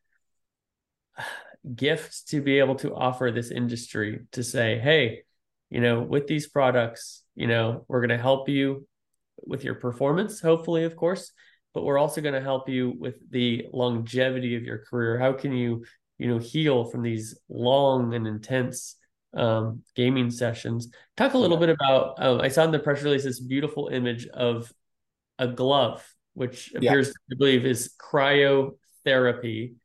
gift 1.76 2.30
to 2.30 2.42
be 2.42 2.60
able 2.60 2.76
to 2.76 2.94
offer 2.94 3.32
this 3.32 3.52
industry 3.52 4.22
to 4.32 4.44
say, 4.44 4.80
hey, 4.80 5.24
you 5.70 5.82
know, 5.82 6.02
with 6.02 6.28
these 6.28 6.48
products, 6.48 7.24
you 7.36 7.48
know, 7.48 7.86
we're 7.88 8.00
going 8.00 8.18
to 8.18 8.18
help 8.18 8.50
you 8.50 8.88
with 9.46 9.64
your 9.64 9.76
performance, 9.76 10.40
hopefully, 10.40 10.84
of 10.84 10.96
course, 10.96 11.32
but 11.74 11.84
we're 11.84 11.98
also 11.98 12.22
going 12.22 12.34
to 12.34 12.42
help 12.42 12.68
you 12.68 12.96
with 12.98 13.16
the 13.30 13.68
longevity 13.72 14.56
of 14.56 14.64
your 14.64 14.80
career. 14.80 15.20
How 15.20 15.34
can 15.34 15.54
you, 15.54 15.86
you 16.18 16.28
know, 16.28 16.40
heal 16.40 16.86
from 16.86 17.04
these 17.04 17.38
long 17.48 18.14
and 18.14 18.28
intense 18.28 18.96
um, 19.34 19.84
gaming 19.96 20.32
sessions? 20.32 20.92
Talk 21.16 21.34
a 21.34 21.38
little 21.38 21.58
bit 21.58 21.70
about. 21.70 22.16
Um, 22.18 22.42
I 22.42 22.48
saw 22.48 22.64
in 22.64 22.72
the 22.72 22.80
press 22.80 23.04
release 23.04 23.24
this 23.24 23.40
beautiful 23.40 23.90
image 23.90 24.28
of 24.28 24.72
a 25.38 25.48
glove, 25.48 26.04
which 26.34 26.74
appears 26.76 27.08
yeah. 27.08 27.14
to 27.30 27.36
believe 27.38 27.66
is 27.66 27.94
cryotherapy. 28.00 29.76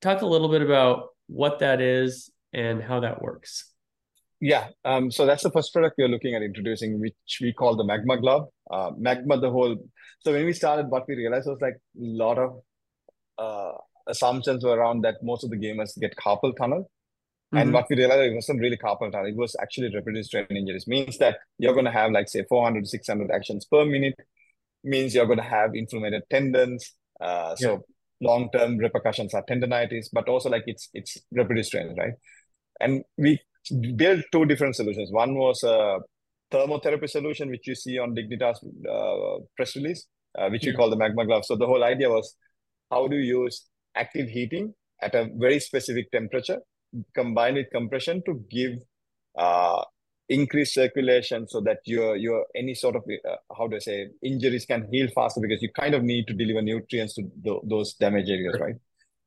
Talk 0.00 0.22
a 0.22 0.26
little 0.26 0.48
bit 0.48 0.62
about 0.62 1.08
what 1.26 1.58
that 1.60 1.80
is 1.80 2.30
and 2.52 2.82
how 2.82 3.00
that 3.00 3.20
works. 3.20 3.73
Yeah, 4.44 4.68
um, 4.84 5.10
so 5.10 5.24
that's 5.24 5.42
the 5.42 5.50
first 5.50 5.72
product 5.72 5.94
we're 5.96 6.06
looking 6.06 6.34
at 6.34 6.42
introducing, 6.42 7.00
which 7.00 7.38
we 7.40 7.54
call 7.54 7.76
the 7.76 7.84
Magma 7.84 8.20
Glove. 8.20 8.48
Uh, 8.70 8.90
Magma, 8.94 9.40
the 9.40 9.48
whole. 9.48 9.74
So 10.18 10.32
when 10.32 10.44
we 10.44 10.52
started, 10.52 10.90
what 10.90 11.08
we 11.08 11.14
realized 11.14 11.46
was 11.48 11.62
like 11.62 11.76
a 11.76 11.78
lot 11.96 12.36
of 12.36 12.60
uh, 13.38 13.72
assumptions 14.06 14.62
were 14.62 14.76
around 14.76 15.00
that 15.06 15.14
most 15.22 15.44
of 15.44 15.50
the 15.50 15.56
gamers 15.56 15.98
get 15.98 16.14
carpal 16.16 16.54
tunnel. 16.54 16.80
Mm-hmm. 16.82 17.56
And 17.56 17.72
what 17.72 17.86
we 17.88 17.96
realized 17.96 18.32
it 18.32 18.34
wasn't 18.34 18.60
really 18.60 18.76
carpal 18.76 19.10
tunnel; 19.10 19.28
it 19.28 19.34
was 19.34 19.56
actually 19.62 19.94
repetitive 19.94 20.26
strain 20.26 20.46
injuries. 20.50 20.86
Means 20.86 21.16
that 21.16 21.38
you're 21.56 21.72
going 21.72 21.86
to 21.86 21.90
have 21.90 22.12
like 22.12 22.28
say 22.28 22.44
400 22.46 22.82
to 22.82 22.86
600 22.86 23.30
actions 23.30 23.64
per 23.64 23.86
minute. 23.86 24.16
Means 24.82 25.14
you're 25.14 25.24
going 25.24 25.38
to 25.38 25.42
have 25.42 25.70
inflamed 25.74 26.22
tendons. 26.28 26.92
Uh, 27.18 27.56
so 27.56 27.72
yeah 27.72 27.78
long-term 28.20 28.78
repercussions 28.78 29.34
are 29.34 29.44
tendonitis, 29.44 30.06
but 30.10 30.28
also 30.28 30.48
like 30.48 30.62
it's 30.66 30.88
it's 30.94 31.18
repetitive 31.32 31.66
strain, 31.66 31.94
right? 31.98 32.14
And 32.80 33.04
we 33.18 33.40
built 33.96 34.24
two 34.32 34.44
different 34.46 34.76
solutions. 34.76 35.10
One 35.10 35.34
was 35.34 35.62
a 35.62 35.98
thermotherapy 36.50 37.08
solution, 37.08 37.50
which 37.50 37.66
you 37.66 37.74
see 37.74 37.98
on 37.98 38.14
Dignitas 38.14 38.56
uh, 38.88 39.42
press 39.56 39.76
release, 39.76 40.06
uh, 40.38 40.48
which 40.48 40.64
yeah. 40.64 40.72
we 40.72 40.76
call 40.76 40.90
the 40.90 40.96
Magma 40.96 41.26
Glove. 41.26 41.44
So 41.44 41.56
the 41.56 41.66
whole 41.66 41.84
idea 41.84 42.08
was 42.08 42.36
how 42.90 43.08
do 43.08 43.16
you 43.16 43.42
use 43.44 43.66
active 43.94 44.28
heating 44.28 44.74
at 45.02 45.14
a 45.14 45.28
very 45.36 45.60
specific 45.60 46.10
temperature 46.10 46.58
combined 47.14 47.56
with 47.56 47.66
compression 47.72 48.22
to 48.24 48.44
give 48.50 48.78
uh, 49.36 49.82
increase 50.28 50.72
circulation 50.72 51.46
so 51.48 51.60
that 51.60 51.78
your 51.84 52.16
your 52.16 52.46
any 52.54 52.74
sort 52.74 52.96
of 52.96 53.02
uh, 53.28 53.36
how 53.56 53.66
do 53.66 53.76
I 53.76 53.80
say 53.80 54.08
injuries 54.22 54.64
can 54.64 54.88
heal 54.90 55.08
faster 55.14 55.40
because 55.40 55.60
you 55.60 55.70
kind 55.72 55.94
of 55.94 56.02
need 56.02 56.26
to 56.28 56.34
deliver 56.34 56.62
nutrients 56.62 57.14
to 57.14 57.22
th- 57.42 57.60
those 57.64 57.94
damaged 57.94 58.30
areas, 58.30 58.56
right? 58.60 58.76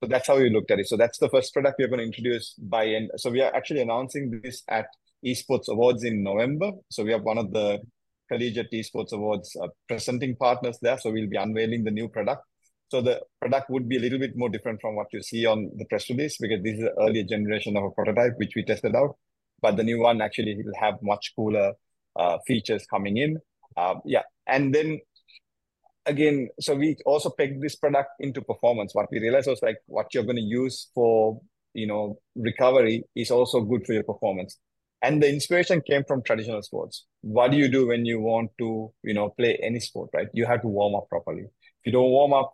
So 0.01 0.07
that's 0.07 0.27
how 0.27 0.37
we 0.37 0.49
looked 0.49 0.71
at 0.71 0.79
it. 0.79 0.87
So 0.87 0.97
that's 0.97 1.17
the 1.17 1.29
first 1.29 1.53
product 1.53 1.77
we're 1.79 1.87
going 1.87 1.99
to 1.99 2.05
introduce 2.05 2.53
by 2.53 2.85
end. 2.87 3.11
So 3.17 3.31
we 3.31 3.41
are 3.41 3.53
actually 3.55 3.81
announcing 3.81 4.39
this 4.43 4.63
at 4.67 4.87
Esports 5.25 5.67
Awards 5.69 6.03
in 6.03 6.23
November. 6.23 6.71
So 6.91 7.03
we 7.03 7.11
have 7.11 7.23
one 7.23 7.37
of 7.37 7.51
the 7.51 7.79
collegiate 8.29 8.71
esports 8.71 9.13
awards 9.13 9.55
uh, 9.61 9.67
presenting 9.87 10.35
partners 10.35 10.77
there. 10.81 10.97
So 10.97 11.11
we'll 11.11 11.29
be 11.29 11.37
unveiling 11.37 11.83
the 11.83 11.91
new 11.91 12.09
product. 12.09 12.43
So 12.89 13.01
the 13.01 13.21
product 13.39 13.69
would 13.69 13.89
be 13.89 13.97
a 13.97 13.99
little 13.99 14.19
bit 14.19 14.37
more 14.37 14.49
different 14.49 14.79
from 14.81 14.95
what 14.95 15.07
you 15.11 15.21
see 15.21 15.45
on 15.45 15.71
the 15.77 15.85
press 15.85 16.09
release 16.09 16.37
because 16.37 16.61
this 16.63 16.75
is 16.75 16.81
the 16.81 16.93
earlier 17.01 17.23
generation 17.23 17.75
of 17.75 17.83
a 17.83 17.91
prototype 17.91 18.33
which 18.37 18.53
we 18.55 18.63
tested 18.63 18.95
out 18.95 19.15
but 19.61 19.75
the 19.75 19.83
new 19.83 19.99
one 19.99 20.21
actually 20.21 20.55
will 20.63 20.73
have 20.79 20.95
much 21.01 21.33
cooler 21.35 21.73
uh, 22.15 22.37
features 22.45 22.85
coming 22.87 23.17
in. 23.17 23.39
Uh, 23.75 23.95
yeah, 24.05 24.23
and 24.47 24.73
then 24.73 24.99
again, 26.07 26.49
so 26.59 26.73
we 26.75 26.97
also 27.05 27.29
pegged 27.29 27.61
this 27.61 27.75
product 27.75 28.09
into 28.19 28.41
performance. 28.41 28.95
What 28.95 29.07
we 29.11 29.19
realized 29.19 29.47
was 29.47 29.61
like 29.61 29.77
what 29.85 30.13
you're 30.13 30.23
going 30.23 30.37
to 30.37 30.41
use 30.41 30.89
for 30.95 31.39
you 31.73 31.85
know 31.85 32.17
recovery 32.35 33.03
is 33.15 33.29
also 33.29 33.61
good 33.61 33.85
for 33.85 33.93
your 33.93 34.03
performance. 34.03 34.57
And 35.03 35.21
the 35.21 35.29
inspiration 35.29 35.81
came 35.81 36.03
from 36.07 36.23
traditional 36.23 36.63
sports. 36.63 37.05
What 37.21 37.51
do 37.51 37.57
you 37.57 37.67
do 37.67 37.87
when 37.87 38.05
you 38.05 38.19
want 38.19 38.51
to 38.59 38.91
you 39.03 39.13
know 39.13 39.29
play 39.29 39.59
any 39.61 39.79
sport? 39.79 40.09
Right, 40.13 40.27
you 40.33 40.45
have 40.45 40.61
to 40.61 40.67
warm 40.67 40.95
up 40.95 41.07
properly. 41.09 41.43
If 41.43 41.85
you 41.85 41.91
don't 41.91 42.09
warm 42.09 42.33
up, 42.33 42.53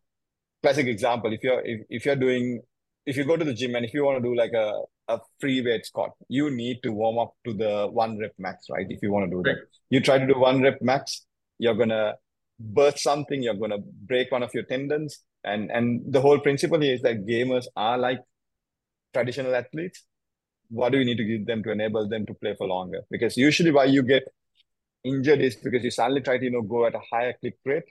classic 0.61 0.87
example. 0.87 1.31
If 1.31 1.43
you're 1.43 1.61
if, 1.63 1.81
if 1.89 2.05
you're 2.05 2.17
doing 2.17 2.61
if 3.05 3.17
you 3.17 3.25
go 3.25 3.37
to 3.37 3.45
the 3.45 3.53
gym 3.53 3.75
and 3.75 3.85
if 3.85 3.93
you 3.93 4.03
want 4.03 4.21
to 4.21 4.29
do 4.29 4.35
like 4.35 4.53
a 4.53 4.81
a 5.09 5.19
free 5.39 5.61
weight 5.61 5.85
squat, 5.85 6.11
you 6.29 6.49
need 6.49 6.81
to 6.83 6.91
warm 6.91 7.19
up 7.19 7.33
to 7.45 7.53
the 7.53 7.87
one 7.91 8.17
rep 8.17 8.33
max, 8.37 8.67
right? 8.69 8.87
If 8.89 8.99
you 9.01 9.11
want 9.11 9.29
to 9.29 9.35
do 9.35 9.43
that, 9.43 9.57
you 9.89 9.99
try 9.99 10.17
to 10.17 10.25
do 10.25 10.39
one 10.39 10.61
rep 10.61 10.81
max, 10.81 11.25
you're 11.59 11.75
gonna 11.75 12.15
burst 12.59 12.99
something, 12.99 13.41
you're 13.41 13.55
gonna 13.55 13.79
break 13.79 14.31
one 14.31 14.43
of 14.43 14.53
your 14.53 14.63
tendons, 14.63 15.19
and 15.43 15.71
and 15.71 16.01
the 16.11 16.21
whole 16.21 16.39
principle 16.39 16.79
here 16.81 16.93
is 16.93 17.01
that 17.01 17.25
gamers 17.25 17.65
are 17.75 17.97
like 17.97 18.19
traditional 19.13 19.55
athletes. 19.55 20.03
What 20.69 20.91
do 20.91 20.99
you 20.99 21.05
need 21.05 21.17
to 21.17 21.25
give 21.25 21.45
them 21.45 21.63
to 21.63 21.71
enable 21.71 22.07
them 22.07 22.25
to 22.25 22.33
play 22.33 22.55
for 22.57 22.67
longer? 22.67 23.01
Because 23.11 23.37
usually, 23.37 23.71
why 23.71 23.85
you 23.85 24.03
get 24.03 24.23
injured 25.03 25.41
is 25.41 25.55
because 25.55 25.83
you 25.83 25.91
suddenly 25.91 26.21
try 26.21 26.37
to 26.37 26.43
you 26.43 26.51
know 26.51 26.61
go 26.61 26.85
at 26.85 26.95
a 26.95 27.01
higher 27.11 27.33
click 27.41 27.57
rate, 27.65 27.83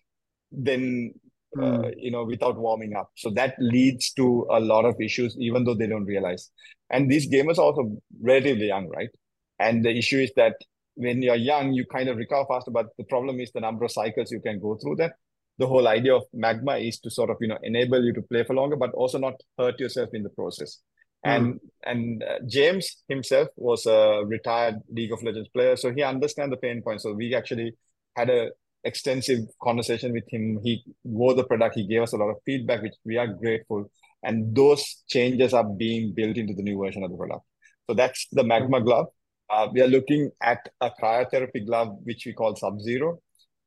then 0.51 1.13
uh, 1.61 1.83
hmm. 1.83 1.89
you 1.97 2.11
know, 2.11 2.25
without 2.25 2.57
warming 2.57 2.97
up. 2.97 3.11
So 3.17 3.31
that 3.31 3.55
leads 3.59 4.13
to 4.15 4.47
a 4.51 4.59
lot 4.59 4.85
of 4.85 5.01
issues, 5.01 5.37
even 5.39 5.65
though 5.65 5.75
they 5.75 5.87
don't 5.87 6.07
realize. 6.07 6.51
And 6.91 7.11
these 7.11 7.31
gamers 7.31 7.59
are 7.59 7.65
also 7.65 7.97
relatively 8.23 8.69
young, 8.69 8.89
right? 8.89 9.11
And 9.59 9.85
the 9.85 9.91
issue 9.91 10.19
is 10.19 10.33
that 10.37 10.57
when 10.95 11.23
you're 11.23 11.35
young, 11.35 11.73
you 11.73 11.85
kind 11.87 12.09
of 12.09 12.17
recover 12.17 12.47
faster, 12.49 12.71
but 12.71 12.87
the 12.99 13.05
problem 13.05 13.41
is 13.41 13.51
the 13.53 13.61
number 13.61 13.85
of 13.85 13.93
cycles 13.93 14.31
you 14.31 14.41
can 14.41 14.61
go 14.61 14.77
through 14.77 14.97
that. 14.97 15.13
the 15.59 15.67
whole 15.67 15.87
idea 15.89 16.15
of 16.15 16.25
Magma 16.33 16.77
is 16.77 16.99
to 17.01 17.11
sort 17.11 17.31
of 17.31 17.37
you 17.41 17.49
know 17.49 17.59
enable 17.63 18.03
you 18.03 18.13
to 18.15 18.23
play 18.23 18.45
for 18.45 18.55
longer, 18.55 18.77
but 18.77 18.93
also 18.93 19.19
not 19.19 19.35
hurt 19.59 19.79
yourself 19.79 20.11
in 20.13 20.23
the 20.23 20.31
process. 20.31 20.79
Mm. 21.25 21.37
And 21.37 21.61
and 21.85 22.23
uh, 22.23 22.39
James 22.49 23.05
himself 23.09 23.49
was 23.57 23.87
a 23.87 24.23
retired 24.27 24.77
League 24.91 25.13
of 25.13 25.23
Legends 25.23 25.49
player, 25.49 25.77
so 25.77 25.93
he 25.93 26.03
understands 26.03 26.53
the 26.53 26.57
pain 26.57 26.83
point. 26.83 27.01
So 27.01 27.13
we 27.13 27.35
actually 27.35 27.77
had 28.17 28.31
a 28.31 28.51
extensive 28.85 29.41
conversation 29.63 30.13
with 30.13 30.25
him. 30.29 30.59
He 30.65 30.85
wore 31.05 31.35
the 31.35 31.45
product. 31.45 31.77
He 31.77 31.87
gave 31.87 32.03
us 32.03 32.13
a 32.13 32.17
lot 32.17 32.31
of 32.31 32.37
feedback, 32.45 32.83
which 32.83 32.95
we 33.05 33.17
are 33.17 33.29
grateful. 33.29 33.91
And 34.25 34.55
those 34.55 35.05
changes 35.09 35.53
are 35.55 35.65
being 35.65 36.13
built 36.15 36.37
into 36.37 36.55
the 36.55 36.63
new 36.63 36.79
version 36.83 37.05
of 37.05 37.11
the 37.11 37.17
product. 37.17 37.45
So 37.89 37.95
that's 37.95 38.27
the 38.33 38.45
Magma 38.45 38.81
glove. 38.81 39.07
Uh, 39.53 39.69
we 39.71 39.83
are 39.83 39.87
looking 39.87 40.31
at 40.43 40.67
a 40.81 40.91
cryotherapy 40.91 41.67
glove, 41.67 41.99
which 42.05 42.25
we 42.25 42.33
call 42.33 42.57
Sub 42.57 42.81
Zero, 42.81 43.21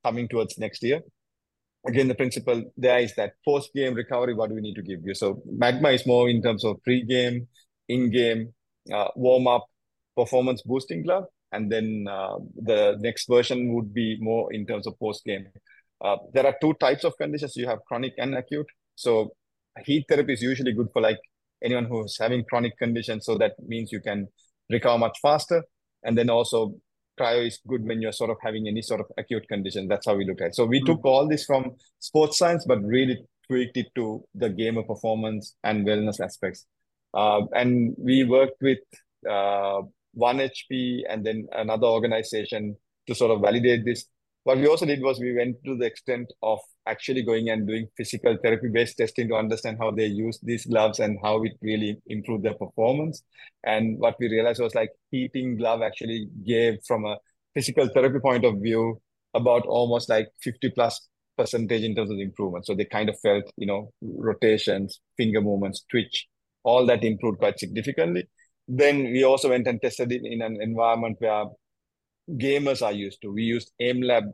coming 0.04 0.28
towards 0.28 0.58
next 0.58 0.82
year. 0.82 1.02
Again, 1.88 2.08
the 2.08 2.16
principle 2.16 2.64
there 2.76 2.98
is 2.98 3.14
that 3.16 3.34
post 3.46 3.70
game 3.76 3.94
recovery, 3.94 4.34
what 4.34 4.50
do 4.50 4.56
we 4.56 4.62
need 4.62 4.74
to 4.74 4.82
give 4.82 5.02
you? 5.04 5.14
So, 5.14 5.44
Magma 5.46 5.90
is 5.90 6.08
more 6.08 6.28
in 6.28 6.42
terms 6.42 6.66
of 6.66 6.82
pre 6.82 7.04
game, 7.04 7.48
in 7.88 8.10
game, 8.10 8.52
uh, 8.92 9.10
warm 9.16 9.46
up, 9.46 9.68
performance 10.18 10.64
boosting 10.64 11.04
glove. 11.04 11.26
And 11.52 11.72
then 11.72 12.08
uh, 12.10 12.38
the 12.56 12.98
next 13.00 13.28
version 13.30 13.72
would 13.76 13.94
be 13.94 14.18
more 14.20 14.52
in 14.52 14.66
terms 14.66 14.88
of 14.88 14.98
post 15.00 15.24
game. 15.24 15.46
Uh, 16.04 16.18
there 16.34 16.48
are 16.48 16.56
two 16.60 16.74
types 16.74 17.04
of 17.04 17.16
conditions 17.18 17.56
you 17.56 17.68
have 17.68 17.86
chronic 17.88 18.14
and 18.18 18.34
acute. 18.34 18.66
So, 18.96 19.36
heat 19.86 20.06
therapy 20.10 20.34
is 20.34 20.42
usually 20.42 20.74
good 20.74 20.88
for 20.92 21.04
like 21.04 21.20
anyone 21.64 21.86
who's 21.86 22.18
having 22.20 22.44
chronic 22.44 22.76
conditions. 22.80 23.28
So, 23.28 23.38
that 23.38 23.54
means 23.68 23.92
you 23.92 24.02
can 24.02 24.28
recover 24.68 24.98
much 24.98 25.20
faster. 25.22 25.64
And 26.06 26.18
then 26.18 26.30
also 26.30 26.76
cryo 27.20 27.48
is 27.48 27.60
good 27.68 27.84
when 27.86 28.02
you're 28.02 28.12
sort 28.12 28.30
of 28.30 28.38
having 28.42 28.68
any 28.68 28.82
sort 28.82 29.02
of 29.02 29.08
acute 29.18 29.48
condition. 29.48 29.88
That's 29.88 30.06
how 30.06 30.16
we 30.16 30.26
look 30.26 30.42
at 30.42 30.48
it. 30.48 30.56
So 30.56 30.66
we 30.66 30.80
mm-hmm. 30.80 30.86
took 30.88 31.06
all 31.06 31.28
this 31.28 31.46
from 31.46 31.76
sports 32.00 32.38
science, 32.38 32.66
but 32.66 32.84
really 32.84 33.18
tweaked 33.48 33.78
it 33.78 33.88
to 33.96 34.24
the 34.34 34.50
gamer 34.50 34.84
performance 34.84 35.56
and 35.64 35.86
wellness 35.86 36.20
aspects. 36.20 36.66
Uh, 37.14 37.42
and 37.54 37.96
we 37.98 38.24
worked 38.24 38.62
with 38.62 38.80
uh, 39.30 39.82
1HP 40.18 41.04
and 41.10 41.26
then 41.26 41.48
another 41.54 41.88
organization 41.88 42.76
to 43.08 43.16
sort 43.16 43.32
of 43.32 43.42
validate 43.42 43.86
this 43.86 44.06
what 44.46 44.60
we 44.60 44.68
also 44.68 44.86
did 44.86 45.02
was 45.02 45.20
we 45.20 45.36
went 45.36 45.58
to 45.66 45.76
the 45.76 45.86
extent 45.86 46.32
of 46.44 46.60
actually 46.86 47.24
going 47.24 47.50
and 47.50 47.68
doing 47.68 47.88
physical 47.98 48.38
therapy 48.44 48.68
based 48.72 48.96
testing 48.96 49.28
to 49.28 49.36
understand 49.36 49.78
how 49.80 49.90
they 49.90 50.06
use 50.06 50.40
these 50.44 50.68
gloves 50.68 51.00
and 51.00 51.18
how 51.24 51.42
it 51.44 51.54
really 51.64 51.98
improved 52.06 52.46
their 52.46 52.54
performance. 52.54 53.24
And 53.64 53.98
what 53.98 54.16
we 54.20 54.30
realized 54.30 54.62
was 54.62 54.76
like 54.76 54.92
heating 55.10 55.58
glove 55.58 55.82
actually 55.82 56.30
gave 56.46 56.76
from 56.88 57.06
a 57.06 57.18
physical 57.56 57.90
therapy 57.92 58.20
point 58.20 58.46
of 58.46 58.62
view 58.62 59.02
about 59.34 59.66
almost 59.66 60.10
like 60.10 60.28
50 60.44 60.70
plus 60.76 61.08
percentage 61.36 61.82
in 61.82 61.96
terms 61.96 62.12
of 62.12 62.20
improvement. 62.20 62.68
So 62.68 62.76
they 62.76 62.86
kind 62.86 63.10
of 63.10 63.20
felt, 63.22 63.46
you 63.58 63.66
know, 63.66 63.92
rotations, 64.04 65.00
finger 65.18 65.42
movements, 65.42 65.84
twitch, 65.90 66.28
all 66.64 66.86
that 66.86 67.04
improved 67.04 67.40
quite 67.40 67.58
significantly. 67.58 68.30
Then 68.68 69.06
we 69.06 69.24
also 69.24 69.50
went 69.50 69.66
and 69.66 69.82
tested 69.82 70.12
it 70.12 70.22
in 70.24 70.44
an 70.44 70.60
environment 70.62 71.18
where 71.18 71.46
gamers 72.30 72.82
are 72.82 72.92
used 72.92 73.22
to. 73.22 73.32
We 73.32 73.44
used 73.44 73.72
AimLab 73.82 74.32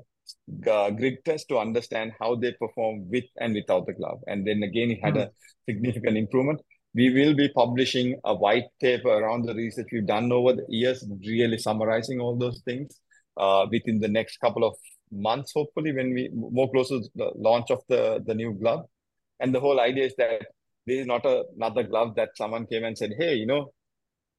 uh, 0.67 0.89
grid 0.91 1.23
test 1.25 1.47
to 1.49 1.57
understand 1.57 2.13
how 2.19 2.35
they 2.35 2.53
perform 2.53 3.09
with 3.09 3.25
and 3.39 3.53
without 3.53 3.85
the 3.85 3.93
glove. 3.93 4.19
And 4.27 4.47
then 4.47 4.63
again, 4.63 4.91
it 4.91 4.99
had 5.03 5.15
mm-hmm. 5.15 5.29
a 5.29 5.71
significant 5.71 6.17
improvement. 6.17 6.61
We 6.93 7.13
will 7.13 7.33
be 7.33 7.49
publishing 7.49 8.19
a 8.25 8.35
white 8.35 8.65
paper 8.81 9.09
around 9.09 9.45
the 9.45 9.55
research 9.55 9.87
we've 9.91 10.05
done 10.05 10.31
over 10.31 10.53
the 10.53 10.65
years, 10.67 11.05
really 11.25 11.57
summarizing 11.57 12.19
all 12.19 12.37
those 12.37 12.61
things 12.65 12.99
uh, 13.37 13.65
within 13.71 13.99
the 13.99 14.09
next 14.09 14.37
couple 14.37 14.65
of 14.65 14.75
months, 15.11 15.53
hopefully, 15.53 15.93
when 15.93 16.13
we 16.13 16.29
more 16.33 16.69
closer 16.69 16.99
to 16.99 17.09
the 17.15 17.31
launch 17.35 17.71
of 17.71 17.81
the, 17.87 18.21
the 18.25 18.33
new 18.33 18.53
glove. 18.53 18.85
And 19.39 19.55
the 19.55 19.59
whole 19.59 19.79
idea 19.79 20.05
is 20.05 20.15
that 20.17 20.41
this 20.85 20.99
is 20.99 21.07
not 21.07 21.25
a, 21.25 21.43
another 21.55 21.83
glove 21.83 22.15
that 22.15 22.29
someone 22.35 22.65
came 22.65 22.83
and 22.83 22.97
said, 22.97 23.13
hey, 23.17 23.35
you 23.35 23.45
know, 23.45 23.71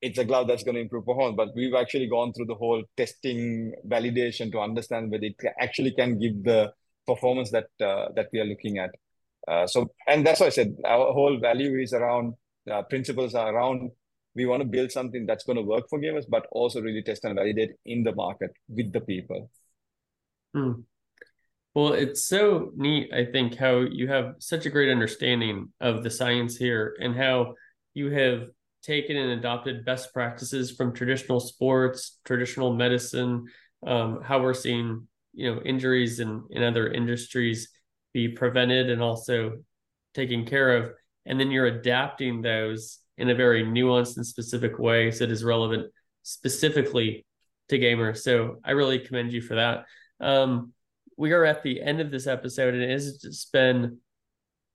it's 0.03 0.19
a 0.19 0.25
glove 0.25 0.49
that's 0.49 0.65
going 0.65 0.75
to 0.75 0.81
improve 0.81 1.07
performance. 1.07 1.37
But 1.37 1.55
we've 1.55 1.75
actually 1.75 2.09
gone 2.09 2.33
through 2.33 2.47
the 2.47 2.57
whole 2.57 2.83
testing 2.97 3.73
validation 3.87 4.51
to 4.53 4.61
understand 4.61 5.11
whether 5.11 5.25
it 5.25 5.37
actually 5.61 5.93
can 5.93 6.19
give 6.19 6.43
the 6.43 6.73
performance 7.07 7.51
that 7.53 7.69
uh, 7.81 8.09
that 8.17 8.29
we 8.33 8.41
are 8.41 8.45
looking 8.45 8.79
at. 8.79 8.91
Uh, 9.49 9.67
so, 9.67 9.89
and 10.07 10.27
that's 10.27 10.41
why 10.41 10.47
I 10.47 10.51
said 10.51 10.75
our 10.85 11.13
whole 11.13 11.39
value 11.41 11.81
is 11.81 11.93
around 11.93 12.35
uh, 12.71 12.83
principles 12.83 13.35
are 13.35 13.55
around. 13.55 13.91
We 14.35 14.47
want 14.47 14.63
to 14.63 14.69
build 14.69 14.91
something 14.91 15.27
that's 15.27 15.45
going 15.45 15.57
to 15.57 15.63
work 15.63 15.85
for 15.91 16.01
gamers, 16.01 16.25
but 16.29 16.47
also 16.53 16.81
really 16.81 17.03
test 17.03 17.25
and 17.25 17.35
validate 17.35 17.73
in 17.85 18.03
the 18.03 18.15
market 18.15 18.51
with 18.69 18.93
the 18.93 19.01
people. 19.01 19.51
Hmm. 20.55 20.73
Well, 21.75 21.93
it's 21.95 22.25
so 22.25 22.71
neat, 22.77 23.13
I 23.15 23.25
think, 23.25 23.57
how 23.57 23.81
you 23.81 24.09
have 24.09 24.35
such 24.39 24.67
a 24.67 24.71
great 24.71 24.91
understanding 24.91 25.73
of 25.81 26.03
the 26.03 26.11
science 26.11 26.57
here 26.57 26.95
and 27.01 27.17
how 27.17 27.55
you 27.95 28.11
have 28.11 28.49
taken 28.83 29.17
and 29.17 29.33
adopted 29.33 29.85
best 29.85 30.13
practices 30.13 30.71
from 30.71 30.93
traditional 30.93 31.41
sports, 31.41 32.19
traditional 32.25 32.75
medicine, 32.75 33.47
um, 33.87 34.21
how 34.23 34.41
we're 34.41 34.55
seeing 34.55 35.07
you 35.35 35.55
know 35.55 35.61
injuries 35.63 36.21
in, 36.21 36.45
in 36.51 36.63
other 36.63 36.89
industries 36.89 37.69
be 38.13 38.29
prevented 38.29 38.91
and 38.91 39.03
also 39.03 39.59
taken 40.15 40.45
care 40.45 40.77
of. 40.77 40.93
And 41.25 41.39
then 41.39 41.51
you're 41.51 41.67
adapting 41.67 42.43
those 42.43 42.99
in 43.17 43.31
a 43.31 43.35
very 43.35 43.65
nuanced 43.65 44.17
and 44.17 44.27
specific 44.27 44.79
way 44.79 45.11
so 45.11 45.25
it 45.25 45.31
is 45.31 45.45
relevant 45.45 45.91
specifically 46.23 47.25
to 47.69 47.79
gamers. 47.79 48.19
So 48.19 48.59
I 48.65 48.73
really 48.73 48.99
commend 48.99 49.33
you 49.33 49.41
for 49.41 49.55
that. 49.55 49.87
Um, 50.21 50.73
we 51.17 51.33
are 51.33 51.45
at 51.45 51.63
the 51.63 51.81
end 51.81 52.01
of 52.01 52.11
this 52.11 52.27
episode, 52.27 52.75
and 52.75 52.83
it 52.83 52.91
has 52.91 53.19
just 53.19 53.53
been 53.53 53.99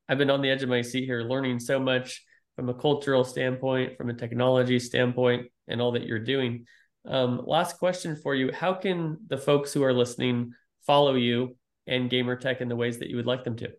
I've 0.09 0.17
been 0.17 0.29
on 0.29 0.41
the 0.41 0.49
edge 0.49 0.63
of 0.63 0.69
my 0.69 0.81
seat 0.81 1.03
here 1.05 1.21
learning 1.21 1.59
so 1.59 1.79
much 1.79 2.23
from 2.57 2.69
a 2.69 2.73
cultural 2.73 3.23
standpoint, 3.23 3.95
from 3.95 4.09
a 4.09 4.13
technology 4.13 4.79
standpoint, 4.79 5.45
and 5.67 5.79
all 5.79 5.91
that 5.91 6.07
you're 6.07 6.19
doing. 6.19 6.65
Um, 7.05 7.43
last 7.45 7.77
question 7.77 8.17
for 8.17 8.35
you 8.35 8.51
How 8.51 8.73
can 8.73 9.17
the 9.27 9.37
folks 9.37 9.71
who 9.71 9.83
are 9.83 9.93
listening 9.93 10.51
follow 10.85 11.13
you 11.13 11.55
and 11.85 12.09
Gamertech 12.09 12.59
in 12.59 12.67
the 12.67 12.75
ways 12.75 12.97
that 12.97 13.09
you 13.09 13.15
would 13.15 13.27
like 13.27 13.43
them 13.43 13.55
to? 13.57 13.69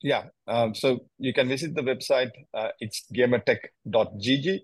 Yeah, 0.00 0.24
um, 0.48 0.74
so 0.74 1.00
you 1.18 1.32
can 1.32 1.46
visit 1.46 1.74
the 1.74 1.82
website. 1.82 2.30
Uh, 2.52 2.68
it's 2.80 3.04
gamertech.gg. 3.14 4.58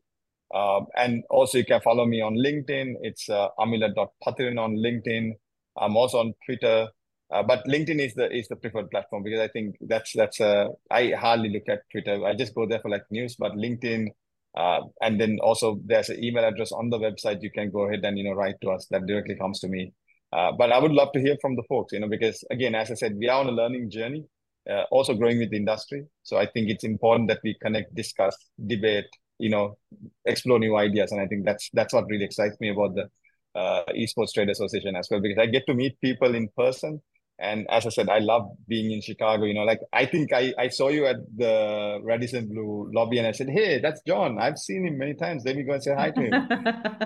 Um, 0.53 0.87
and 0.97 1.23
also, 1.31 1.59
you 1.59 1.65
can 1.65 1.81
follow 1.83 2.07
me 2.07 2.21
on 2.21 2.35
LinkedIn. 2.35 2.95
It's 3.03 3.29
uh, 3.29 3.49
amila.pathiran 3.59 4.59
on 4.59 4.77
LinkedIn. 4.77 5.33
I'm 5.77 5.97
also 5.97 6.21
on 6.21 6.33
Twitter. 6.45 6.89
Uh, 7.33 7.43
but 7.45 7.65
LinkedIn 7.65 8.01
is 8.01 8.15
the 8.15 8.31
is 8.37 8.49
the 8.49 8.57
preferred 8.57 8.91
platform 8.91 9.23
because 9.23 9.41
I 9.41 9.49
think 9.49 9.77
that's 9.83 10.13
that's 10.15 10.41
uh 10.41 10.69
I 10.91 11.11
hardly 11.11 11.51
look 11.51 11.69
at 11.69 11.83
Twitter. 11.93 12.25
I 12.27 12.35
just 12.35 12.55
go 12.55 12.67
there 12.67 12.81
for 12.81 12.91
like 12.91 13.05
news, 13.11 13.37
but 13.37 13.53
LinkedIn, 13.53 14.09
uh, 14.57 14.81
and 15.01 15.21
then 15.21 15.39
also 15.41 15.81
there's 15.85 16.09
an 16.09 16.23
email 16.23 16.45
address 16.45 16.73
on 16.73 16.91
the 16.91 16.99
website. 16.99 17.43
You 17.43 17.53
can 17.53 17.71
go 17.71 17.87
ahead 17.87 18.05
and 18.05 18.19
you 18.19 18.25
know 18.25 18.33
write 18.33 18.57
to 18.63 18.71
us. 18.71 18.87
That 18.91 19.07
directly 19.07 19.37
comes 19.37 19.61
to 19.61 19.69
me. 19.69 19.93
Uh, 20.33 20.53
but 20.53 20.73
I 20.73 20.79
would 20.79 20.93
love 20.93 21.13
to 21.13 21.21
hear 21.21 21.37
from 21.41 21.57
the 21.57 21.63
folks, 21.69 21.93
you 21.93 22.01
know, 22.01 22.09
because 22.09 22.45
again, 22.51 22.75
as 22.75 22.91
I 22.91 22.95
said, 22.95 23.17
we 23.17 23.29
are 23.29 23.41
on 23.41 23.49
a 23.49 23.53
learning 23.53 23.91
journey, 23.91 24.25
uh, 24.69 24.85
also 24.91 25.15
growing 25.15 25.39
with 25.39 25.51
the 25.51 25.57
industry. 25.57 26.07
So 26.23 26.37
I 26.37 26.47
think 26.47 26.69
it's 26.69 26.85
important 26.85 27.29
that 27.29 27.41
we 27.43 27.57
connect, 27.61 27.95
discuss, 27.97 28.37
debate, 28.65 29.07
you 29.39 29.51
know, 29.51 29.77
explore 30.25 30.59
new 30.59 30.77
ideas, 30.77 31.13
and 31.13 31.21
I 31.21 31.27
think 31.29 31.45
that's 31.45 31.71
that's 31.73 31.95
what 31.95 32.07
really 32.09 32.25
excites 32.25 32.59
me 32.61 32.71
about 32.71 32.97
the 32.97 33.09
uh, 33.55 33.85
Esports 33.97 34.33
Trade 34.35 34.51
Association 34.51 34.97
as 34.97 35.09
well, 35.11 35.21
because 35.21 35.39
I 35.39 35.47
get 35.47 35.67
to 35.67 35.75
meet 35.75 36.01
people 36.01 36.35
in 36.35 36.49
person 36.57 37.01
and 37.41 37.67
as 37.71 37.87
I 37.87 37.89
said, 37.89 38.09
I 38.11 38.19
love 38.19 38.51
being 38.69 38.93
in 38.93 39.01
Chicago. 39.01 39.45
You 39.45 39.55
know, 39.55 39.63
like 39.63 39.81
I 39.93 40.05
think 40.05 40.33
I, 40.33 40.53
I 40.59 40.69
saw 40.69 40.89
you 40.89 41.07
at 41.07 41.17
the 41.37 41.99
Radisson 42.03 42.49
Blu 42.49 42.91
lobby, 42.93 43.19
and 43.19 43.27
I 43.27 43.33
said, 43.33 43.49
"Hey, 43.49 43.81
that's 43.81 44.03
John. 44.07 44.39
I've 44.39 44.59
seen 44.59 44.87
him 44.87 44.99
many 44.99 45.15
times. 45.15 45.43
Let 45.45 45.57
me 45.57 45.63
go 45.63 45.73
and 45.73 45.83
say 45.83 45.95
hi 45.95 46.11
to 46.11 46.21
him." 46.21 46.35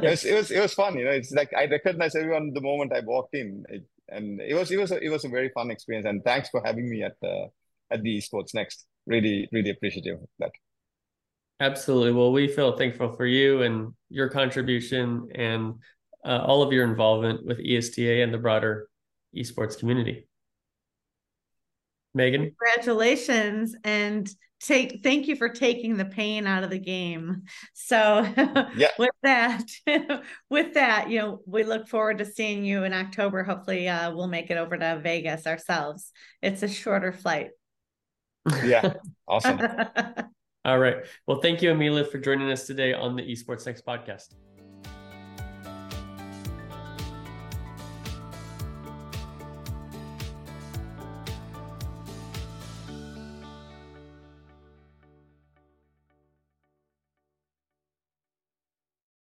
it, 0.02 0.10
was, 0.10 0.24
it 0.24 0.34
was 0.34 0.50
it 0.50 0.60
was 0.60 0.74
fun. 0.74 0.98
You 0.98 1.04
know, 1.04 1.12
it's 1.12 1.30
like 1.30 1.52
I 1.56 1.66
recognized 1.66 2.16
everyone 2.16 2.52
the 2.52 2.60
moment 2.60 2.92
I 2.92 3.00
walked 3.00 3.34
in, 3.34 3.64
it, 3.68 3.84
and 4.08 4.40
it 4.40 4.54
was 4.54 4.70
it 4.72 4.78
was 4.78 4.90
a, 4.90 4.98
it 4.98 5.10
was 5.10 5.24
a 5.24 5.28
very 5.28 5.50
fun 5.50 5.70
experience. 5.70 6.06
And 6.06 6.22
thanks 6.24 6.48
for 6.48 6.60
having 6.64 6.90
me 6.90 7.04
at 7.04 7.14
the 7.22 7.46
at 7.92 8.02
the 8.02 8.18
Esports 8.18 8.54
Next. 8.54 8.86
Really, 9.06 9.48
really 9.52 9.70
appreciative 9.70 10.16
of 10.16 10.28
that. 10.40 10.50
Absolutely. 11.60 12.12
Well, 12.12 12.32
we 12.32 12.48
feel 12.48 12.76
thankful 12.76 13.12
for 13.12 13.26
you 13.26 13.62
and 13.62 13.92
your 14.08 14.28
contribution 14.28 15.28
and 15.34 15.74
uh, 16.24 16.42
all 16.44 16.62
of 16.62 16.72
your 16.72 16.84
involvement 16.84 17.46
with 17.46 17.60
ESTA 17.60 18.22
and 18.22 18.34
the 18.34 18.38
broader 18.38 18.88
esports 19.36 19.78
community. 19.78 20.28
Megan, 22.14 22.42
congratulations 22.42 23.74
and 23.82 24.30
take 24.60 25.02
thank 25.02 25.26
you 25.26 25.36
for 25.36 25.48
taking 25.48 25.96
the 25.96 26.04
pain 26.04 26.46
out 26.46 26.64
of 26.64 26.70
the 26.70 26.78
game. 26.78 27.42
So 27.74 28.22
yeah. 28.76 28.90
with 28.98 29.10
that, 29.22 29.64
with 30.50 30.74
that, 30.74 31.10
you 31.10 31.18
know, 31.18 31.40
we 31.46 31.64
look 31.64 31.88
forward 31.88 32.18
to 32.18 32.24
seeing 32.24 32.64
you 32.64 32.84
in 32.84 32.92
October. 32.92 33.42
Hopefully, 33.42 33.88
uh, 33.88 34.14
we'll 34.14 34.28
make 34.28 34.50
it 34.50 34.56
over 34.56 34.76
to 34.76 35.00
Vegas 35.02 35.46
ourselves. 35.46 36.12
It's 36.42 36.62
a 36.62 36.68
shorter 36.68 37.12
flight. 37.12 37.50
Yeah, 38.62 38.94
awesome. 39.28 39.60
All 40.64 40.78
right. 40.78 40.96
Well, 41.26 41.40
thank 41.40 41.60
you, 41.60 41.72
Amila, 41.72 42.10
for 42.10 42.18
joining 42.18 42.50
us 42.50 42.66
today 42.66 42.94
on 42.94 43.16
the 43.16 43.22
Esports 43.22 43.66
Next 43.66 43.84
podcast. 43.84 44.34